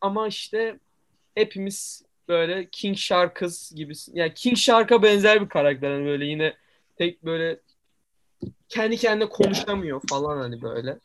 Ama 0.01 0.27
işte 0.27 0.79
hepimiz 1.35 2.03
böyle 2.27 2.67
King 2.71 2.97
Shark'ız 2.97 3.73
gibi. 3.75 3.93
Yani 4.13 4.33
King 4.33 4.57
Shark'a 4.57 5.03
benzer 5.03 5.41
bir 5.41 5.49
karakter. 5.49 5.91
Yani 5.91 6.05
böyle 6.05 6.25
yine 6.25 6.53
tek 6.97 7.25
böyle 7.25 7.59
kendi 8.69 8.97
kendine 8.97 9.29
konuşamıyor 9.29 10.01
falan 10.09 10.37
hani 10.37 10.61
böyle. 10.61 10.99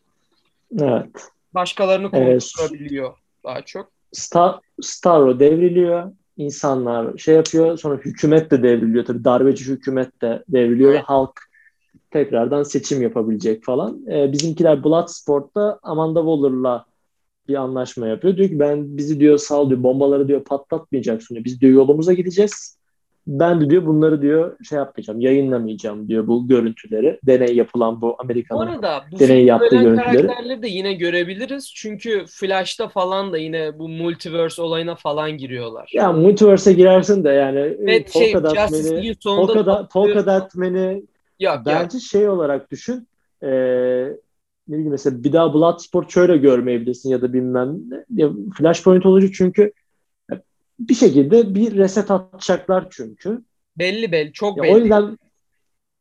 Evet. 0.81 1.07
Başkalarını 1.55 2.11
konuşturabiliyor 2.11 3.09
evet. 3.09 3.45
daha 3.45 3.63
çok. 3.63 3.93
Star, 4.13 4.61
Starro 4.83 5.41
devriliyor. 5.41 6.13
İnsanlar 6.37 7.19
şey 7.19 7.35
yapıyor. 7.35 7.79
Sonra 7.79 7.97
hükümet 7.97 8.51
de 8.51 8.63
devriliyor. 8.63 9.05
Tabii 9.05 9.25
darbeci 9.25 9.65
hükümet 9.65 10.23
de 10.23 10.45
devriliyor 10.49 10.91
evet. 10.91 11.01
ve 11.01 11.05
halk 11.05 11.52
tekrardan 12.13 12.63
seçim 12.63 13.03
yapabilecek 13.03 13.65
falan. 13.65 14.07
Ee, 14.11 14.33
bizimkiler 14.33 14.85
Bloodsport'ta 14.85 15.79
Amanda 15.83 16.21
Waller'la 16.21 16.85
bir 17.49 17.55
anlaşma 17.55 18.07
yapıyor. 18.07 18.37
Diyor 18.37 18.49
ki 18.49 18.59
ben 18.59 18.97
bizi 18.97 19.21
diyor 19.21 19.39
sal 19.39 19.71
diyor 19.71 19.83
bombaları 19.83 20.29
diyor 20.29 20.45
patlatmayacaksın 20.45 21.35
diyor. 21.35 21.45
Biz 21.45 21.61
diyor 21.61 21.73
yolumuza 21.73 22.13
gideceğiz. 22.13 22.79
Ben 23.27 23.61
de 23.61 23.71
diyor 23.71 23.87
bunları 23.87 24.23
diyor 24.23 24.57
şey 24.65 24.79
yapmayacağım, 24.79 25.21
yayınlamayacağım 25.21 26.09
diyor 26.09 26.27
bu 26.27 26.49
görüntüleri. 26.49 27.19
Deney 27.27 27.57
yapılan 27.57 28.01
bu 28.01 28.17
Amerika'nın 28.19 28.67
arada, 28.67 29.05
bu 29.13 29.19
deney 29.19 29.45
yaptığı 29.45 29.77
görüntüleri. 29.77 30.27
karakterleri 30.27 30.63
de 30.63 30.69
yine 30.69 30.93
görebiliriz. 30.93 31.73
Çünkü 31.75 32.25
Flash'ta 32.29 32.89
falan 32.89 33.33
da 33.33 33.39
yine 33.39 33.79
bu 33.79 33.89
multiverse 33.89 34.63
olayına 34.63 34.95
falan 34.95 35.31
giriyorlar. 35.37 35.91
Ya 35.95 36.13
multiverse'e 36.13 36.73
girersin 36.73 37.25
de 37.25 37.29
yani 37.29 37.59
evet, 37.59 38.13
şey, 38.13 38.33
Polka 38.33 38.51
Dotman'i 38.51 39.15
Polka, 39.25 39.89
Polka 39.93 40.27
Dotman'i 41.43 41.67
bence 41.67 41.97
yok. 41.97 42.03
şey 42.03 42.29
olarak 42.29 42.71
düşün. 42.71 43.09
Ee, 43.43 43.49
ne 44.69 44.75
bileyim 44.75 44.91
mesela 44.91 45.25
bir 45.25 45.33
daha 45.33 45.55
Bloodsport 45.55 46.11
şöyle 46.11 46.37
görmeyebilirsin 46.37 47.11
ya 47.11 47.23
da 47.23 47.33
bilmem 47.33 47.77
ne. 47.91 48.05
Ya 48.23 48.31
Flashpoint 48.59 49.07
olacak 49.07 49.31
çünkü 49.35 49.73
bir 50.79 50.95
şekilde 50.95 51.55
bir 51.55 51.77
reset 51.77 52.11
atacaklar 52.11 52.87
çünkü. 52.91 53.43
Belli 53.79 54.13
belli 54.13 54.33
çok 54.33 54.57
ya 54.57 54.63
belli. 54.63 54.75
O 54.75 54.79
yüzden 54.79 55.19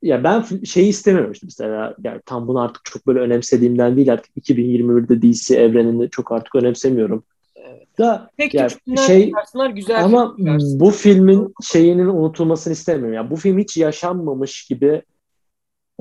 ya 0.01 0.23
ben 0.23 0.45
şeyi 0.63 0.89
istemiyorum 0.89 1.31
işte 1.31 1.47
mesela 1.47 1.95
yani 2.03 2.21
tam 2.25 2.47
bunu 2.47 2.59
artık 2.59 2.85
çok 2.85 3.07
böyle 3.07 3.19
önemsediğimden 3.19 3.97
değil 3.97 4.13
artık 4.13 4.37
2021'de 4.37 5.21
DC 5.21 5.55
evrenini 5.55 6.09
çok 6.09 6.31
artık 6.31 6.55
önemsemiyorum. 6.55 7.23
Evet. 7.55 7.97
Da 7.97 8.29
Pek 8.37 8.53
yani 8.53 8.71
şey 9.07 9.31
güzel 9.75 10.03
ama 10.03 10.35
bu 10.59 10.91
filmin 10.91 11.53
şeyinin 11.63 12.07
unutulmasını 12.07 12.73
istemiyorum. 12.73 13.13
Yani 13.13 13.29
bu 13.29 13.35
film 13.35 13.57
hiç 13.57 13.77
yaşanmamış 13.77 14.65
gibi 14.65 15.01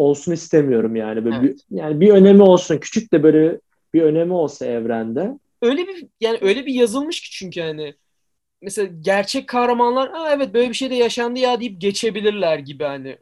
olsun 0.00 0.32
istemiyorum 0.32 0.96
yani. 0.96 1.24
Böyle 1.24 1.36
evet. 1.36 1.56
bir, 1.70 1.76
yani 1.76 2.00
bir 2.00 2.10
önemi 2.10 2.42
olsun. 2.42 2.78
Küçük 2.78 3.12
de 3.12 3.22
böyle 3.22 3.60
bir 3.94 4.02
önemi 4.02 4.32
olsa 4.32 4.66
evrende. 4.66 5.38
Öyle 5.62 5.88
bir 5.88 6.06
yani 6.20 6.38
öyle 6.40 6.66
bir 6.66 6.74
yazılmış 6.74 7.20
ki 7.20 7.30
çünkü 7.30 7.60
hani 7.60 7.94
mesela 8.62 8.90
gerçek 9.00 9.48
kahramanlar 9.48 10.08
Aa, 10.08 10.32
evet 10.32 10.54
böyle 10.54 10.68
bir 10.68 10.74
şey 10.74 10.90
de 10.90 10.94
yaşandı 10.94 11.38
ya 11.38 11.60
deyip 11.60 11.80
geçebilirler 11.80 12.58
gibi 12.58 12.84
hani. 12.84 13.18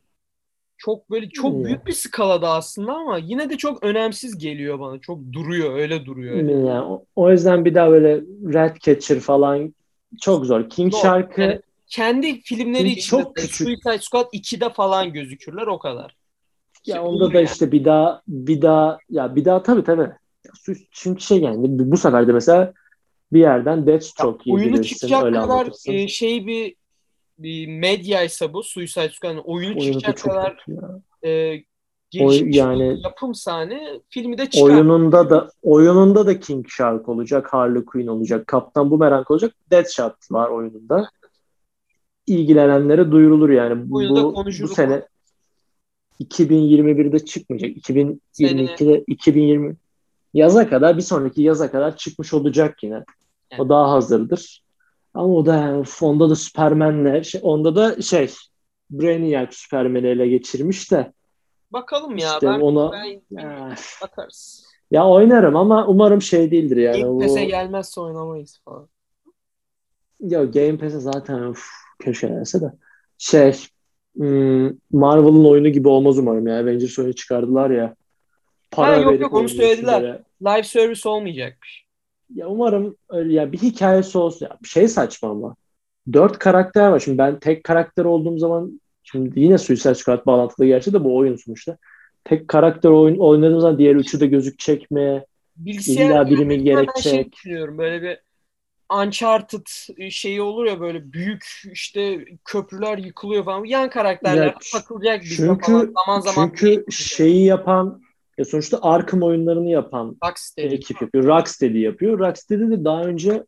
Çok 0.80 1.10
böyle 1.10 1.28
çok 1.28 1.52
hmm. 1.52 1.64
büyük 1.64 1.86
bir 1.86 1.92
skalada 1.92 2.50
aslında 2.50 2.92
ama 2.92 3.18
yine 3.18 3.50
de 3.50 3.56
çok 3.56 3.82
önemsiz 3.82 4.38
geliyor 4.38 4.80
bana. 4.80 4.98
Çok 4.98 5.18
duruyor, 5.32 5.78
öyle 5.78 6.06
duruyor. 6.06 6.36
Öyle. 6.36 6.52
Yani, 6.52 6.84
o, 6.84 7.04
o 7.16 7.30
yüzden 7.30 7.64
bir 7.64 7.74
daha 7.74 7.90
böyle 7.90 8.20
Ratcatcher 8.54 9.20
falan 9.20 9.74
çok 10.20 10.46
zor. 10.46 10.70
King 10.70 10.92
zor. 10.92 11.02
şarkı 11.02 11.40
yani 11.40 11.60
kendi 11.86 12.40
filmleri 12.40 12.84
King 12.84 12.98
içinde 12.98 13.22
çok 13.22 13.36
küçük. 13.36 13.66
Suicide 13.66 13.98
Squad 13.98 14.32
2'de 14.32 14.70
falan 14.70 15.12
gözükürler 15.12 15.66
o 15.66 15.78
kadar. 15.78 16.16
Ya 16.86 17.04
onda 17.04 17.34
da 17.34 17.40
işte 17.40 17.72
bir 17.72 17.84
daha 17.84 18.22
bir 18.28 18.62
daha 18.62 18.98
ya 19.10 19.36
bir 19.36 19.44
daha 19.44 19.62
tabii 19.62 19.84
tabii. 19.84 20.10
Çünkü 20.90 21.20
şey 21.20 21.40
yani 21.40 21.58
bu 21.68 21.96
sefer 21.96 22.28
de 22.28 22.32
mesela 22.32 22.72
bir 23.32 23.40
yerden 23.40 23.86
Deathstroke 23.86 24.42
iyi 24.44 24.54
oyunu 24.54 24.84
çıkacak 24.84 25.24
öyle 25.24 25.38
kadar 25.38 25.68
e, 25.86 26.08
şey 26.08 26.46
bir 26.46 26.74
bir 27.38 27.66
medyaysa 27.66 28.52
bu 28.52 28.62
Suicide 28.62 29.08
Squad 29.08 29.30
yani 29.30 29.40
oyunu, 29.40 29.80
oyunu 29.80 30.00
çıkacak 30.00 30.18
kadar 30.18 30.64
e, 31.24 31.62
gelişmiş 32.10 32.56
yani, 32.56 33.00
yapım 33.04 33.34
sahne 33.34 34.00
filmi 34.08 34.38
de 34.38 34.50
çıkar. 34.50 34.66
Oyununda 34.66 35.30
da 35.30 35.50
oyununda 35.62 36.26
da 36.26 36.40
King 36.40 36.68
Shark 36.68 37.08
olacak, 37.08 37.52
Harley 37.52 37.84
Quinn 37.84 38.06
olacak, 38.06 38.46
Kaptan 38.46 38.90
Boomerang 38.90 39.30
olacak, 39.30 39.54
Deathshot 39.70 40.14
var 40.30 40.48
oyununda. 40.48 41.10
İlgilenenlere 42.26 43.12
duyurulur 43.12 43.50
yani. 43.50 43.90
Bu, 43.90 44.00
bu, 44.00 44.44
bu 44.62 44.68
sene 44.68 45.02
2021'de 46.20 47.24
çıkmayacak. 47.24 47.70
2022'de 47.70 49.04
2020 49.06 49.76
yaza 50.34 50.68
kadar 50.68 50.96
bir 50.96 51.02
sonraki 51.02 51.42
yaza 51.42 51.70
kadar 51.70 51.96
çıkmış 51.96 52.34
olacak 52.34 52.82
yine. 52.82 53.04
Evet. 53.50 53.60
O 53.60 53.68
daha 53.68 53.90
hazırdır. 53.90 54.62
Ama 55.14 55.34
o 55.34 55.46
da 55.46 55.54
yani 55.56 55.84
onda 56.00 56.30
da 56.30 56.34
Superman'le 56.36 57.22
şey, 57.22 57.40
onda 57.44 57.76
da 57.76 58.02
şey 58.02 58.30
Brainiac 58.90 59.48
Superman'i 59.52 60.06
ele 60.06 60.28
geçirmiş 60.28 60.90
de 60.92 61.12
Bakalım 61.70 62.16
ya. 62.16 62.28
işte 62.34 62.46
ben, 62.46 62.60
ona 62.60 62.92
ben 62.92 63.20
Ya, 63.30 63.74
bakarız. 64.02 64.66
ya 64.90 65.08
oynarım 65.08 65.56
ama 65.56 65.86
umarım 65.86 66.22
şey 66.22 66.50
değildir 66.50 66.76
yani. 66.76 67.06
Bu, 67.06 67.18
PES'e 67.18 67.44
gelmezse 67.44 68.00
oynamayız 68.00 68.60
falan. 68.64 68.88
ya 70.20 70.44
Game 70.44 70.78
Pass'e 70.78 71.00
zaten 71.00 71.42
uf, 71.42 71.66
keşke 72.04 72.28
gelse 72.28 72.60
de. 72.60 72.72
Şey 73.18 73.56
Marvel'ın 74.92 75.44
oyunu 75.44 75.68
gibi 75.68 75.88
olmaz 75.88 76.18
umarım 76.18 76.46
ya. 76.46 76.58
Avengers 76.58 76.98
oyunu 76.98 77.14
çıkardılar 77.14 77.70
ya. 77.70 77.94
Ha, 78.74 78.96
yok, 78.96 79.20
yok, 79.20 79.32
onu 79.32 79.48
söylediler. 79.48 80.02
böyle. 80.02 80.22
Live 80.42 80.62
service 80.62 81.08
olmayacakmış. 81.08 81.84
Ya 82.34 82.48
umarım 82.48 82.96
öyle 83.08 83.32
ya 83.34 83.52
bir 83.52 83.58
hikayesi 83.58 84.18
olsun. 84.18 84.46
Ya 84.46 84.58
bir 84.62 84.68
şey 84.68 84.88
saçma 84.88 85.30
ama. 85.30 85.56
Dört 86.12 86.38
karakter 86.38 86.88
var. 86.88 87.00
Şimdi 87.00 87.18
ben 87.18 87.38
tek 87.38 87.64
karakter 87.64 88.04
olduğum 88.04 88.38
zaman 88.38 88.80
şimdi 89.02 89.40
yine 89.40 89.58
Suicide 89.58 89.94
Squad 89.94 90.26
bağlantılı 90.26 90.66
gerçi 90.66 90.92
de 90.92 91.04
bu 91.04 91.16
oyun 91.16 91.36
sonuçta. 91.36 91.78
Tek 92.24 92.48
karakter 92.48 92.90
oyun 92.90 93.18
oynadığım 93.18 93.60
zaman 93.60 93.78
diğer 93.78 93.94
üçü 93.94 94.20
de 94.20 94.26
gözükecek 94.26 94.90
mi? 94.90 95.24
Bilgisayar 95.56 96.10
İlla 96.10 96.30
biri 96.30 96.44
mi 96.44 96.54
oyununda 96.54 96.86
ben 96.86 97.00
şey 97.00 97.12
gerekecek? 97.12 97.32
düşünüyorum 97.32 97.78
böyle 97.78 98.02
bir 98.02 98.18
Uncharted 98.92 99.66
şeyi 100.10 100.42
olur 100.42 100.64
ya 100.66 100.80
böyle 100.80 101.12
büyük 101.12 101.44
işte 101.72 102.24
köprüler 102.44 102.98
yıkılıyor 102.98 103.44
falan. 103.44 103.64
Yan 103.64 103.90
karakterler 103.90 104.46
Ya 104.46 104.54
takılacak 104.72 105.22
bize 105.22 105.36
Çünkü 105.36 105.64
falan. 105.66 105.94
Zaman 106.06 106.20
zaman 106.20 106.52
çünkü 106.56 106.84
şeyi 106.92 107.44
yapan 107.44 108.00
ya 108.38 108.44
sonuçta 108.44 108.78
Arkham 108.82 109.22
oyunlarını 109.22 109.70
yapan 109.70 110.16
Rocksteady 110.24 110.74
ekip 110.74 111.02
yapıyor. 111.02 111.24
Rocksteady 111.24 111.78
yapıyor. 111.78 112.18
Rocksteady 112.18 112.70
de 112.70 112.84
daha 112.84 113.02
önce 113.02 113.44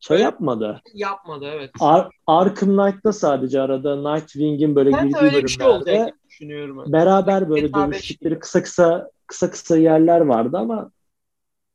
şey 0.00 0.18
yapmadı. 0.18 0.82
yapmadı 0.94 1.50
evet. 1.54 1.70
Ar 1.80 2.08
Arkham 2.26 2.76
Knight'ta 2.76 3.12
sadece 3.12 3.60
arada 3.60 4.14
Nightwing'in 4.14 4.76
böyle 4.76 4.92
Ben 4.92 5.08
girdiği 5.08 5.42
bir 5.42 5.48
şey 5.48 5.66
olacak 5.66 5.86
bölümlerde 5.86 6.10
gibi 6.10 6.28
düşünüyorum. 6.28 6.92
beraber 6.92 7.50
böyle 7.50 7.66
GTA 7.66 7.90
beş 7.90 7.92
dövüştükleri 7.92 8.38
kısa 8.38 8.62
kısa 8.62 9.10
kısa 9.26 9.50
kısa 9.50 9.76
yerler 9.76 10.20
vardı 10.20 10.58
ama 10.58 10.90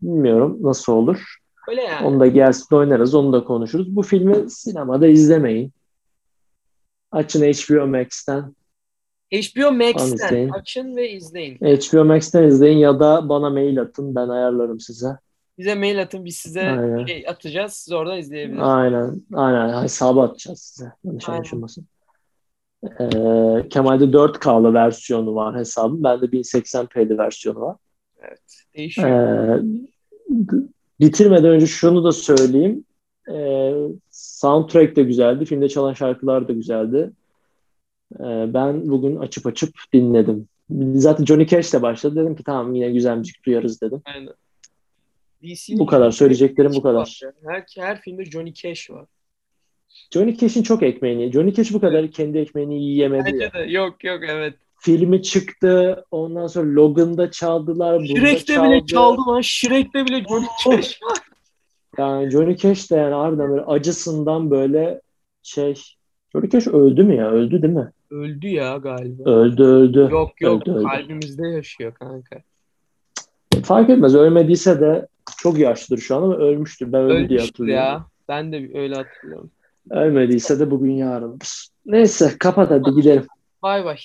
bilmiyorum 0.01 0.57
nasıl 0.61 0.93
olur. 0.93 1.37
Öyle 1.67 1.81
yani. 1.81 2.07
Onu 2.07 2.19
da 2.19 2.27
gelsin 2.27 2.75
oynarız, 2.75 3.15
onu 3.15 3.33
da 3.33 3.43
konuşuruz. 3.43 3.95
Bu 3.95 4.03
filmi 4.03 4.51
sinemada 4.51 5.07
izlemeyin. 5.07 5.71
Açın 7.11 7.41
HBO 7.41 7.87
Max'ten. 7.87 8.55
HBO 9.33 9.71
Max'ten 9.71 10.49
açın 10.49 10.95
ve 10.95 11.11
izleyin. 11.11 11.55
HBO 11.55 12.05
Max'ten 12.05 12.43
izleyin 12.43 12.77
ya 12.77 12.99
da 12.99 13.29
bana 13.29 13.49
mail 13.49 13.81
atın 13.81 14.15
ben 14.15 14.29
ayarlarım 14.29 14.79
size. 14.79 15.07
Bize 15.57 15.75
mail 15.75 16.01
atın 16.01 16.25
biz 16.25 16.35
size 16.35 16.61
Aynen. 16.61 17.05
şey 17.05 17.25
atacağız. 17.27 17.73
Siz 17.73 17.93
oradan 17.93 18.17
izleyebilirsiniz. 18.17 18.67
Aynen, 18.67 19.21
aynen. 19.33 19.83
Hesabı 19.83 20.21
atacağız 20.21 20.59
size. 20.59 20.91
Yanlış 21.03 21.29
anlaşılmasın. 21.29 21.87
Ee, 22.83 23.69
Kemal'de 23.69 24.03
4K'lı 24.03 24.73
versiyonu 24.73 25.35
var 25.35 25.55
hesabım. 25.55 26.03
Bende 26.03 26.25
1080p'li 26.25 27.17
versiyonu 27.17 27.61
var. 27.61 27.75
Evet. 28.21 28.63
Değişiyor. 28.75 29.09
Ee, 29.09 29.61
bitirmeden 30.99 31.51
önce 31.51 31.67
şunu 31.67 32.03
da 32.03 32.11
söyleyeyim. 32.11 32.85
Ee, 33.31 33.73
soundtrack 34.11 34.95
de 34.95 35.03
güzeldi. 35.03 35.45
Filmde 35.45 35.69
çalan 35.69 35.93
şarkılar 35.93 36.47
da 36.47 36.53
güzeldi. 36.53 37.11
Ee, 38.19 38.53
ben 38.53 38.89
bugün 38.89 39.15
açıp 39.15 39.47
açıp 39.47 39.75
dinledim. 39.93 40.47
Zaten 40.93 41.25
Johnny 41.25 41.47
Cash 41.47 41.73
de 41.73 41.81
başladı. 41.81 42.15
Dedim 42.15 42.35
ki 42.35 42.43
tamam 42.43 42.75
yine 42.75 42.91
güzel 42.91 43.17
müzik 43.17 43.45
duyarız 43.45 43.81
dedim. 43.81 44.01
Aynen. 44.05 44.33
DC'nin 45.43 45.79
Bu 45.79 45.85
kadar. 45.85 46.11
Söyleyeceklerim 46.11 46.71
bu 46.75 46.81
kadar. 46.81 47.19
ya. 47.23 47.31
Her, 47.51 47.65
her 47.77 48.01
filmde 48.01 48.25
Johnny 48.25 48.53
Cash 48.53 48.89
var. 48.89 49.05
Johnny 50.13 50.37
Cash'in 50.37 50.63
çok 50.63 50.83
ekmeğini. 50.83 51.31
Johnny 51.31 51.53
Cash 51.53 51.73
bu 51.73 51.79
kadar 51.81 52.11
kendi 52.11 52.37
ekmeğini 52.37 52.83
yiyemedi 52.83 53.29
ya. 53.29 53.51
Bence 53.53 53.53
de 53.53 53.71
yok 53.71 54.03
yok 54.03 54.23
evet. 54.27 54.55
Filmi 54.79 55.21
çıktı. 55.23 56.03
Ondan 56.11 56.47
sonra 56.47 56.75
Logan'da 56.75 57.31
çaldılar. 57.31 58.05
Shrek'te 58.05 58.53
çaldı. 58.53 58.69
bile 58.69 58.85
çaldı 58.85 59.21
lan. 59.27 59.41
Shrek'te 59.41 60.05
bile 60.05 60.23
Johnny 60.29 60.47
Cash 60.65 60.99
var. 61.03 61.17
Yani 61.97 62.29
Johnny 62.31 62.57
Cash 62.57 62.91
de 62.91 62.95
yani 62.95 63.13
harbiden 63.13 63.49
böyle 63.49 63.61
acısından 63.61 64.51
böyle 64.51 65.01
şey 65.43 65.75
Johnny 66.33 66.49
Cash 66.49 66.67
öldü 66.67 67.03
mü 67.03 67.15
ya? 67.15 67.29
Öldü 67.31 67.61
değil 67.61 67.73
mi? 67.73 67.91
Öldü 68.11 68.47
ya 68.47 68.77
galiba. 68.77 69.29
Öldü 69.29 69.63
öldü. 69.63 70.07
Yok 70.11 70.41
yok 70.41 70.61
Öldü, 70.61 70.71
öldü. 70.71 70.83
kalbimizde 70.83 71.47
yaşıyor 71.47 71.93
kanka. 71.93 72.37
Fark 73.63 73.89
etmez. 73.89 74.15
Ölmediyse 74.15 74.79
de 74.81 75.07
çok 75.37 75.57
yaşlıdır 75.57 76.01
şu 76.01 76.15
an 76.15 76.21
ama 76.21 76.35
ölmüştür. 76.35 76.91
Ben 76.93 77.01
öldü 77.01 77.29
diye 77.29 77.39
hatırlıyorum. 77.39 77.83
ya. 77.85 78.05
Ben 78.29 78.51
de 78.51 78.71
öyle 78.79 78.95
hatırlıyorum. 78.95 79.51
Ölmediyse 79.89 80.59
de 80.59 80.71
bugün 80.71 80.91
yarındır. 80.91 81.67
Neyse 81.85 82.35
kapat 82.39 82.71
hadi 82.71 82.91
gidelim. 82.95 83.27
Bay 83.63 83.85
bay. 83.85 83.97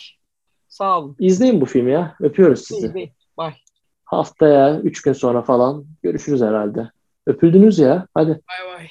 Sağ 0.73 0.99
olun. 0.99 1.17
İzleyin 1.19 1.61
bu 1.61 1.67
filmi 1.67 1.93
ya. 1.93 2.17
Öpüyoruz 2.21 2.65
sizi. 2.65 2.93
İyi. 2.97 3.13
Bay. 3.37 3.55
Haftaya 4.05 4.81
3 4.81 5.03
gün 5.03 5.13
sonra 5.13 5.43
falan 5.43 5.85
görüşürüz 6.03 6.43
herhalde. 6.43 6.91
Öpüldünüz 7.27 7.79
ya. 7.79 8.07
Hadi. 8.15 8.31
Bay 8.31 8.75
bay. 8.79 8.89